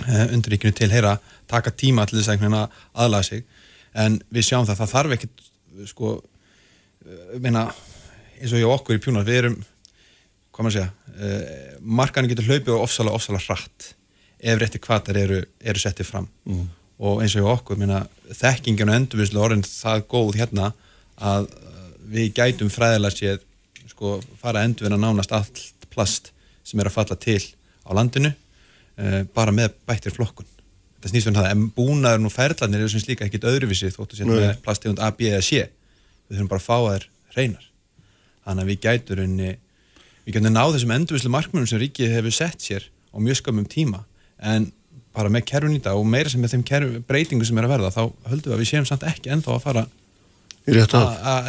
[0.08, 3.46] uh, undir ríkinu til heyra taka tíma til þess að aðlaða sig
[3.94, 5.46] en við sjáum það, það þarf ekkit
[5.94, 7.68] sko uh, meina,
[8.40, 9.62] eins og ég og okkur í pjúnar við erum,
[10.50, 13.92] hvað maður segja markanin getur hlaupið og ofsalega ofsalega hratt
[14.42, 16.70] ef rétti kvatar eru, eru settið fram mm.
[17.06, 20.74] og eins og ég og okkur, meina, þekkingin og endurvinnslu orðin það góð hérna
[21.22, 21.52] að
[22.12, 23.44] við gætum fræðilega séð
[23.90, 26.32] sko, fara að endurvinna nánast allt plast
[26.68, 27.42] sem er að falla til
[27.88, 30.48] á landinu uh, bara með bættir flokkun.
[30.98, 34.30] Þetta snýst um það, en búnaður nú færðlanir eru sem slíka ekkit öðruvísi þóttu sér
[34.30, 35.64] með plastegund A, B eða C.
[36.30, 37.08] Við þurfum bara að fá þær
[37.38, 37.66] reynar
[38.46, 39.50] þannig að við gætur unni
[40.26, 44.04] við gætum náðu þessum endurvislu markmönum sem ríkið hefur sett sér á mjög skamum tíma.
[44.38, 44.70] En
[45.16, 47.74] bara með kerfun í dag og meira sem með þeim kerf, breytingu sem er að
[47.76, 49.84] verða þá höldum við að við séum samt ekki ennþá að fara
[50.68, 50.96] rétt?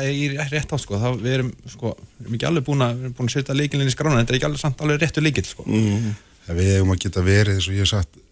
[0.08, 0.98] Í rétt átt, sko.
[1.00, 3.56] Það, við erum, sko, við erum ekki alveg búin að, við erum búin að setja
[3.58, 5.66] leikinlinni í skrána, en þetta er ekki alveg samt alveg réttu leikil, sko.
[5.68, 6.12] Mm.
[6.48, 8.22] Við hefum að geta verið, eins og ég hef sagt,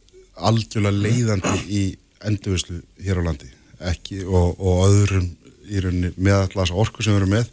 [0.50, 1.82] algjörlega leiðandi í
[2.30, 3.50] endurvislu hér á landi,
[3.92, 5.28] ekki, og, og öðrum
[5.70, 7.52] í rauninni meðallasa orku sem við erum með.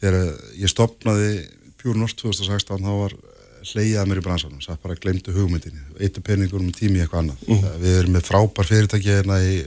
[0.00, 0.20] Þegar
[0.60, 1.32] ég stopnaði
[1.80, 3.16] Pjúr Norsk 2016, þá var
[3.68, 7.44] hleyjað mér í bransanum, það bara glemtu hugmyndinni, eittu peningur um tími eitthvað annað.
[7.46, 7.68] Mm.
[7.82, 9.60] Við erum með frábær fyrirtæki hérna í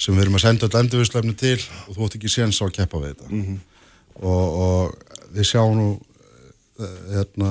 [0.00, 2.76] sem við erum að senda öll endurvislefni til og þú ætti ekki séns á að
[2.78, 3.58] keppa við þetta mm -hmm.
[4.32, 4.94] og, og
[5.36, 5.88] við sjáum nú
[6.80, 7.50] eh, hérna,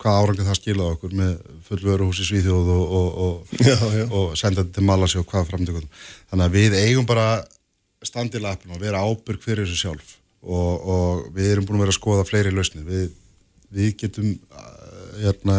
[0.00, 1.32] hvað árangið það skilaði okkur með
[1.68, 2.84] fullvöruhús í Svíþjóð og,
[3.24, 3.34] og,
[3.70, 4.04] já, já.
[4.10, 5.88] og senda þetta til Malasi og hvað framtökum
[6.30, 7.44] þannig að við eigum bara
[8.02, 12.00] standið lappin og vera ábyrg fyrir þessu sjálf og við erum búin að vera að
[12.00, 13.10] skoða fleiri lausni við,
[13.68, 14.38] við getum
[15.22, 15.56] hérna,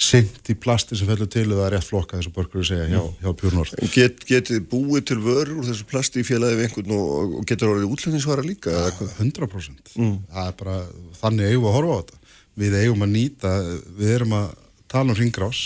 [0.00, 3.30] syngt í plasti sem fellur til eða rétt flokka þess að börgur segja hjá, hjá
[3.40, 7.46] Pjórnord Get, Getið búið til vörur úr þessu plasti í félagi við einhvern og, og
[7.48, 8.72] getur orðið útlendisvara líka?
[8.74, 8.90] Ja,
[9.20, 10.16] 100% mm.
[10.32, 10.78] það er bara,
[11.20, 12.20] þannig eigum við að horfa á þetta
[12.62, 13.52] við eigum að nýta,
[13.96, 14.48] við erum að
[14.92, 15.60] tala um ringrás,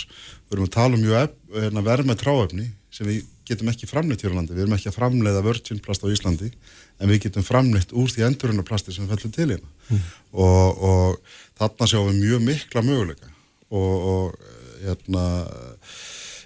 [0.47, 1.07] við erum að tala um
[1.57, 4.91] hérna, verð með tráöfni sem við getum ekki framleitt hér á landi, við erum ekki
[4.91, 6.51] að framleiða vörtjumplast á Íslandi
[7.01, 9.73] en við getum framleitt úr því endurunarplasti sem fellur til hérna.
[9.89, 10.05] Mm.
[10.33, 13.33] og, og þarna sjáum við mjög mikla möguleika.
[13.67, 15.25] Og, og hérna,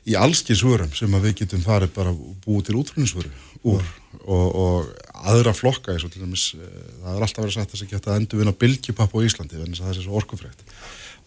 [0.08, 3.30] í allskinsvörum sem við getum farið bara búið til útflunnsvöru
[3.68, 3.84] úr.
[3.84, 4.22] Mm.
[4.24, 6.64] og, og aðra flokka eins og til dæmis eh,
[7.02, 9.60] það er alltaf verið sagt að það sé geta að endur vinna bilgjupapp á Íslandi
[9.60, 10.64] en það er svo orkufrækt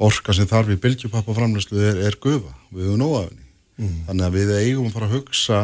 [0.03, 3.42] orka sem þarf í bilgjupapp á framleyslu er, er gufa, við hefum nóða af henni
[3.77, 3.95] mm.
[4.09, 5.61] þannig að við eigum að fara að hugsa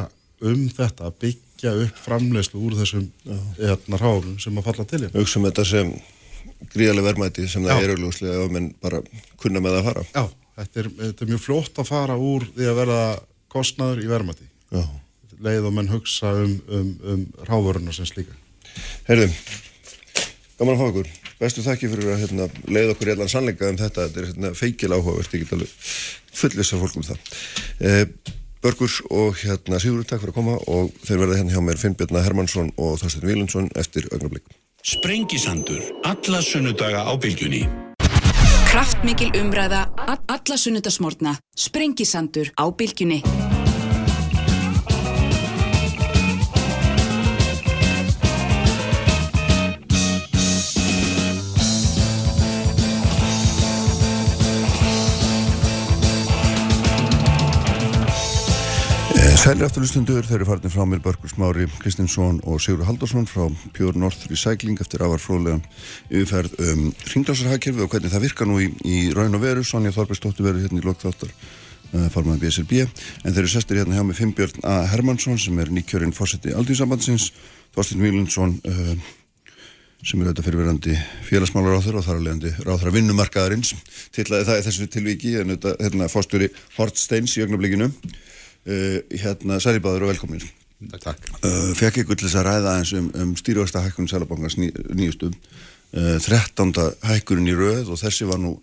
[0.50, 3.10] um þetta að byggja upp framlegslu úr þessum
[3.58, 5.20] hérna ráðum sem að falla til hérna.
[5.20, 5.94] Hugsa um þetta sem
[6.74, 7.84] gríðarlega verðmæti sem það Já.
[7.84, 9.02] er augljóslega ef menn bara
[9.40, 10.06] kunna með það að fara.
[10.14, 13.04] Já, þetta er, þetta er mjög flott að fara úr því að verða
[13.52, 14.50] kostnaður í verðmæti.
[14.76, 14.84] Já.
[15.40, 18.36] Leið og menn hugsa um, um, um ráðvöruna sem slíka.
[19.08, 19.30] Herðu,
[20.60, 21.12] gaman að fá okkur.
[21.40, 24.08] Bestu þakki fyrir að hérna, leið okkur í allan sannleika um þetta.
[24.10, 25.72] Þetta er hérna, feikil áhugavert, ég get alveg
[26.42, 27.22] fullisa fólk um það.
[27.80, 28.06] Eh,
[28.60, 32.24] Börgur og hérna, Sigurður, takk fyrir að koma og þeir verða hérna hjá mér Finnbjörna
[32.26, 34.52] Hermansson og Þorstein Vílundsson eftir augnablík.
[34.84, 35.80] Sprengisandur.
[36.04, 37.64] Alla sunnudaga á bylgjunni.
[38.70, 39.88] Kraftmikil umræða,
[40.28, 43.24] alla sunnudasmórna, sprengisandur á bylgjunni.
[59.40, 63.96] Sælir afturlustundur, þeir eru farinir frá mér Börgur Smári Kristinsson og Sigur Haldarsson frá Pure
[63.96, 65.62] North Recycling eftir afar fróðlegan
[66.10, 69.64] yfirferð um ringlásarhagkerfi og hvernig það virkar nú í, í raun og veru.
[69.64, 72.90] Sonja Þorbergsdóttir verður hérna í lokþáttar uh, formaði BSRB en
[73.30, 74.82] þeir eru sestir hérna hjá mig Finnbjörn A.
[74.92, 77.30] Hermansson sem er nýkjörinn fórseti Aldíðsambandsins,
[77.78, 78.92] Þorstein Vílundsson uh,
[80.04, 80.98] sem er auðvitað fyrirverandi
[81.30, 83.72] félagsmálar ráþur og þar að leiðandi ráþra vinnumarkaðarins
[84.16, 86.12] tillaði það í þessu tilviki en auðvitað hérna
[88.68, 90.44] uh, hérna særi báður og velkomin.
[90.80, 95.34] Uh, fekk ykkur til þess að ræða eins um, um stýrjóðasta hækkun Sælabankans ný, nýjustum
[95.36, 96.72] uh, 13.
[97.04, 98.56] hækkunin í röð og þessi var nú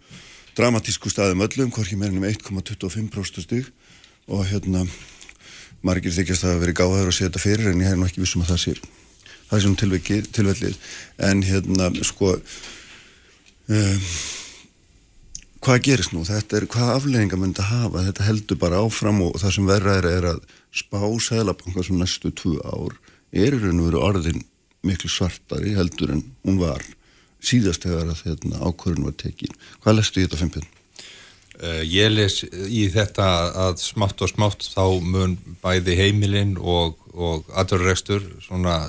[0.56, 3.68] dramatísku staðum öllum hvorki meirinn um 1,25% stig.
[4.26, 4.86] Og hérna
[5.86, 8.24] margir þykjast að hafa verið gáðaður að setja þetta fyrir en ég hef nú ekki
[8.24, 8.72] vissum að það sé
[9.46, 9.82] það er svona
[10.34, 10.80] tilvellið.
[11.28, 14.00] En hérna sko um,
[15.66, 19.38] hvað gerist nú þetta er, hvað aflegginga myndi að hafa þetta heldur bara áfram og
[19.42, 20.44] það sem verra er, er að
[20.76, 22.94] spá sælabanka sem næstu tvö ár
[23.34, 24.44] er í raun og veru orðin
[24.86, 26.84] miklu svartari heldur en hún var
[27.42, 30.68] síðast þegar að hérna, ákvörðun var tekin hvað lestu í þetta fimpin?
[31.56, 33.26] Uh, ég les í þetta
[33.66, 38.84] að smátt og smátt þá mun bæði heimilinn og, og aðurrekstur svona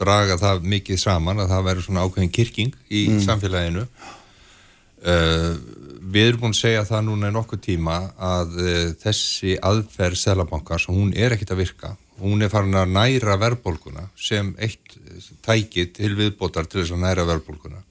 [0.00, 3.84] draga það mikið saman að það verður svona ákveðin kirking í samfélaginu.
[5.06, 5.54] Uh,
[6.12, 10.88] við erum búin að segja það núna í nokkuð tíma að uh, þessi aðferð selabankars,
[10.92, 11.92] hún er ekkit að virka.
[12.20, 14.96] Hún er farin að næra verðbólguna sem eitt
[15.44, 17.82] tæki til viðbótar til þess að næra verðbólguna.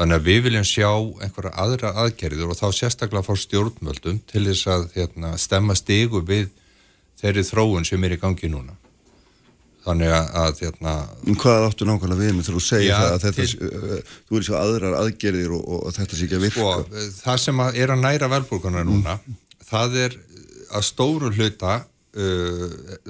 [0.00, 0.90] Þannig að við viljum sjá
[1.24, 6.48] einhverja aðra aðgerðir og þá sérstaklega fór stjórnvöldum til þess að hérna, stemma stigu við
[7.20, 8.76] þeirri þróun sem er í gangi núna.
[9.80, 13.44] Þannig að, hérna, En hvað áttu nákvæmlega við með þegar þú segir það að þetta,
[13.48, 17.04] til- uh, þú er svo aðrar aðgerðir og, og, þetta sé ekki að virka sko,
[17.22, 19.14] það sem að er að næra verðbólguna núna,
[19.70, 20.18] það er
[20.76, 21.78] að stóru hluta,
[22.12, 22.66] uh,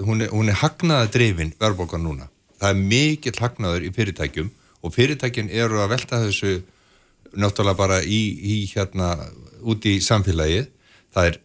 [0.07, 2.31] hún, er, hún er hagnaða drifin verðbólgan núna.
[2.61, 4.51] Það er mikill hagnaður í fyrirtækjum
[4.87, 6.55] og fyrirtækjum eru að velta þessu
[7.35, 9.11] náttúrulega bara í, í hérna
[9.67, 10.71] út í samfélagið.
[11.11, 11.37] Það er,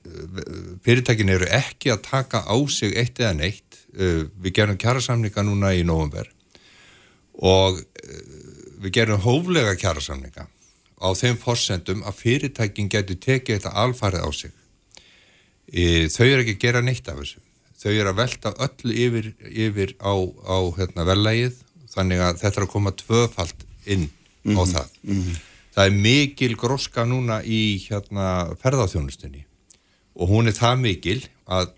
[0.85, 3.64] fyrirtækin eru ekki að taka á sig eitt eða neitt.
[3.95, 6.27] Uh, Við gerum kjærasamninga núna í november
[7.35, 7.85] og uh,
[8.83, 10.49] við gerum hóflega kjærasamninga
[10.99, 14.53] á þeim forsendum að fyrirtækin getur tekið þetta alfarið á sig.
[15.67, 17.41] E, þau eru ekki að gera neitt af þessu.
[17.75, 19.31] Þau eru að velta öllu yfir,
[19.65, 21.57] yfir á, á hérna, vellægið
[21.95, 24.07] þannig að þetta er að koma tvöfalt inn
[24.55, 24.93] á það.
[25.75, 29.43] Það er mikil gróska núna í hérna, ferðarþjónustunni
[30.15, 31.17] og hún er það mikil
[31.51, 31.73] að,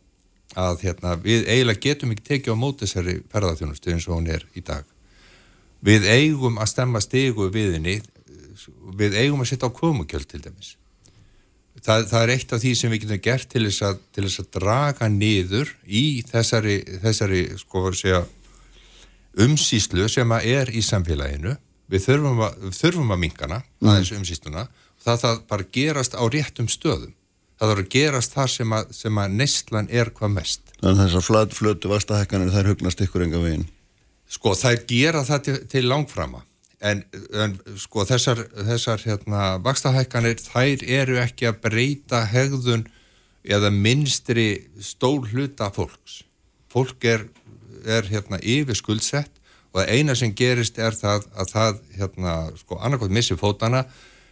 [0.57, 4.45] að hérna, við eiginlega getum ekki tekið á móti þessari ferðarþjónustu eins og hún er
[4.57, 4.85] í dag.
[5.85, 7.99] Við eigum að stemma stigu við henni,
[8.97, 10.73] við eigum að setja á komukjöld til dæmis.
[11.85, 14.41] Það, það er eitt af því sem við getum gert til þess að, til þess
[14.41, 18.23] að draga niður í þessari, þessari sko segja,
[19.45, 21.53] umsýslu sem er í samfélaginu.
[21.87, 24.65] Við þurfum að, við þurfum að minkana, aðeins umsýsluna,
[25.05, 27.13] það það bara gerast á réttum stöðum.
[27.57, 30.61] Það að gerast það sem að, sem að neistlan er hvað mest.
[30.77, 33.65] Þannig að þessar flat, flötu vastahækkanir þær hugnast ykkur enga veginn
[34.27, 36.43] Sko þær gera það til, til langframa
[36.83, 37.01] en,
[37.31, 42.85] en sko þessar, þessar hérna vakstahækkanir þær eru ekki að breyta hegðun
[43.47, 46.21] eða minnstri stór hluta fólks.
[46.67, 47.23] Fólk er,
[47.87, 49.31] er hérna yfir skuldsett
[49.71, 53.85] og það eina sem gerist er það að það hérna sko annarkot missi fótana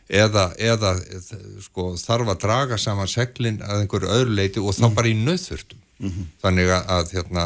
[0.10, 0.96] eða, eða
[1.66, 5.82] sko þarf að draga saman seglinn að einhverju öðru leiti og þá bara í nöðþurftum.
[6.44, 7.46] Þannig að, hérna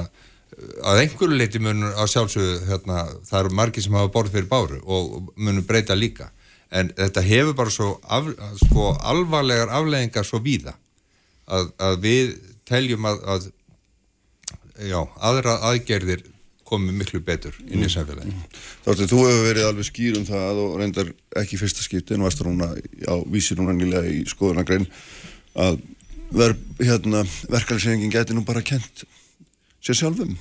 [0.83, 4.81] að einhverju leiti munur að sjálfsögðu hérna, það eru margir sem hafa borð fyrir báru
[4.83, 6.31] og munur breyta líka.
[6.71, 8.27] En þetta hefur bara svo af,
[8.65, 10.75] sko, alvarlegar afleðingar svo víða
[11.47, 12.35] að, að við
[12.69, 13.47] teljum að, að
[14.89, 16.25] já, aðra aðgerðir
[16.69, 18.33] komið miklu betur inn í samfélagi.
[18.85, 22.43] Þáttu, þú hefur verið alveg skýr um það og reyndar ekki fyrsta skipti en varst
[22.45, 22.71] núna
[23.09, 24.87] á vísi núna nýlega í skoðunagrein
[25.59, 25.79] að
[26.31, 29.05] ver, hérna, verkefælisefingin geti nú bara kent
[29.83, 30.35] sér sjálfum.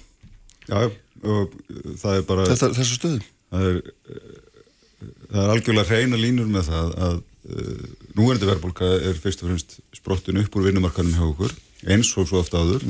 [0.69, 0.91] Já,
[1.25, 1.55] og
[2.03, 3.23] það er bara Þetta, þessu stöðu.
[3.49, 3.79] Það er,
[5.31, 7.87] það er algjörlega hreina línur með það að uh,
[8.19, 11.57] núverandi verðbólka er fyrst og fremst sprottin upp úr vinnumarkanum hjá okkur
[11.89, 12.85] eins og svo ofta áður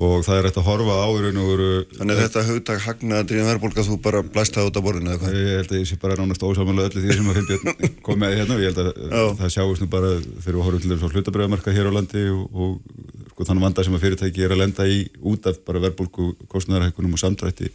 [0.00, 1.08] og það er hægt að horfa á
[1.98, 5.34] Þannig að þetta hugtak hagnaðandrið verðbólka þú bara blæst það út af borðinu eða hvað?
[5.36, 8.36] Ég held að ég sé bara nánast ósámanlega öllu því sem að Finnbjörn kom með
[8.38, 9.24] hérna og ég held að Já.
[9.42, 12.46] það sjáist nú bara þegar við horfum til þess að hlutabræðamarka hér á landi og,
[12.56, 16.30] og sko, þannig vanda sem að fyrirtæki er að lenda í út af bara verðbólku
[16.52, 17.68] kostnæðarhækkunum og samdrætti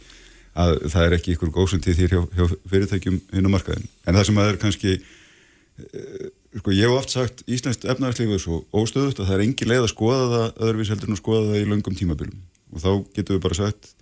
[0.58, 3.86] að það er ekki ykkur góðsundið þér hjá, hjá fyrirtækjum inn á markaðin.
[4.08, 8.42] En það sem að er kannski eh, sko, ég hef oft sagt Íslands efnarslífu er
[8.42, 11.46] svo óstöðut að það er engin leið að skoða það öðruvís heldur en að skoða
[11.50, 12.42] það í löngum tímabilum.
[12.72, 13.92] Og þá getum við bara sagt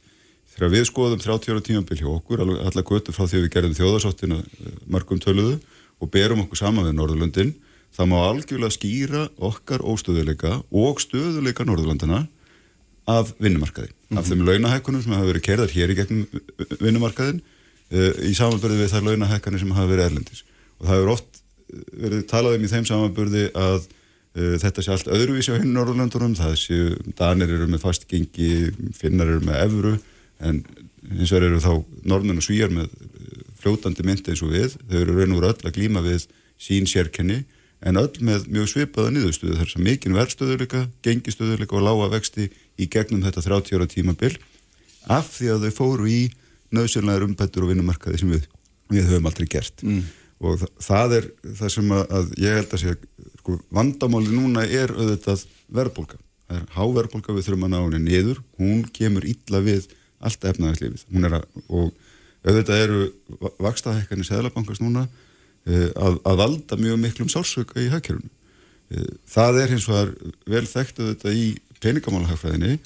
[0.55, 4.39] þegar við skoðum 30 ára tímabil hjá okkur allar götu frá því við gerðum þjóðarsáttina
[4.87, 5.59] margum töluðu
[6.01, 7.53] og berum okkur saman við Norðurlöndin
[7.97, 12.27] það má algjörlega skýra okkar óstöðuleika og stöðuleika Norðurlandana
[13.07, 13.93] af vinnumarkaði.
[14.19, 16.25] Af þeim launahækkunum sem hafa verið kerðar hér í gegnum
[16.83, 20.43] vinnumarkaðin uh, í samanbörði við þær launahækkanir sem hafa verið erlendis.
[20.81, 21.36] Og það hefur oft
[21.93, 26.37] verið talað um í þeim samanbörði að uh, þetta sé allt öðruvísi á hinn Norðurlandunum
[26.39, 28.51] það séu, Danir eru með fastgengi
[28.97, 29.97] Finnar eru með evru
[30.47, 30.63] en
[31.17, 31.73] hins vegar eru þá
[32.07, 34.79] Norðmenn og Svíjar með uh, fljótandi myndi eins og við.
[34.91, 36.27] Þau eru raun og veru öll að glíma við
[36.61, 37.43] sín sérkenni
[37.87, 39.57] en öll með mjög svipaða niðurstöðu.
[39.61, 42.49] Þar sem mikinn verðstöðuleika, gengistöðuleika og lága vexti
[42.81, 44.37] í gegnum þetta 30 ára tímabil
[45.13, 46.21] af því að þau fóru í
[46.75, 48.47] nöðsynlegar umbættur og vinnumarkaði sem við,
[48.91, 49.85] við höfum aldrei gert.
[49.87, 50.07] Mm.
[50.45, 51.29] Og það, er
[51.61, 52.97] það sem að, ég held að sé
[53.41, 55.47] sko, vandamáli núna er auðvitað
[55.79, 59.89] verðbólka, það er háverðbólka við þurfum að ná henni niður, hún kemur illa við
[60.27, 61.07] allt efnaðarslífið
[61.69, 61.95] og
[62.47, 63.01] auðvitað eru
[63.63, 68.31] vakstahekkanir seðlabankast núna uh, að, að valda mjög miklum sársöka í hagkerfunu.
[68.93, 70.13] Uh, það er hins vegar
[70.47, 71.49] vel þekkt auðvitað í
[71.83, 72.79] peningamálahagfræðinni.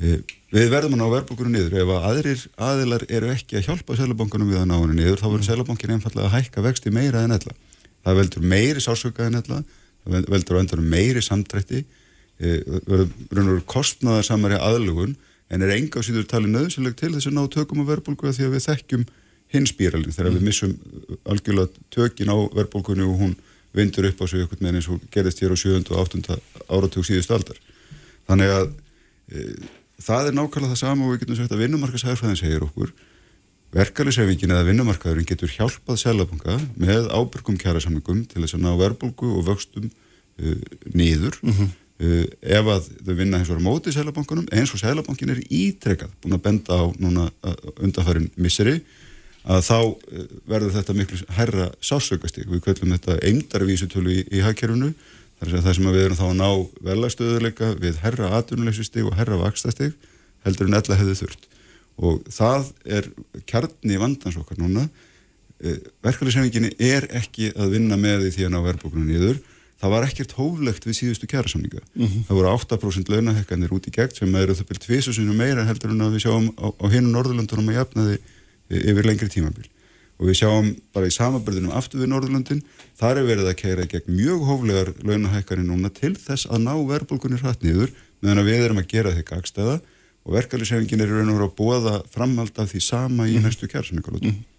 [0.00, 0.18] Uh,
[0.52, 1.76] við verðum að ná verðbólkunum niður.
[1.82, 5.28] Ef að aðrir aðilar eru ekki að hjálpa selabankunum við að ná henni niður, þá
[5.28, 7.56] verður selabankin einfallega að hækka vexti meira en ella.
[8.02, 9.60] Það veldur meiri sársöka en ella,
[10.04, 11.84] það veldur á endanum meiri samdrætti,
[12.42, 15.14] verður kostnaðar samari aðlugun,
[15.52, 18.38] en er enga á síður talið nöðsileg til þess að ná tökum á verðbólku að
[18.38, 19.04] því að við þekkjum
[19.52, 20.72] hinspíralin þegar við missum
[21.28, 23.34] algjörlega tökin á verðbólkunni og hún
[23.76, 25.84] vindur upp á sig eins og gerðist hér á 7.
[25.92, 26.38] og 8.
[26.68, 27.60] áratug síðust aldar.
[28.28, 28.72] Þannig að
[30.00, 32.94] það er nákvæmlega það sama og við getum sagt að vinnumarkashæðarfræðin segir okkur.
[33.72, 39.46] Verkefliðsefingin eða vinnumarkaðurinn getur hjálpað selabanka með ábyrgum kjærasamningum til þess að ná verðbólku og
[39.48, 40.58] vöxtum e,
[40.92, 41.70] nýður mm
[42.02, 46.34] Uh, ef að þau vinna eins og mótið sælabankunum eins og sælabankin er ítrekkað búin
[46.34, 47.26] að benda á núna
[47.76, 48.80] undanfærin misseri
[49.44, 54.90] að þá uh, verður þetta miklu herra sásökastík við kvöllum þetta eimdarvísutölu í, í hagkerfunu
[55.42, 56.50] þar sem, sem við erum þá að ná
[56.88, 59.96] velastöðuleika við herra atvinnuleysistík og herra vakstastík
[60.46, 61.48] heldur en ella hefði þurft
[62.02, 62.68] og það
[62.98, 63.08] er
[63.50, 69.10] kjarni vandans okkar núna uh, verkefliðsefninginni er ekki að vinna með því að ná verðbókunum
[69.10, 69.42] nýður
[69.82, 71.80] það var ekkert hóflegt við síðustu kjærasamninga.
[71.96, 72.24] Mm -hmm.
[72.28, 76.04] Það voru 8% launahekkanir út í gegn sem eru það byrjt tvisusinu meira heldur en
[76.06, 78.18] að við sjáum á, á hinu Norðurlandunum að jafna þið
[78.92, 79.66] yfir lengri tímabil.
[80.22, 82.60] Og við sjáum bara í samabörðunum aftur við Norðurlandin,
[82.94, 87.40] þar er verið að kæra gegn mjög hóflegar launahekkanir núna til þess að ná verðbólkunni
[87.42, 87.90] hratt niður
[88.22, 89.80] meðan að við erum að gera þig gagstæða
[90.22, 93.48] og verkefliðsefingin er raun og vera að búa framhald af því sama í -hmm.
[93.48, 94.30] næstu kjærasamningalótum.
[94.30, 94.51] Mm -hmm.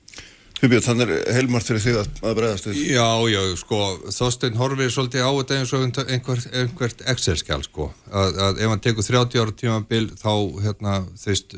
[0.63, 2.77] Hubjörn, þannig er heilmart fyrir þig að, bregðast við.
[2.93, 3.77] Já, já, sko,
[4.15, 8.83] Þorstein horfið svolítið á þetta eins og einhver, einhvert Excel-skjál, sko, að, að ef hann
[8.85, 10.31] tekur 30 ára tímabil þá,
[10.63, 11.57] hérna, þeist,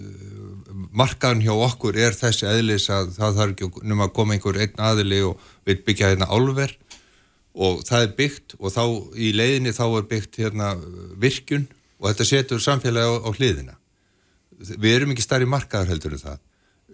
[0.89, 4.83] markaðun hjá okkur er þessi eðlis að það þarf ekki um að koma einhver einn
[4.87, 6.73] aðili og við byggja hérna álver
[7.53, 8.83] og það er byggt og þá
[9.21, 10.71] í leiðinni þá er byggt hérna
[11.13, 11.69] virkun
[12.01, 13.77] og þetta setur samfélagi á, á hliðina.
[14.65, 16.43] Við erum ekki starri markaðar heldur en það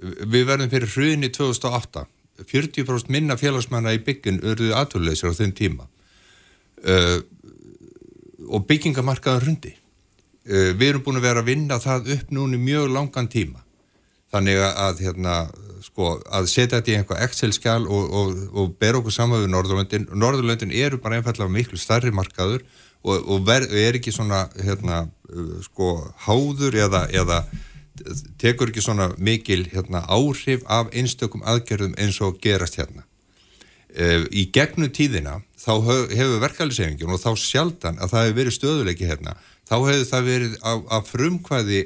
[0.02, 2.08] við verðum fyrir hruni 2008
[2.47, 5.88] 40% minna félagsmanna í byggjun örðu aðtöluleysir á þenn tíma.
[6.82, 7.22] Uh,
[8.49, 12.89] og byggingamarkaðan rundi uh, við erum búin að vera að vinna það upp núni mjög
[12.95, 13.62] langan tíma.
[14.32, 15.36] Þannig að hérna,
[15.84, 20.08] sko, að setja þetta í einhvað Excel-skjál og, og, og bera okkur saman við Norðurlöndin.
[20.16, 22.64] Norðurlöndin eru bara einfallega miklu starri markaður
[23.04, 25.93] og, og ver, er ekki svona hérna, uh, sko,
[26.26, 27.43] háður eða, eða
[28.41, 33.06] tekur ekki svona mikil hérna, áhrif af einstökum aðgerðum eins og gerast hérna.
[33.91, 35.74] E, í gegnum tíðina þá
[36.14, 39.36] hefur verkefælisefingin og þá sjaldan að það hefur verið stöðuleiki hérna,
[39.68, 41.82] þá hefur það verið af frumkvæði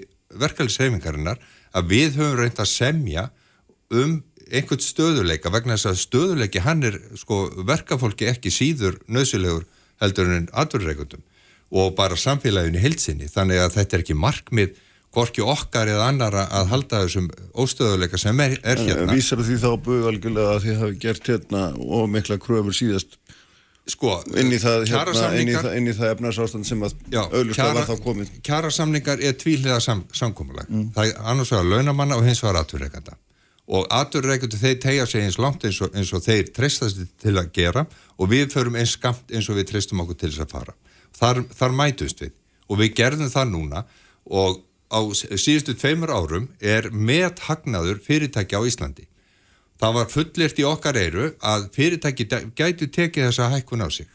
[0.45, 1.41] verkefælisefingarinnar
[1.75, 3.29] að við höfum reynd að semja
[3.93, 9.65] um einhvern stöðuleika vegna þess að stöðuleiki hann er sko verkafólki ekki síður nöðsilegur
[10.01, 11.23] heldur en atverðreikundum
[11.75, 14.75] og bara samfélaginu hilsinni þannig að þetta er ekki markmið
[15.15, 19.13] hvorki okkar eða annara að halda þessum óstöðuleika sem er, er hérna.
[19.15, 23.19] Vísar því þá bugalgulega að þið hafi gert hérna og mikla kröfur síðast
[23.89, 28.31] sko, inn í það, hérna, það, það efnarsástand sem að auðvitað var þá komið.
[28.45, 30.69] Kjærasamningar er tvíliða sam, samkómulag.
[30.71, 30.87] Mm.
[30.95, 33.19] Það er annars vegar launamanna og hins vegar aturreikanda
[33.65, 37.49] og aturreikundu þeir tegja sig eins langt eins og, eins og þeir treystast til að
[37.55, 37.85] gera
[38.15, 40.75] og við förum eins skamt eins og við treystum okkur til þess að fara.
[41.15, 42.35] Þar, þar mætust við
[42.69, 43.83] og við gerðum það núna
[44.25, 44.61] og
[44.95, 49.07] á síðustu tveimur árum er með hagnaður fyrirtæki á Íslandi.
[49.75, 54.07] Það var fullirt í okkar eiru að fyrirtæki gætu tekið þessa hækkun á sig.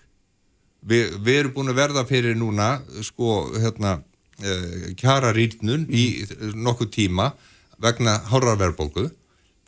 [0.81, 3.99] Vi, við erum búin að verða fyrir núna sko hérna
[4.41, 6.25] eh, kjara rýrnun í
[6.57, 7.35] nokkuð tíma
[7.81, 9.11] vegna hórarverðbólgu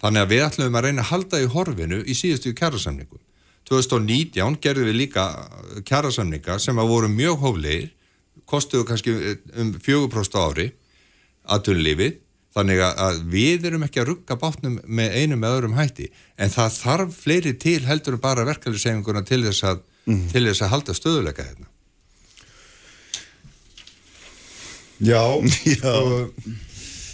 [0.01, 3.21] þannig að við ætlum að reyna að halda í horfinu í síðustu kjærasamningu.
[3.69, 5.27] 2019 gerðum við líka
[5.87, 7.93] kjærasamninga sem að voru mjög hóflegir,
[8.49, 9.13] kostuðu kannski
[9.61, 10.73] um 4% ári
[11.51, 12.19] aðtunlífið
[12.53, 16.11] þannig að við erum ekki að rugga bátnum með einum eða öðrum hætti.
[16.37, 20.27] En það þarf fleiri til heldur en bara verkefliðsefinguna til þess að mm.
[20.35, 21.71] til þess að halda stöðuleika hérna.
[25.03, 25.25] Já.
[25.81, 25.97] Já.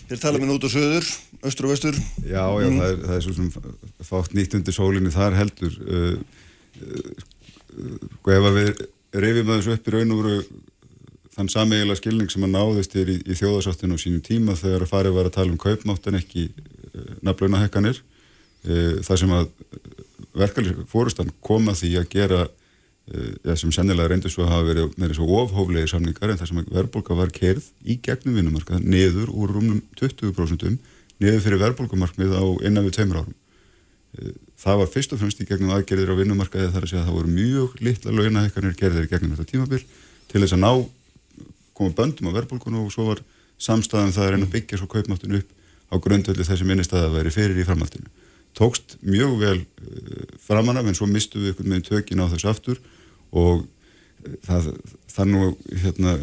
[0.08, 1.06] Þér tala með nút og söður,
[1.44, 1.96] östur og vestur.
[2.24, 2.78] Já, já, mm.
[2.80, 3.48] það, er, það er svo sem
[4.08, 5.74] fátt nýtt undir sólinni þar heldur.
[5.84, 6.14] Uh,
[6.80, 7.26] uh,
[7.76, 8.70] uh, ef við
[9.12, 10.38] reyfum þessu upp í raun og veru
[11.38, 14.90] þann sameigilega skilning sem að náðist er í, í þjóðarsáttinu á sínum tíma þegar að
[14.90, 19.50] farið var að tala um kaupmátt en ekki uh, nafnlauna hekkanir uh, það sem að
[20.38, 25.14] verkefli fórustan koma því að gera uh, sem sennilega reyndur svo að hafa verið með
[25.14, 29.80] þessu ofhóflegi samningar en það sem verðbólka var kerð í gegnum vinnumarkað neður úr rúmum
[30.00, 30.66] 20%
[31.22, 33.38] neður fyrir verðbólkumarkmið á innan við tveimur árum.
[34.58, 37.16] Það var fyrst og fremst í gegnum aðgerðir á vinnumarkaði þar að segja að það
[37.18, 39.80] voru mjög litla launahekkanir gerðir í gegnum þetta tímabil
[40.30, 40.70] til þess að ná
[41.78, 43.22] koma böndum á verðbólkunu og svo var
[43.62, 45.54] samstæðan það að reyna að byggja svo kaupmáttun upp
[45.88, 48.10] á grundvelli þessi minnistæða að veri fyrir í framhaldinu.
[48.58, 52.80] Tókst mjög vel uh, framanna, en svo mistu við einhvern veginn tökin á þessu aftur
[53.30, 54.70] og uh, það,
[55.14, 55.50] það nú
[55.84, 56.14] hérna,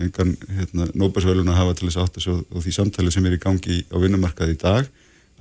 [0.00, 3.42] engan hérna, nóbasvölun að hafa til þess aftur svo, og því samtali sem er í
[3.42, 4.90] gangi á vinnumarkaði í dag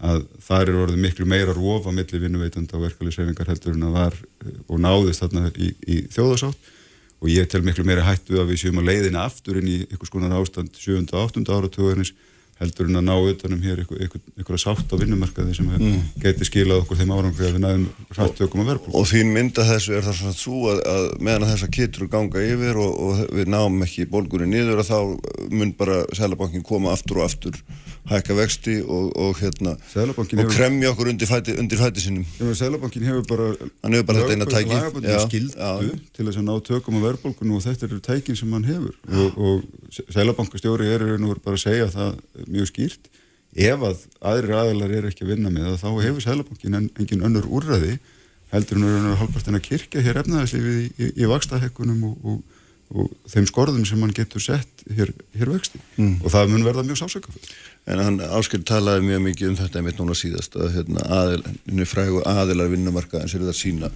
[0.04, 4.00] að það eru orðið miklu meira róf á milli vinnuveitanda og verkefliðsreifingar heldur en að
[4.00, 6.72] var uh, og náðist þarna í, í þjóðasátt
[7.24, 10.12] og ég tel miklu meira hættu að við séum að leiðina aftur inn í einhvers
[10.12, 11.00] konar ástand 7.
[11.08, 11.44] og 8.
[11.48, 12.12] áratöðunis
[12.60, 16.02] heldur en að ná utanum hér einhverja sátt á vinnumarkaði sem mm.
[16.22, 18.94] geti skilað okkur þeim árangri að við næðum hrættökum að verðbúl.
[19.00, 22.44] Og þín mynda þessu er það svona svo að, að meðan þess að kittur ganga
[22.46, 25.00] yfir og, og við náum ekki bólgunni niður að þá
[25.58, 27.58] mun bara Sælabankin koma aftur og aftur
[28.10, 32.26] hækka vexti og, og hérna og kremja okkur undir fæti, undir fæti sinum
[32.60, 33.50] Sælabankin hefur bara
[33.84, 35.20] hann hefur bara þetta eina tæki.
[35.28, 38.98] Skildu til þess að ná tökum á verðbólkun og þetta eru tækin sem hann hefur.
[39.08, 43.12] Og, og Sælabankastjóri er nú bara að segja það mjög skýrt.
[43.54, 47.48] Ef að aðri aðlar er ekki að vinna með þá hefur Sælabankin en, engin önnur
[47.48, 48.00] úrraði
[48.54, 52.53] heldur hann að halvpartin að kirkja hér efnaðarslífið í, í, í vakstahekkunum og, og
[53.34, 56.20] þeim skorðum sem hann getur sett hér, hér vexti mm.
[56.22, 59.98] og það mun verða mjög sásökaföld En hann áskilt talaði mjög mikið um þetta einmitt
[60.00, 63.90] núna síðast að hérna, aðil, frægu aðilar vinnumarkaðins er þetta sína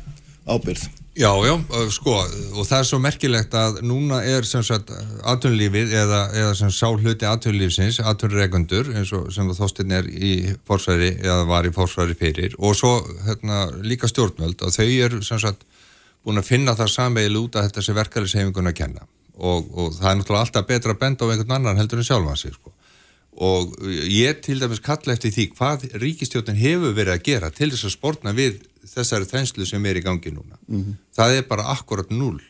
[0.47, 0.83] ábyrð.
[1.17, 1.53] Já, já,
[1.91, 2.13] sko,
[2.55, 4.91] og það er svo merkilegt að núna er sem sagt
[5.27, 10.33] aðtunlífið eða, eða sem sá hluti aðtunlífsins, aðtunregundur eins og sem þóstinn er í
[10.67, 12.93] fórsværi eða var í fórsværi fyrir og svo
[13.25, 15.65] hérna, líka stjórnvöld og þau eru sem sagt
[16.27, 19.07] búin að finna það samvegilu út að þetta sé verkefliðshefingun að kenna
[19.37, 22.51] og, og það er náttúrulega alltaf betra að benda á einhvern annan heldur en sjálfansi,
[22.57, 22.73] sko
[23.37, 23.75] og
[24.09, 27.93] ég til dæmis kalla eftir því hvað ríkistjótin hefur verið að gera til þess að
[27.93, 30.57] spórna við þessari þrænslu sem er í gangi núna.
[30.67, 30.95] Mm -hmm.
[31.13, 32.41] Það er bara akkurat null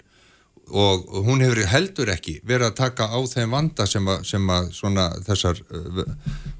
[0.68, 4.72] og hún hefur heldur ekki verið að taka á þeim vanda sem að, sem að
[4.72, 5.62] svona, þessar,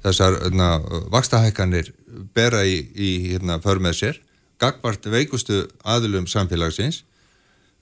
[0.02, 0.78] þessar na,
[1.12, 1.92] vakstahækkanir
[2.34, 4.20] bera í, í hérna, för með sér,
[4.58, 7.04] gagvart veikustu aðlum samfélagsins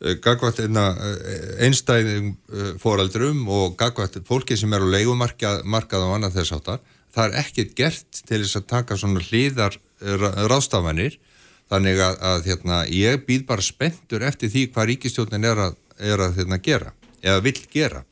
[0.04, 6.12] Eh, gagvært hérna, eh, einstæðing eh, fóraldrum og gagvært fólki sem er á leikumarkað og
[6.12, 6.82] annað þess áttar
[7.16, 9.78] það er ekkert gert til þess að taka svona hlýðar
[10.52, 11.16] rástafanir
[11.72, 16.20] þannig að, að hérna, ég býð bara spenntur eftir því hvað ríkistjónin er að, er
[16.26, 16.92] að hérna, gera
[17.24, 18.04] eða vill gera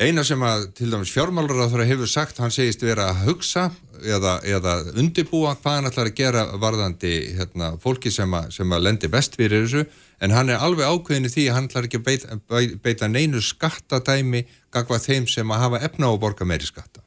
[0.00, 3.66] eina sem að til dæmis fjármálaráður hefur sagt, hann segist vera að hugsa
[4.00, 8.86] eða, eða undibúa hvað hann ætlar að gera varðandi hérna, fólki sem að, sem að
[8.86, 9.84] lendi best fyrir þessu.
[10.20, 12.40] En hann er alveg ákveðinu því að hann ætlar ekki að beita,
[12.84, 17.04] beita neinu skattadæmi gagvað þeim sem að hafa efna að borga meiri skatta.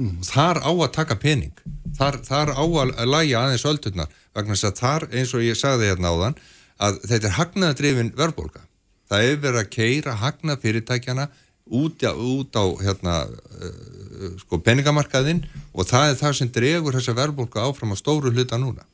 [0.00, 1.54] Og þar á að taka pening.
[1.94, 4.20] Þar, þar á að læja aðeins öldurnar.
[4.34, 6.38] Vegna þess að þar eins og ég sagði hérna áðan
[6.82, 8.64] að þetta er hagnaðadrifin verðbólka
[9.10, 11.26] það er verið að keira hagnað fyrirtækjana
[11.70, 17.14] út, á- út á hérna, uh, sko, peningamarkaðinn og það er það sem dregur þessa
[17.16, 18.84] verðbólka áfram á stóru hluta núna.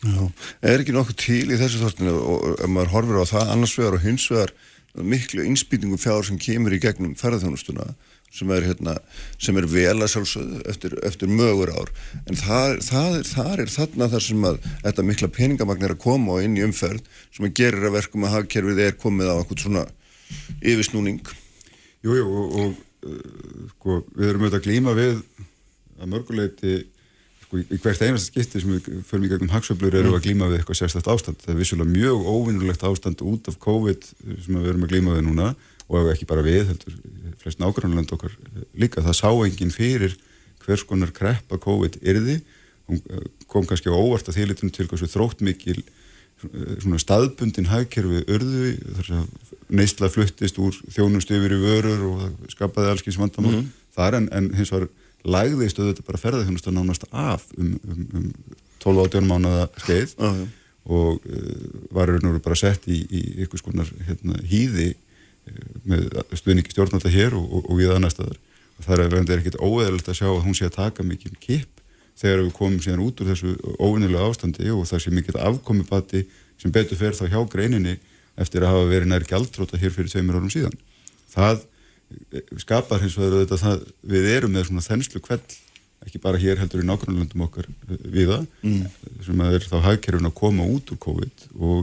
[0.00, 0.30] Já,
[0.64, 3.98] er ekki nokkuð til í þessu þortinu og ef maður horfir á það annars vegar
[3.98, 4.52] og hins vegar
[4.96, 7.90] miklu innspýtingu fjár sem kemur í gegnum ferðarþjónustuna
[8.30, 8.94] sem er, hérna,
[9.42, 11.90] sem er vel að sjálfsögðu eftir, eftir mögur ár.
[12.30, 16.36] En það, það, það er þarna þar sem að þetta mikla peningamagn er að koma
[16.38, 17.02] og inn í umferð
[17.34, 19.84] sem að gerir að verkum að hagkerfið er komið á einhvern svona
[20.62, 21.20] yfirsnúning
[22.04, 25.18] Jú, jú, og, og uh, sko, við erum auðvitað að glíma við
[26.00, 26.76] að mörguleiti
[27.44, 30.48] sko, í hvert einasta skipti sem við förum í gegnum hagsöflur erum við að glíma
[30.48, 31.42] við eitthvað sérstætt ástand.
[31.42, 34.08] Það er vissulega mjög óvinnulegt ástand út af COVID
[34.46, 35.52] sem við erum að glíma við núna
[35.90, 36.96] og ekki bara við, heldur
[37.40, 38.34] flest nágrannland okkar
[38.78, 40.16] líka, það sá enginn fyrir
[40.64, 41.98] hvers konar kreppa COVID
[42.90, 45.78] hún uh, kom kannski á óvart að þýlitum til þrótt mikil
[46.80, 49.26] svona staðbundin hagkerfi urðu þar sem
[49.70, 53.68] neysla fluttist úr þjónustu yfir í vörur og það skapaði alls kynns vandamál Mhm.
[53.96, 54.88] þar en, en hins vegar
[55.24, 58.32] lægðist auðvitað bara ferðarþjónusta nánast af um, um, um
[58.80, 60.46] 12-18 mánuða skeið Já, já.
[60.90, 65.66] og uh, var raun og veru bara sett í, í einhvers konar hérna, hýði uh,
[65.84, 66.06] með
[66.40, 68.38] stuðningi stjórnvalda hér og, og, og við annar staðar
[68.80, 71.79] og það er, er ekkit óeðalegt að sjá að hún sé að taka mikið kipp
[72.20, 76.24] þegar við komum síðan út úr þessu óvinnilega ástandi og það sé mikið afkomibati
[76.60, 77.96] sem betur fer þá hjá greininni
[78.40, 80.76] eftir að hafa verið nær gjaldróta hér fyrir tveimur árum síðan.
[81.32, 81.64] Það
[82.36, 83.82] eh, skapar hins vegar auðvitað það
[84.14, 85.56] við erum með svona þenslu kveld
[86.06, 88.86] ekki bara hér heldur í nákvæmlandum okkar eh, viða, Mm.
[89.24, 91.80] sem að er þá hagkerfin að koma út úr COVID og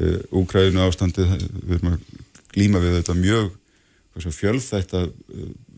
[0.00, 2.06] uh, úgræðinu ástandið við erum að
[2.52, 3.50] glíma við þetta mjög
[4.12, 5.02] hversu, fjölþætta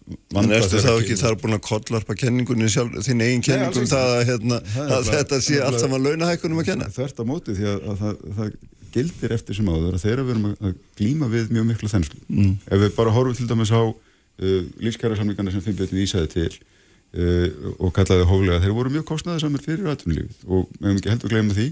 [0.04, 3.90] ertu þegar þá ekki þar búin að kollarpa kenningunni sjálf, þinn eigin alls ekki.
[3.94, 6.88] það að, hérna, að bara- þetta sé allt saman launahækkunum að kenna?
[6.92, 8.50] Þvert á móti því að, að það, það
[8.94, 12.20] gildir eftir sem áður að þeirra við erum að, að glíma við mjög miklu þenslu.
[12.28, 12.52] Mm.
[12.68, 17.48] Ef við bara horfum til dæmis á uh, lífskæra samlingarna sem Finnbjörn vísaði til uh,
[17.80, 21.32] og kallaði hóflega, þeir voru mjög kostnaði samir fyrir atvinnulífið og við hefum ekki heldur
[21.32, 21.68] að gleyma því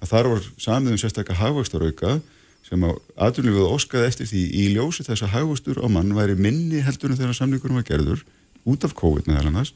[0.00, 2.16] að þar var samið um sérstakka hagvakstarauka
[2.64, 6.80] sem að atvinnulífið óskaði eftir því í ljósi þess að hagvastur á mann væri minni
[6.84, 8.24] heldur en þegar samlingurum var gerður
[8.64, 9.74] út af COVID meðal annars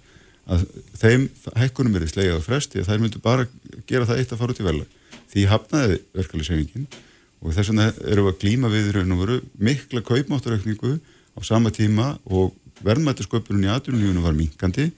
[0.48, 0.64] að
[0.96, 1.26] þeim
[1.60, 3.44] hækkunum er slegið á fresti að þær myndu bara
[3.90, 4.86] gera það eitt að fara út í vela
[5.28, 6.88] því hafnaði verkefliðsefingin
[7.38, 10.96] og þess vegna við að glíma við raun og veru mikla kaupmáttaraukningu
[11.36, 14.88] á sama tíma og verðmættisköpunum í atvinnulífunum var minkandi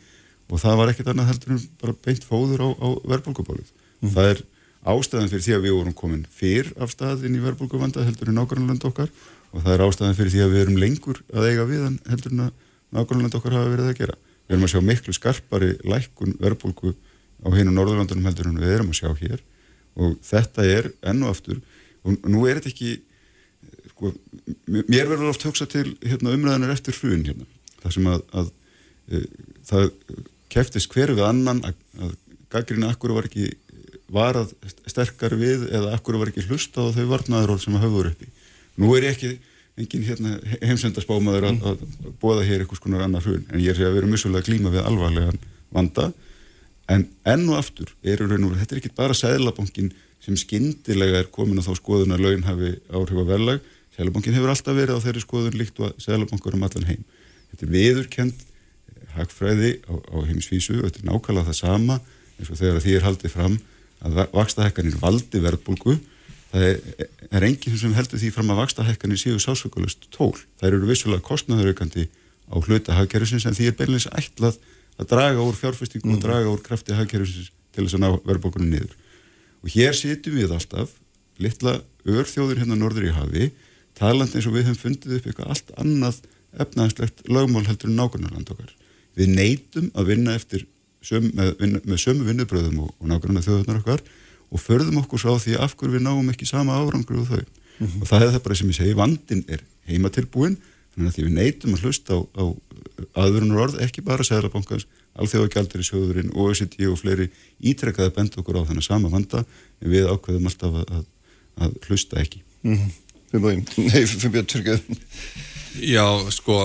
[0.50, 3.68] og það var ekkert annað heldur en bara beint fóður á, á verðbólkubálið.
[4.00, 4.42] Það er
[4.80, 8.38] ástæðan fyrir því að við vorum komin fyrr af stað inn í verðbólkuvanda heldur en
[8.40, 9.10] nákvæmland okkar
[9.50, 12.34] og það er ástæðan fyrir því að við erum lengur að eiga við hann heldur
[12.34, 12.66] en að
[12.96, 14.16] nákvæmland okkar hafa verið að gera.
[14.48, 16.94] Við erum að sjá miklu skarpari lækkun verðbólku
[17.44, 19.44] á hinu Norðurlandunum heldur en við erum að sjá hér
[20.00, 21.60] og þetta er enn og aftur
[22.06, 22.92] og nú er þetta ekki
[23.92, 24.12] sko,
[24.66, 27.46] mér verður oft hugsa til hérna, umræðanar eftir hrun hérna,
[27.82, 28.50] það sem að, að
[29.10, 29.22] e,
[29.68, 29.88] það
[30.52, 32.14] keftist hver við annan að, að
[32.50, 33.50] gaggrina akkur var ekki
[34.10, 34.54] varað
[34.90, 38.28] sterkar við eða akkur var ekki hlusta á þau varnaðuról sem að höfður uppi.
[38.80, 39.30] Nú er ég ekki
[39.80, 41.84] engin hérna, heimsendarspámaður að, að
[42.20, 45.40] bóða hér einhvers konar annar hrun en ég er að vera missulega glíma við alvarlegan
[45.72, 46.10] vanda.
[46.90, 51.22] En enn og aftur eru raun og veru, þetta er ekki bara sæðlabankin sem skyndilega
[51.22, 53.66] er komin á þá skoðun að laun hafi áhrif að verðlag.
[53.94, 57.04] Sæðlabankin hefur alltaf verið á þeirri skoðun líkt og sæðlabankur um allan heim.
[57.52, 58.46] Þetta er viðurkend
[59.14, 62.00] hagfræði á, á heimsvísu og þetta er nákvæmlega það sama
[62.40, 63.56] eins og þegar því er haldið fram
[64.04, 65.98] að vakstahekkanir valdi verðbólgu.
[66.50, 66.80] Það er,
[67.30, 70.34] er enginn sem heldur því fram að vakstahekkanir séu sásökulust tól.
[70.58, 72.08] Það eru vissulega kostnaðuraukandi
[72.50, 74.58] á hluta hagkerfisins en því er beinleins ætlað
[75.00, 78.96] að draga úr fjárfestingum og draga úr krafti hagkerfisins til þess að ná verðbólgunum niður.
[79.62, 80.96] Og hér sitjum við alltaf
[81.40, 81.78] litla
[82.08, 83.50] örþjóður hérna norður í hafi
[83.98, 86.20] taland eins og við höfum fundið upp eitthvað allt annað
[86.60, 88.74] efnaðanslegt lögmál heldur en nákvæmlega okkar.
[89.16, 90.66] Við neytum að vinna eftir
[91.04, 94.04] söm, með, með sömu vinnubröðum og, og nákvæmlega þjóðunar okkar
[94.50, 97.44] og förðum okkur svo á því af hverju við náum ekki sama árangur og þau
[97.80, 100.58] og það er það bara sem ég segi, vandin er heimatilbúin
[100.94, 102.44] þannig að því við neytum að hlusta á, á
[103.22, 104.86] aðurunar orð, ekki bara Sæðlabankans,
[105.20, 109.42] Alþjóðagjaldur í sjóðurinn, OECD og fleiri ítrekkaði bend okkur á þennan sama vanda
[109.80, 111.06] en við ákveðum alltaf að, að,
[111.64, 112.42] að hlusta ekki.
[112.66, 112.98] Mm -hmm.
[113.90, 114.80] Nei, fyrir Tyrkjöð.
[115.86, 116.04] Já,
[116.34, 116.56] sko,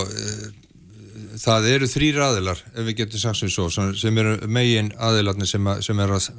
[1.40, 5.68] það eru þrýr aðilar, ef við getum sagt sem svo, sem eru megin aðilarnir sem,
[5.72, 6.30] að, sem er að,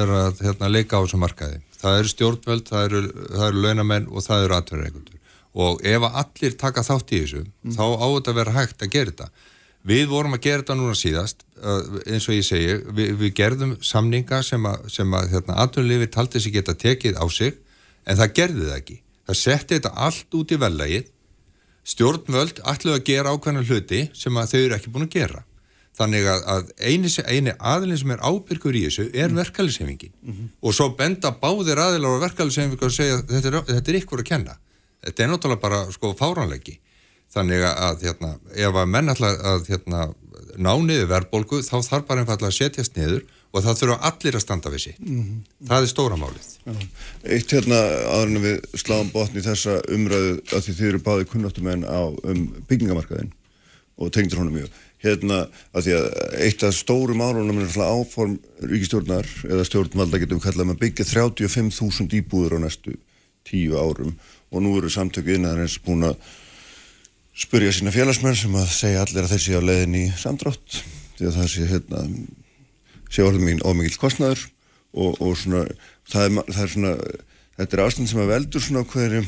[0.00, 1.60] er að hérna, leika á þessu markaði.
[1.80, 3.02] Það eru stjórnvöld, það eru,
[3.32, 5.20] það eru launamenn og það eru atverðreikundur.
[5.66, 7.76] Og ef allir taka þátt í þessu, mm.
[7.78, 9.52] þá á þetta að vera hægt að gera þetta.
[9.86, 13.76] Við vorum að gera þetta núna síðast, uh, eins og ég segi, við, við gerðum
[13.86, 17.58] samninga sem að, sem að hérna, aðtunlifi taldi sig geta tekið á sig,
[18.06, 18.98] en það gerði það ekki.
[19.26, 21.06] Það setti þetta allt út í vellegið,
[21.86, 25.42] stjórnvöld ætluðu að gera ákveðna hluti sem að þau eru ekki búin að gera.
[25.96, 29.38] Þannig að, að eini, eini aðilin sem er ábyrgur í þessu er mm.
[29.40, 30.48] verkefælisefingin mm -hmm.
[30.60, 34.28] og svo benda báðir aðilar á verkefælisefingin og segja þetta er, þetta er ykkur að
[34.32, 34.58] kenna.
[35.06, 36.76] Þetta er náttúrulega bara sko fáránleiki.
[37.32, 40.02] Þannig að hérna, ef að menn alltaf að hérna,
[40.56, 43.24] ná niður verðbólgu þá þarf bara einfallega að setjast niður
[43.56, 45.00] og það þurfa allir að standa við sitt.
[45.00, 45.68] Mm -hmm.
[45.68, 46.48] Það er stóra málið.
[47.24, 47.80] Eitt hérna
[48.20, 53.32] en við sláum botni þessa umræðu að því þið eru báði kunnáttumenn á um byggingamarkaðin
[53.96, 54.70] og tengdur honum mjög
[55.04, 55.42] hérna
[55.76, 56.06] að því að
[56.46, 62.56] eitt af stóru málunum er áform ríkistjórnar eða stjórnvalda getum kallað með byggja 35.000 íbúður
[62.56, 62.96] á næstu
[63.46, 64.16] tíu árum
[64.50, 66.16] og nú eru samtöku innan eins búin að
[67.36, 70.80] spurja sína félagsmenn sem að segja allir að þeir séu á leiðin í samdrátt
[71.18, 72.02] því að það sé hérna
[73.10, 74.46] sé orðum mín ómikið kostnæður
[74.96, 75.64] og, og svona
[76.08, 76.94] það er, það er svona
[77.56, 79.22] þetta er ástand sem að veldur svona hverju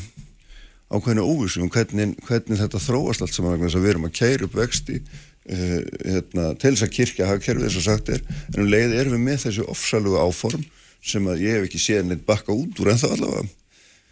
[0.89, 4.97] ákveðinu óvísum um hvernig, hvernig þetta þróast allt saman við erum að keira upp vexti
[4.97, 8.25] uh, hérna, til þess að kirkja hagkerfið þess að sagt er,
[8.55, 10.65] en um leið erum við með þessu ofsalugu áform
[11.05, 13.47] sem að ég hef ekki séð neitt bakka út úr en þá allavega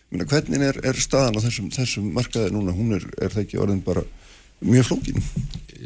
[0.07, 3.57] Minna, hvernig er, er staðan á þessum, þessum markaði núna, hún er, er það ekki
[3.59, 4.05] orðin bara
[4.63, 5.23] mjög flókin.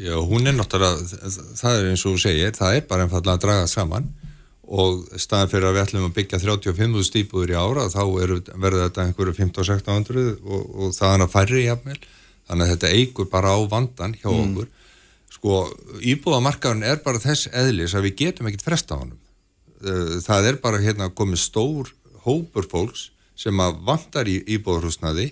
[0.02, 1.03] Já, hún er náttúrulega,
[1.60, 4.10] það er eins og þú segir, það er bara einfallega að draga saman
[4.72, 9.06] og staðan fyrir að við ætlum að byggja 35 stípuður í ára þá verður þetta
[9.06, 11.98] einhverju 15-1600 og, og það er að færri jafnvel.
[12.48, 14.45] Þannig að þetta eigur bara á vandan hjá mm.
[14.45, 14.69] okkur.
[15.31, 15.57] Sko
[16.14, 19.18] íbúðamarkaðun er bara þess eðlis að við getum ekkit fresta á hann
[20.26, 21.91] það er bara hérna komið stór
[22.26, 25.31] hópur fólks sem að vandar í íbúðarhúsnaði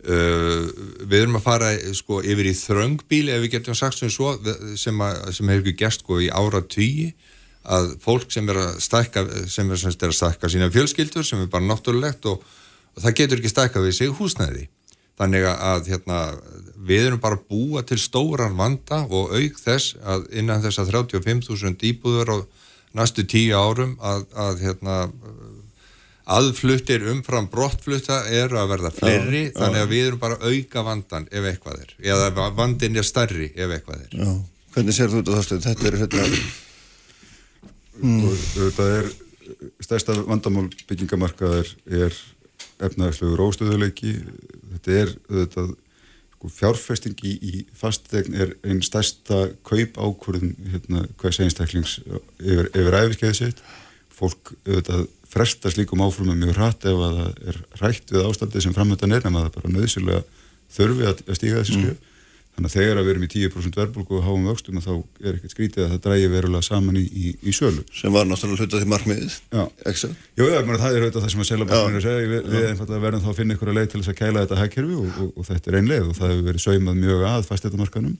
[0.00, 4.32] við erum að fara sko yfir í þröngbíli ef við getum sagt sem svo
[4.80, 7.10] sem, að, sem hefur ekki gæst sko í ára tíi
[7.68, 11.42] að fólk sem er að stækka sem er, sem er að stækka sína fjölskyldur sem
[11.42, 12.40] er bara náttúrulegt og,
[12.96, 14.68] og það getur ekki stækka við sig húsnæði.
[15.20, 16.18] Þannig að hérna,
[16.80, 21.84] við erum bara búa til stóran vanda og auk þess að innan þess að 35.000
[21.90, 22.36] íbúður á
[22.96, 24.94] næstu tíu árum að, að hérna,
[26.30, 31.28] aðfluttir umfram brottflutta eru að verða fleiri já, þannig að við erum bara auka vandan
[31.30, 34.32] ef eitthvað er eða vandin er starri ef eitthvað er já.
[34.70, 35.64] Hvernig sér þú þetta þá?
[35.66, 36.26] Þetta er hérna
[38.00, 38.24] mm.
[38.28, 39.10] og þetta er
[39.82, 42.16] stærsta vandamál byggingamarkaðar er
[42.80, 44.14] efnaðarslegu róstöðuleiki
[44.74, 45.66] þetta er þetta,
[46.36, 51.98] sko, fjárfesting í, í fastegn er einn stærsta kaup ákvörðun hérna, hvers einstaklings
[52.38, 53.64] yfir, yfir æfiskeiði sitt
[54.14, 58.76] fólk auðvitað fresta slíkum áfrumum mjög hratt ef að það er rætt við ástandið sem
[58.76, 60.22] framöndan er nema það bara nöðsilega
[60.70, 62.06] þurfi að stíga þessi skrif mm.
[62.60, 64.90] Þannig að þegar að við erum í 10% verðbólku og háum vöxtum þá
[65.22, 67.84] er ekkert skrítið að það drægi verulega saman í, í, í sölu.
[67.94, 69.36] Sem var náttúrulega hlutað til markmiðið,
[69.88, 70.10] ekki?
[70.36, 72.26] Jú, ja, það er hlutað það sem að seljabankin er að segja.
[72.32, 74.60] Við, við einfallega verðum þá að finna ykkur að leið til þess að kæla þetta
[74.60, 77.48] hækkerfi og, og, og þetta er einn leið og það hefur verið saumað mjög að
[77.48, 78.18] fastetamarkanum.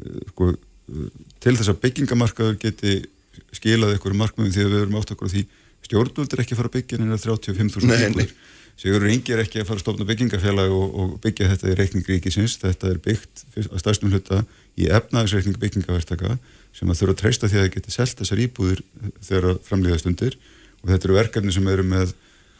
[0.00, 2.98] Eh, sko, eh, til þess að byggingamarkaður geti
[3.54, 5.46] skilað ykkur markmiðum því að við erum átt okkur á því
[5.86, 8.30] stjórnvöldur ekki fara að byggja er 35.000
[8.78, 12.60] Sigur Ingi er ekki að fara að stofna byggingafélag og, og byggja þetta í reikningríkisins,
[12.62, 14.44] þetta er byggt að stærstum hluta
[14.78, 16.36] í efnaðisreikning byggingavertaka
[16.76, 18.84] sem að þurfa að treysta því að það geti selgt þessar íbúðir
[19.26, 20.38] þegar framlýðast undir.
[20.84, 22.14] Og þetta eru verkefni sem eru með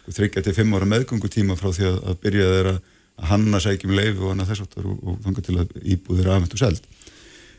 [0.08, 4.32] 3-5 sko, ára meðgöngutíma frá því að, að byrja þeirra að hanna sækjum leifi og
[4.32, 6.88] annað þess aftar og, og þanga til að íbúðir afhengt og seld.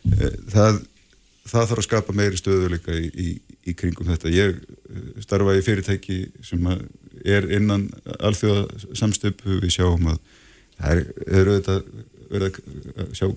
[0.10, 0.81] Eh, það,
[1.48, 3.30] það þarf að skapa meiri stöðuleika í, í,
[3.70, 4.32] í kringum þetta.
[4.34, 6.68] Ég eh, starfa í fyrirtæki sem
[7.26, 7.90] er innan
[8.20, 10.20] alþjóða samstöpu við sjáum að
[10.80, 11.90] það er auðvitað
[12.30, 12.60] verið
[13.02, 13.28] að sjá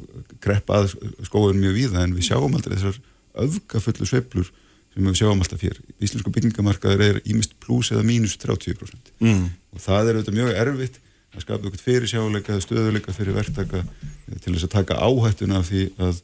[0.45, 0.93] kreppa að
[1.27, 2.99] skóðun mjög víða en við sjáum aldrei þessar
[3.43, 4.51] öfgafullu sveplur
[4.93, 5.79] sem við sjáum alltaf hér.
[6.05, 9.47] Íslensku byggingamarkaður er ímist pluss eða mínus 30% mm.
[9.73, 11.01] og það er auðvitað mjög erfitt
[11.33, 13.83] að skapa eitthvað fyrir sjáleika eða stöðuleika fyrir verktaka
[14.45, 16.21] til þess að taka áhættuna af því að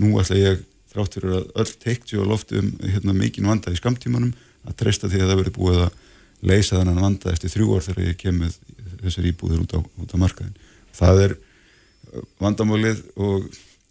[0.00, 0.62] nú ætla ég
[0.92, 4.32] þrátt fyrir að öll teikt sér á loftu um hérna, mikinn vanda í skamtímanum
[4.68, 6.00] að treysta því að það verið búið að
[6.42, 8.56] leysa þannan vanda eftir þrjú orð þegar ég kem með
[9.02, 10.56] þessar íbúðir út á, út á markaðin.
[10.96, 13.46] Það er uh, vandamálið og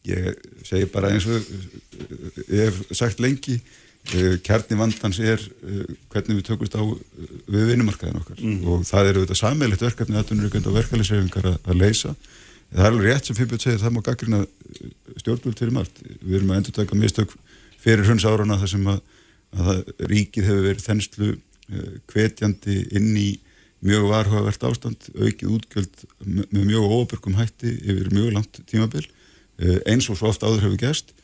[0.07, 0.33] ég
[0.67, 5.43] segi bara eins og uh, ég hef sagt lengi uh, kjarni vandans er
[6.11, 8.61] hvernig við tökumst á við vinnumarkaðin okkar mm.
[8.67, 12.15] og það eru þetta sammeilitt verkefni aðtunurugjönd og verkefælisreifingar að, að leysa.
[12.71, 14.41] Það er alveg rétt sem Fimboð segir, það má gaggrina
[15.19, 16.03] stjórnvöld fyrir margt.
[16.23, 17.33] Við erum að endur taka mistök
[17.81, 19.01] fyrir hrunns árana þar sem að,
[19.59, 19.81] að
[20.11, 21.31] ríkið hefur verið þenslu
[22.11, 23.29] hvetjandi inn í
[23.81, 30.09] mjög varhugavert ástand, aukið útgjöld með mjög óbyrgum hætti yfir mjög langt tímabil eh, eins
[30.11, 31.15] og svo oft áður hefur gerst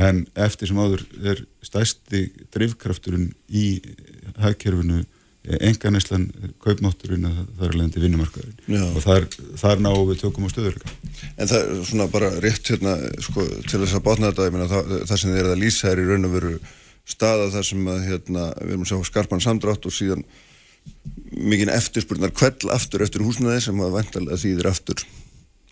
[0.00, 3.82] en eftir sem áður er stæsti drifkrafturinn í
[4.40, 5.02] hagkerfinu
[5.42, 6.28] enganislan
[6.62, 8.82] kaupmátturinn að það er leðandi vinnumarkaðurinn Já.
[8.84, 9.24] og þar,
[9.58, 10.92] þar náum við tökum á stöðurleika
[11.34, 12.92] En það er svona bara rétt hérna,
[13.26, 16.02] sko, til þess að botna þetta, meina, það, það sem þið er að lýsa er
[16.02, 16.52] í raun og veru
[17.10, 20.22] staða þar sem að, hérna, við erum að sjá skarpan samdrátt og síðan
[21.32, 25.02] mikinn eftirspurnar kvell aftur eftir húsnaði sem að vantalega þýðir aftur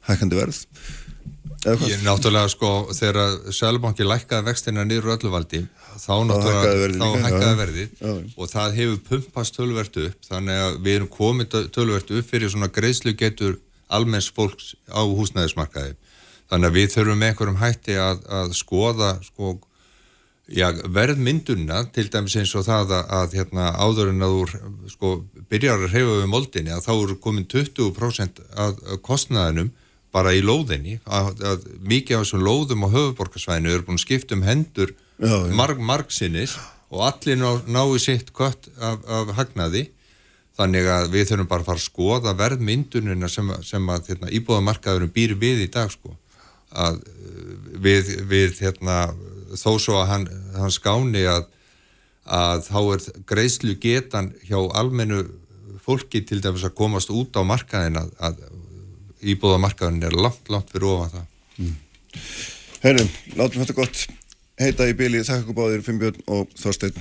[0.08, 0.64] hækkandi verð.
[1.60, 5.60] Ég náttúrulega sko þegar Sælubanki lækkaði vextina niður úr öllu valdi
[6.00, 8.12] þá náttúrulega hækkaði Já.
[8.36, 12.70] og það hefur pumpast tölvert upp þannig að við erum komið tölvert upp fyrir svona
[12.72, 13.58] greiðslu getur
[13.92, 15.98] almenns fólks á húsnæðismarkaði.
[16.48, 19.58] Þannig að við þurfum með einhverjum hætti að, að skoða sko
[20.50, 24.54] Já, verðmynduna til dæmis eins og það að, að hérna, áður en að úr
[24.90, 25.10] sko,
[25.46, 29.70] byrjar að reyfa við moldinni að þá eru komin 20% af kostnaðinum
[30.14, 34.36] bara í lóðinni að, að mikið af þessum lóðum á höfuborgarsvæðinu eru búin að skipta
[34.36, 35.54] um hendur Já, já.
[35.54, 36.56] marg, margsinnis
[36.90, 39.86] og allir ná, ná í sitt kött af, af hagnaði
[40.58, 45.12] þannig að við þurfum bara að fara að skoða verðmyndunina sem, sem að hérna, íbúðamarkaðurum
[45.14, 46.16] býr við í dag sko
[46.70, 48.98] að uh, við, við hérna,
[49.54, 50.26] þó svo að hann,
[50.58, 51.46] hann skáni að,
[52.26, 55.24] að þá er greiðslu getan hjá almennu
[55.84, 58.42] fólki til dæmis að komast út á markaðin að, að
[59.22, 61.26] íbúðamarkaðin er langt, langt fyrir ofan það.
[62.80, 64.06] Herrum, látum þetta gott
[64.60, 66.96] heita í bíli, þakka ykkur báðir Finnbjörn og Þorsteinn.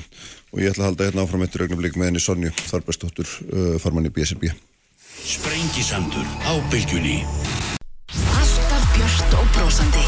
[0.53, 4.09] Og ég ætla að halda hérna áfram eftir augnablik með henni Sonju Þorbergsdóttur, uh, formann
[4.09, 4.49] í BSRB.
[5.19, 7.19] Sprengisandur á bylgjunni.
[8.39, 10.05] Alltaf björt og brósandi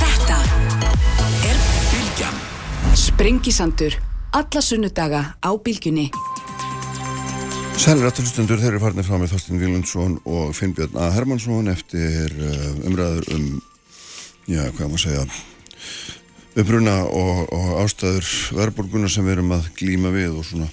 [0.00, 0.40] Þetta
[1.50, 1.60] er
[1.92, 2.42] Bylgjan.
[2.96, 4.00] Sprengisandur
[4.38, 6.08] Alla sunnudaga á bylgjunni
[7.78, 11.12] Sælir afturlustendur, þeir eru farinir frá með Þorstein Vílundsson og Finnbjörn A.
[11.14, 13.44] Hermansson eftir uh, umræður um,
[14.50, 15.22] já, hvað maður segja,
[16.58, 20.66] uppruna og, og ástæður verðbólguna sem við erum að glíma við og svona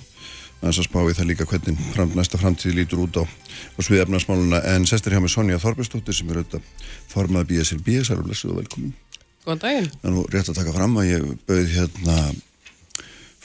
[0.64, 4.07] aðeins að spá í það líka hvernig fram, næsta framtíð lítur út á, á svið
[4.07, 8.61] efnarsmáluna en sestir hjá með Sonja Þorbergsdóttir sem er auðvitað formaði BSRB, sælir blessuð og
[8.64, 8.98] velkomin.
[9.45, 9.91] Góðan daginn.
[10.02, 12.19] Það er nú rétt að taka fram að ég bauð hérna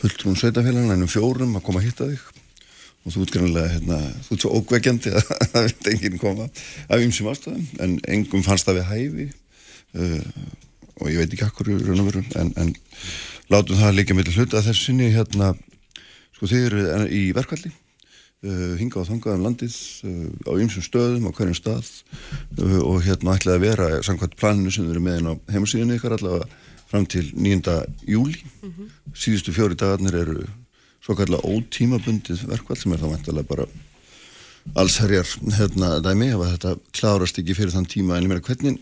[0.00, 2.39] fulltrún sveitafélagina ennum fjórum að koma að hitta þig
[3.00, 6.48] og þú ert grannlega, hérna, þú ert svo ókveikjandi að það vil enginn koma
[6.88, 9.28] af ymsum ástæðum, en engum fannst það við hæfi
[9.96, 10.48] uh,
[11.00, 12.74] og ég veit ekki akkur í raun og veru, en, en
[13.52, 15.54] látum það líka með hluta þessu sinni, hérna,
[16.36, 21.30] sko þið eru í verkvalli, uh, hingað og þangað um landið uh, á ymsum stöðum,
[21.32, 21.88] á hverjum stað
[22.60, 26.18] uh, og hérna ætlaði að vera samkvæmt planinu sem eru með inn á heimasíðinu ykkar
[26.18, 26.50] allavega
[26.90, 27.76] fram til 9.
[28.10, 28.40] júli
[29.14, 30.40] síðustu fjóri dagarnir eru
[31.04, 33.68] svo kallar ótímabundið verkvall sem er þá vantilega bara
[34.78, 38.16] allsherjar hérna dæmi ef að þetta klárast ekki fyrir þann tíma.
[38.16, 38.80] En ég meina hvernig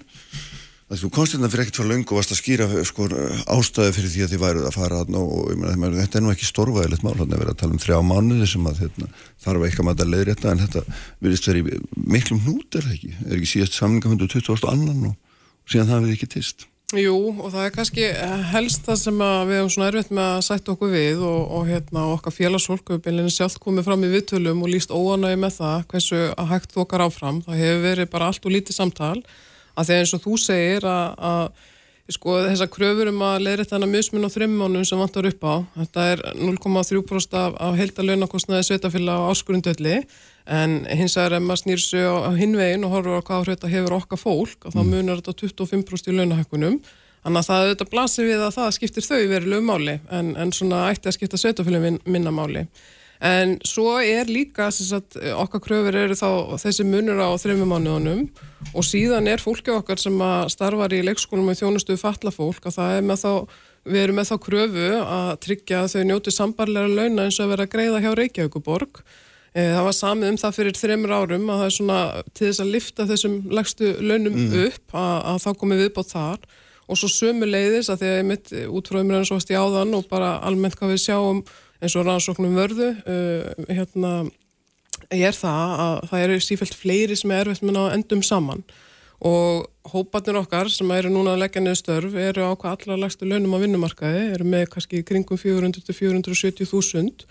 [0.89, 3.09] að þú komst hérna fyrir ekkert svo löngu og varst að skýra sko,
[3.55, 6.33] ástæði fyrir því að þið væruð að fara þarna og, ég meina, þetta er nú
[6.33, 7.15] ekki stórvægilegt mál.
[7.21, 9.11] Hann er verið að tala um þrjá mánuði sem að hérna,
[9.45, 10.85] þarf ekki að maður að leiðrétta en þetta
[11.27, 11.71] virðist verið
[12.17, 13.13] miklum hnút er það ekki?
[13.29, 14.67] Er ekki síðast samlingafundu 20.
[14.73, 15.39] annan og,
[15.69, 18.05] síðan það við ekki tist Jú, og það er kannski
[18.49, 22.05] helst það sem við hefum svona erfitt með að sætta okkur við og, og hérna,
[22.15, 26.21] okkar félagsfólk við beinlega sjálf komið fram í viðtölum og líst óanægi með það hversu
[26.33, 27.43] að hægt þokkar áfram.
[27.45, 31.61] Það hefur verið bara allt og lítið samtal að þegar eins og þú segir að,
[32.17, 35.55] sko, þessar kröfur um að leiðrætt þannig mismun á þreim mánum sem vantar upp á
[35.77, 39.99] þetta er 0,3% af, af heildalögnakostnaði sveitafélag á áskurundölli
[40.49, 43.97] en hins vegar ef maður snýr sig á, hinvegin og horfur á hvað þetta hefur
[43.99, 46.79] okkar fólk og þá munar þetta 25% í launahækkunum.
[47.25, 50.87] Þannig að það auðvitað blasir við að það skiptir þau verulegu máli en, en svona
[50.93, 52.65] ætti að skipta sveitafélag min, minna máli.
[53.19, 58.29] En svo er líka sagt, okkar kröfur eru þá þessi munur á þreimum mánuðunum
[58.71, 62.79] og síðan er fólki okkar sem að starfar í leikskólum og þjónustuðu falla fólk að
[62.79, 63.33] það er með þá
[63.89, 67.53] við erum með þá kröfu að tryggja að þau njóti sambarlega launa eins og að
[67.57, 69.03] vera greiða hjá Reykjavíkuborg
[69.59, 72.73] Það var samið um það fyrir þreymur árum að það er svona til þess að
[72.77, 76.45] lifta þessum legstu launum upp að, að þá komið viðbót þar.
[76.89, 79.59] Og svo sömu leiðis að því að ég mitt út frá umræðan svo varst í
[79.59, 81.43] áðan og bara almennt hvað við sjáum
[81.83, 84.13] eins og rannsóknum vörðu uh, hérna
[85.15, 88.63] er það að það eru sífælt fleiri sem er erfitt með að endum saman.
[89.19, 93.27] Og hóparnir okkar sem eru núna að leggja niður störf eru á hvað allra legstu
[93.27, 97.27] launum á vinnumarkaði eru með kannski kringum 400-470.000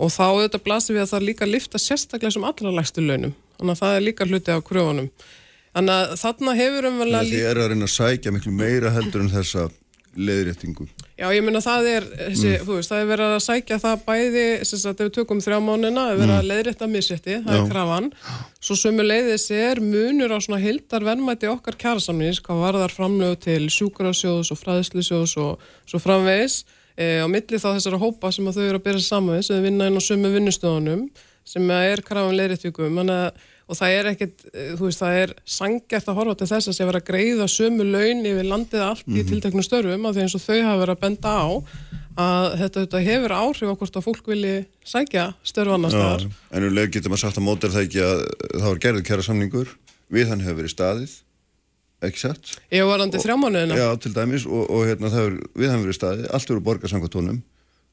[0.00, 3.04] og þá auðvitað blasir við að það er líka að lifta sérstaklega sem allra lægstu
[3.04, 3.36] launum.
[3.58, 5.10] Þannig að það er líka hluti af kröfunum.
[5.70, 9.30] Þannig að þarna hefur umverulega Þið eru að reyna að sækja miklu meira heldur en
[9.34, 9.68] þessa
[10.18, 10.88] leiðréttingu.
[11.20, 14.44] Já, ég meina það er, þessi, þú veist, það er verið að sækja það bæði,
[14.66, 17.60] sagt, ef við tökum þrjá mánina, það er verið að leiðrétta misrétti, það Já.
[17.60, 18.08] er krafan.
[18.58, 23.60] Svo sömu leiðis er munur á svona hildar verðmætti okkar kjærasamnins, hvað varðar framlögu til
[23.76, 26.62] sjúkrasjóðs og fræðslusjóðs og svo framvegis,
[27.00, 29.88] á milli þá þessara hópa sem að þau eru að bera saman við, sem vinna
[29.88, 31.06] inn á sömu vinnustöðunum,
[31.48, 32.36] sem er krafan
[33.10, 33.32] að
[33.70, 36.76] og það er ekkert, eh, þú veist, það er sangjart að horfa til þess að
[36.76, 40.34] sé vera að greiða sömu laun yfir landið allt í tilteknu störfum af því eins
[40.34, 41.48] og þau hafa verið að benda á
[42.20, 46.26] að þetta, þetta hefur áhrif á hvort að fólk vilji sækja störf annars staðar.
[46.50, 49.06] en um leið getur maður sagt að mót er það ekki að það var gerðið
[49.06, 49.74] kæra samningur
[50.10, 51.14] við hann hefur verið staðið
[52.08, 53.78] ekki satt Ég var andið þrjá mánuðina.
[53.78, 57.20] Já, til dæmis og, og hérna, er, við hann verið staðið allt verið borgað samkvæmt
[57.20, 57.38] honum.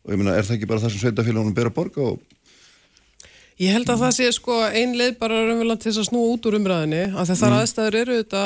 [0.08, 2.26] Og ég meina, er það ekki bara það sem sveitafélagunum ber að borga og
[3.58, 6.44] Ég held að það sé sko ein leið bara raunverulega til þess að snúa út
[6.46, 8.42] úr umræðinni að þar aðstæður eru þetta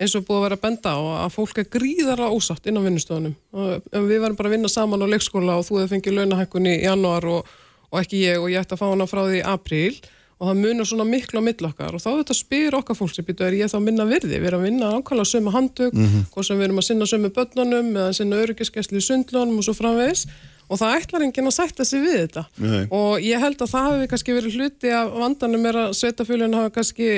[0.00, 3.32] eins og búið að vera benda á að fólk er gríðarlega ósatt inn á vinnustofunum.
[3.56, 6.74] Um, við varum bara að vinna saman á leikskóla og þú hefði fengið launahækkun í
[6.84, 7.48] janúar og,
[7.88, 9.96] og ekki ég og ég ætti að fá hana frá því í apríl
[10.40, 11.96] og það munur svona miklu á mill okkar.
[11.96, 14.62] Og þá þetta spyr okkar fólk sem býtu er ég þá minna virði, við erum
[14.62, 15.98] að vinna ákvæmlega sömu handtök,
[16.32, 19.76] hvort sem við erum að sinna sömu börnunum eða sinna öryggiskesli í sundlunum og svo
[19.76, 20.26] framvegis.
[20.70, 22.44] Og það ætlar enginn að sætta sig við þetta.
[22.56, 22.82] Nei.
[22.94, 26.74] og ég held að það hafi kannski verið hluti af vandanum er að sveitafjölun hafa
[26.76, 27.08] kannski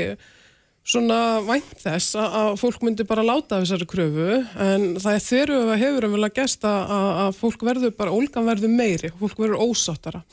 [0.83, 4.41] svona vænt þess að, fólk myndi bara láta af þessari kröfu.
[4.59, 8.73] En það er þeirru að hefur að gesta að, að fólk verður bara, ólgan verður
[8.73, 10.25] meiri fólk verður ósáttara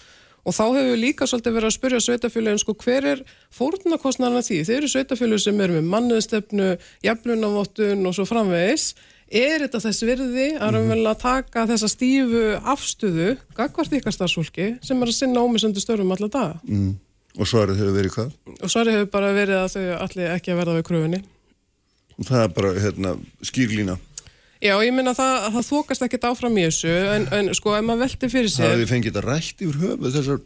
[0.45, 3.23] og þá hefur við líka svolítið verið að spyrja sveitafjölun sko hver er
[3.55, 4.59] fórnarkostnarna því?
[4.67, 6.69] Þeir eru sveitafjölun sem eru með mannuðstefnu
[7.05, 8.93] jaflunavottun og svo framvegis.
[9.29, 15.11] Er þetta þess virði að raunverulega taka þessa stífu afstöðu gagvart ykkar starfsfólki sem er
[15.11, 16.55] að sinna ómisöndu störfum alla daga?
[16.65, 16.95] Mm,
[17.37, 18.31] og svarið hefur verið hvað?
[18.57, 21.21] Og svarið hefur bara verið að þau allir ekki að verða við kröfunni.
[22.19, 23.13] Það er bara hérna,
[23.47, 23.99] skýrlína
[24.59, 28.01] Já, ég minna það, það þokast ekkert áfram í þessu en, en sko, ef maður
[28.03, 30.41] velti fyrir það sér hefur fengið þetta rætt yfir höfuð þessar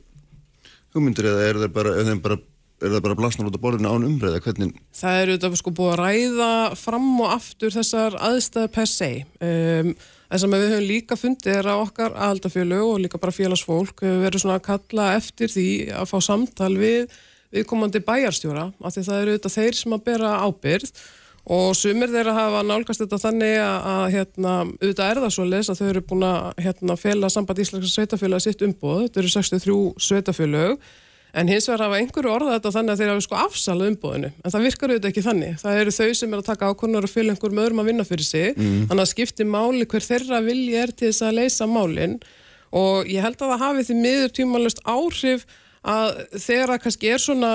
[0.93, 1.93] hugmyndir eða er það bara,
[2.27, 2.37] bara,
[2.77, 5.93] er það bara blasnar út á borðinu án umræða hvernig það eru þetta sko búið
[5.95, 6.49] að ræða
[6.83, 9.09] fram og aftur þessar aðstæði per se.
[9.41, 9.89] Um,
[10.27, 14.45] það sem við höfum líka fundið er að okkar aðaldafjölu og líka bara félagsfólk verið
[14.45, 17.17] svona að kalla eftir því að fá samtal við
[17.53, 20.93] viðkomandi bæjarstjóra af því það eru þetta þeir sem að bera ábyrð
[21.43, 25.71] og sumir þeirra hafa nálgast þetta þannig að, að hérna, auðvitað er það svo leis
[25.71, 29.79] að þau eru búin að hérna, fela samband íslenska sveitafélag sitt umbóð, þetta eru 63
[30.07, 30.77] sveitafélag
[31.33, 34.29] En hins vegar hafa einhverju orðað þetta þannig að þeir hafa sko afsalað umbóðinu.
[34.37, 35.55] En það virkar auðvitað ekki þannig.
[35.63, 38.27] Það eru þau sem er að taka ákvörðunar og fylgja einhverjum öðrum að vinna fyrir
[38.27, 38.59] sig.
[38.59, 42.13] Þannig að skipti máli hver þeirra vilji er til þess að leysa málin.
[42.83, 45.47] Og ég held að það hafi því miður tímalust áhrif
[45.81, 47.51] að þeirra kannski er svona,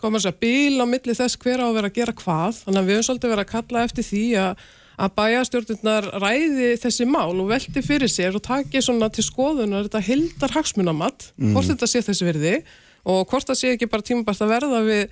[0.00, 2.62] hvað maður segja, bíl á milli þess hver á að vera að gera hvað.
[2.64, 4.64] Þannig að við höfum svolítið verið að kalla eftir því að
[4.94, 10.02] að bæjastjórnirnar ræði þessi mál og velti fyrir sér og taki svona til skoðunar þetta
[10.06, 12.54] hildar hagsmunamatt, hvort þetta sé þessi virði
[13.04, 15.02] og hvort það sé ekki bara tímabært að verða við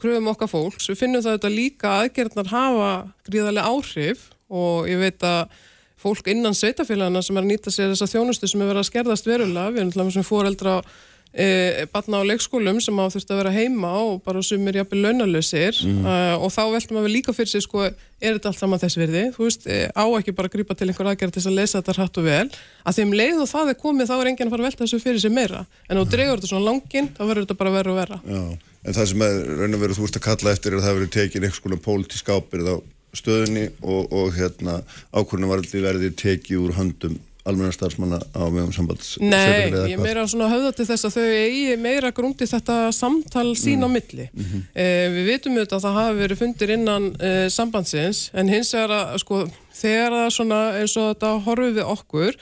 [0.00, 0.90] kröfum okkar fólks.
[0.90, 2.92] Við finnum það þetta líka að aðgerðnar hafa
[3.28, 5.58] gríðarlega áhrif og ég veit að
[6.00, 9.28] fólk innan sveitafélagana sem er að nýta sér þessa þjónustu sem er verið að skerðast
[9.28, 10.84] verulega, við erum
[11.32, 15.78] e, batna á leikskólum sem á þurft að vera heima og bara sumir jafnvel launalösir
[15.86, 19.24] uh, og þá veltum við líka fyrir sig sko, er þetta allt saman þess virði,
[19.36, 21.96] þú veist, e, á ekki bara að grípa til einhver aðgerð til að lesa þetta
[21.96, 22.46] hratt og vel.
[22.84, 25.02] Að þeim leið og það er komið þá er enginn að fara að velta þessu
[25.04, 25.64] fyrir sig meira.
[25.88, 28.20] En þú dregur þetta svona langinn, þá verður þetta bara verður og verra.
[28.26, 28.42] Já,
[28.84, 30.98] en það sem er raun og veru þú ert að kalla eftir er að það
[30.98, 32.76] verið tekin einhvers konar pólitísk ábyrð á
[33.16, 34.80] stöðunni og, og hérna
[35.10, 40.04] ákvörnum var allir verið tekið úr höndum almenna starfsmanna á meðum sambands Nei, ég hvað?
[40.04, 44.28] meira svona höfða til þess að þau eigi meira grúndi þetta samtal sín á milli.
[44.74, 48.96] eh, við vitum auðvitað að það hafi verið fundir innan eh, sambandsins en hins vegar
[48.98, 49.42] að sko
[49.80, 52.40] þegar það svona eins og þetta horfið við okkur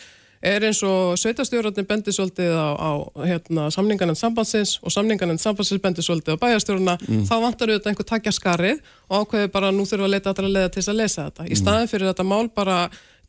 [0.48, 2.90] er eins og sveitastjórnarnir bendir svolítið á, á
[3.26, 6.94] hérna, samningarnefnd sambandsins og samningarnefnd sambandsins bendir svolítið á bæjarstjórna,
[7.26, 8.78] þá vantar auðvitað einhver takja skarið
[9.10, 11.48] og ákveði bara nú þurfa að leita allra leiða til þess að lesa þetta.
[11.50, 12.78] Í staðin fyrir þetta mál bara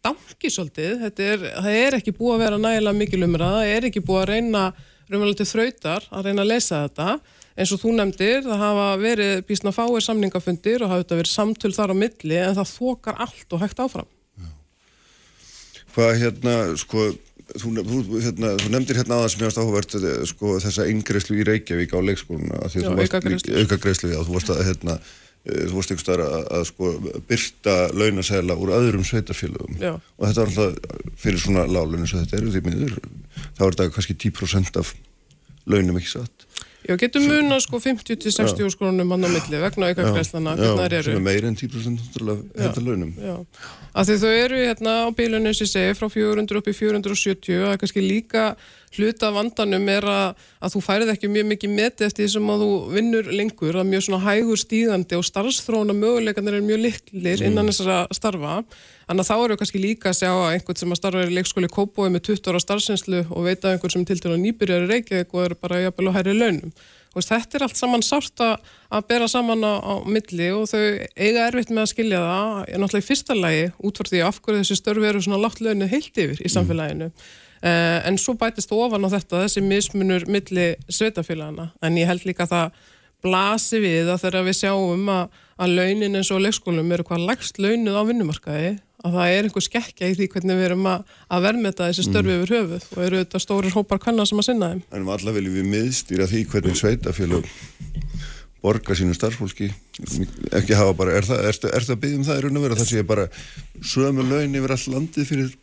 [0.05, 3.87] danki svolítið, þetta er, það er ekki búið að vera nægilega mikil umræða, það er
[3.89, 4.63] ekki búið að reyna
[5.09, 7.37] raunverulega til þrautar að reyna að lesa þetta.
[7.59, 11.73] Eins og þú nefndir, það hafa verið bísna fáir samningafundir og hafa þetta verið samtöl
[11.75, 14.11] þar á milli en það þokar allt og hægt áfram.
[15.89, 17.07] Hvað hérna, sko,
[17.57, 17.73] þú,
[18.21, 21.97] hérna, þú nefndir hérna aðeins sem ég varst áhugavert eh, sko, þessa yngreislu í Reykjavík
[21.97, 23.01] á leikskóluna því að
[24.13, 24.99] Já, þú varst já, að hérna,
[25.47, 26.91] þú varst einhvers staðar að, að sko
[27.29, 29.77] byrta launasæla úr öðrum sveitarfélögum.
[29.79, 29.93] Já.
[29.95, 32.99] og þetta var alltaf fyrir svona lálun eins og þetta eru því miður
[33.55, 34.93] þá er þetta kannski 10% af
[35.69, 36.45] launum ekki satt.
[36.87, 41.49] Já, getur muna sko 50-60 skrónum hann á milli vegna auka greiðslana, sem er meira
[41.51, 43.11] en 10% náttúrulega hefða launum.
[43.19, 43.35] Já,
[43.93, 47.59] af því þau eru hérna á bílunum sem ég segi frá 400 upp í 470
[47.59, 48.45] og það er kannski líka
[48.97, 52.63] hluta vandanum er að, að þú færið ekki mjög mikið meti eftir því sem að
[52.63, 57.69] þú vinnur lengur, er mjög svona hægur stíðandi og starfsþróna möguleikarnir er mjög liklir innan
[57.69, 58.63] þessara starfa
[59.09, 61.69] Þannig að þá eru kannski líka að sjá að einhvern sem að starfa í leikskóli
[61.73, 65.45] Kópói með 20 ára starfsinslu og veita einhvern sem til dæla nýbyrjar í Reykjavík og
[65.47, 66.75] eru bara jafnvel á hæri launum.
[67.15, 70.83] Veist, þetta er allt saman sárt að bera saman á, á milli og þau
[71.17, 72.61] eiga erfitt með að skilja það.
[72.69, 75.89] Er náttúrulega í fyrsta lagi útvar því af hverju þessi störfi eru svona látt launu
[75.89, 77.09] heilt yfir í samfélaginu.
[77.09, 77.48] Mm.
[77.59, 81.71] Uh, en svo bætist ofan á þetta þessi mismunur milli sveitafélagana.
[81.83, 82.77] En ég held líka að það
[83.25, 87.59] blasi við að þegar við sjáum að, að launin eins og leikskólum eru hvað lagst
[87.59, 91.45] launuð á vinnumarkaði að það er einhver skekkja í því hvernig við erum að, að
[91.47, 92.41] verðmeta þessi störfi mm.
[92.41, 94.81] yfir höfuð og eru þetta stórir hópar kannar sem að sinna þeim.
[94.95, 97.47] En allar viljum við miðstýra því hvernig sveitafélag
[98.59, 99.69] borga sínu starfsfólki
[100.55, 102.65] ekki hafa bara, er það, er, er það að byggja um það í raun og
[102.65, 103.27] vera, það sé bara
[103.93, 105.53] sömu laun yfir all landið fyrir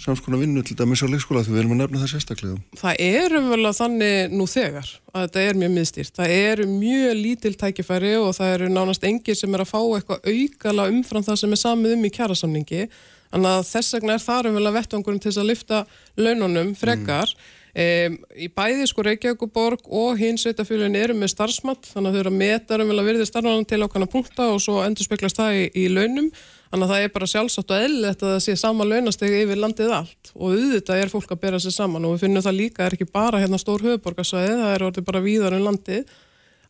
[0.00, 2.58] samskona vinnu til dæmis á leikskóla því við erum að nefna það sérstaklega.
[2.80, 6.12] Það eru vel að þannig nú þegar að þetta er mjög miðstýrt.
[6.16, 10.28] Það eru mjög lítil tækifæri og það eru nánast engir sem er að fá eitthvað
[10.30, 12.82] aukala umfram það sem er samið um í kjærasamningi.
[13.30, 15.84] Þannig að þess vegna er það vel að vettangurinn til að lifta
[16.18, 17.30] laununum frekar.
[17.30, 17.56] Mm.
[17.70, 22.32] Um, í bæði sko Reykjavíkuborg og hins sveitafélagin eru með starfsmatt þannig að þau eru
[22.32, 25.58] að meta um vel að virði starfmann til ákvæmna punkta og svo endur speklast það
[25.60, 26.32] í, í launum
[26.70, 29.94] Þannig að það er bara sjálfsagt og eðlilegt að það sé sama launastegi yfir landið
[29.96, 32.94] allt og auðvitað er fólk að bera sér saman og við finnum það líka, er
[32.94, 36.12] ekki bara hérna stór höfuborgarsvæði, það er orðið bara víðar um landið.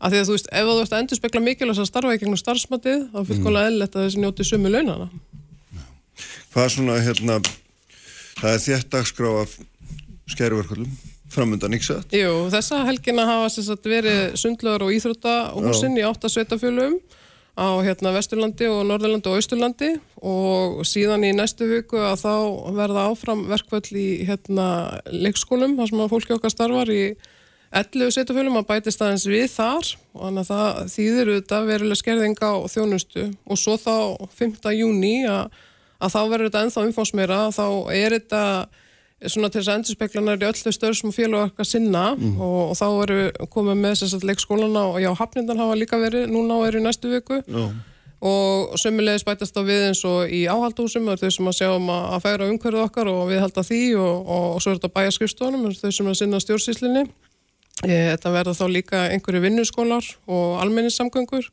[0.00, 2.20] Að því að þú veist, ef þú ert að endur spekla mikilvægt að starfa í
[2.22, 3.66] gegnum starfsmatið, þá konar mm.
[3.66, 4.06] eðlilegt að
[6.72, 7.36] svona, hérna,
[8.40, 9.52] það er þétt dagskrá af
[10.32, 10.90] skerverkvöldum,
[11.30, 12.12] framöndan yksat?
[12.14, 17.00] Jú, þessa helgina hafa verið sundlegar og íþrótta og húsinn í átta sveitafjölum
[17.60, 19.90] á hérna Vesturlandi og Norðurlandi og Austurlandi
[20.22, 22.34] og síðan í næstu viku að þá
[22.78, 27.02] verða áfram verkvöld í hérna leikskólum þar sem að fólki okkar starfar í
[27.70, 32.40] 11 setjafölum að bætist aðeins við þar og þannig að það þýðir auðvitað veruleg skerðing
[32.42, 33.94] á þjónustu og svo þá
[34.40, 34.72] 5.
[34.74, 35.52] júni að,
[36.02, 38.42] að þá verður þetta ennþá umfásmeira þá er þetta
[39.28, 42.40] svona til þess að endurspeglanar í öllu stöður sem félag okkar sinna mm.
[42.40, 46.30] og, og þá eru komið með þess að leikskólana og já, hafnindan hafa líka verið
[46.32, 47.66] núna og eru í næstu viku no.
[48.24, 52.24] og sömulegis bætast á við eins og í áhaldúsum þau sem að sjáum að, að
[52.24, 55.92] færa umhverfið okkar og við halda því og, og, og svo er þetta bæjaskristónum þau
[55.98, 57.04] sem að sinna stjórnsýslinni
[57.84, 61.48] þetta verða þá líka einhverju vinnuskólar og almennissamgöngur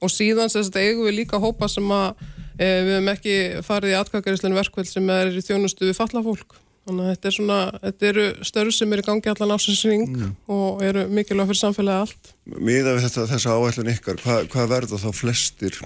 [0.00, 2.24] og síðan þess að eigum við líka hópa sem að
[2.56, 6.56] e, við hefum ekki farið í atkakaríslinu verkveld sem er í þjónustu við fallafólk
[6.90, 10.30] Þannig að þetta er svona, þetta eru störf sem eru gangi allan ásinsring mm.
[10.50, 12.30] og eru mikilvæg fyrir samfélagi allt.
[12.50, 15.78] Míða við þetta, þessa áætlun ykkar, hvað, hvað verða þá flestir,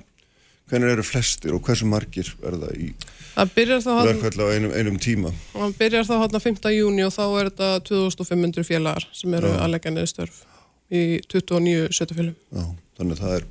[0.72, 2.88] hvernig eru flestir og hversu margir verða í
[3.36, 5.34] verðfælla á einum, einum tíma?
[5.52, 6.72] Það byrjar þá hátna 5.
[6.72, 10.40] júni og þá er þetta 2500 félagar sem eru að leggja niður störf
[10.88, 12.38] í 29 sötufélum.
[12.48, 12.64] Já,
[12.96, 13.46] þannig að það er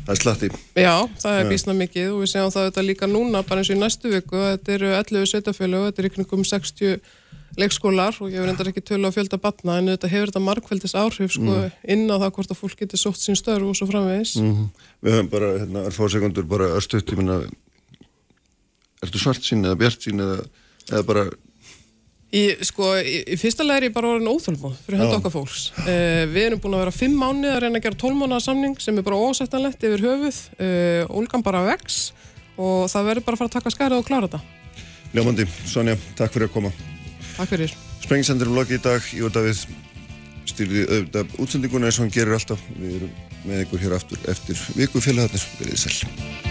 [0.00, 0.50] Það er slatti.
[0.78, 3.76] Já, það er bísna mikið og við séum það þetta líka núna bara eins og
[3.76, 7.00] í næstu viku þetta eru 11 setjafjölu og þetta er ykkur um 60
[7.58, 10.94] leikskólar og ég verður endar ekki tölu á fjölda batna en þetta hefur þetta markveldis
[10.98, 11.74] áhrif sko mm.
[11.94, 14.36] inn á það hvort að fólk getur sótt sín störf og svo framvegis.
[14.38, 14.68] Mm -hmm.
[15.02, 17.40] Við höfum bara, hérna, er fórsegundur bara östuðt, ég minna
[19.02, 20.44] ertu svart sín eða bjart sín eða,
[20.92, 21.24] eða bara
[22.30, 25.64] Í, sko, í, í fyrsta lega er ég bara orðin óþölmóð fyrir hönda okkar fólks.
[25.82, 29.00] Uh, við erum búin að vera fimm mánu að reyna að gera tólmánaða samning sem
[29.00, 30.38] er bara ósættanlegt yfir höfuð.
[30.54, 31.98] Uh, eh, Ólgan bara vex
[32.54, 34.40] og það verður bara að fara að taka skærið og klára þetta.
[35.10, 36.70] Ljómandi, Sonja, takk fyrir að koma.
[37.34, 37.74] Takk fyrir.
[38.04, 39.64] Sprengisendur um loki í dag, Ívar Davíð
[40.50, 42.62] styrði auðvitað útsendinguna eins og hann gerir alltaf.
[42.78, 45.50] Við erum með ykkur hér aftur eftir viku félagarnir.
[45.58, 46.49] Verðið sæl.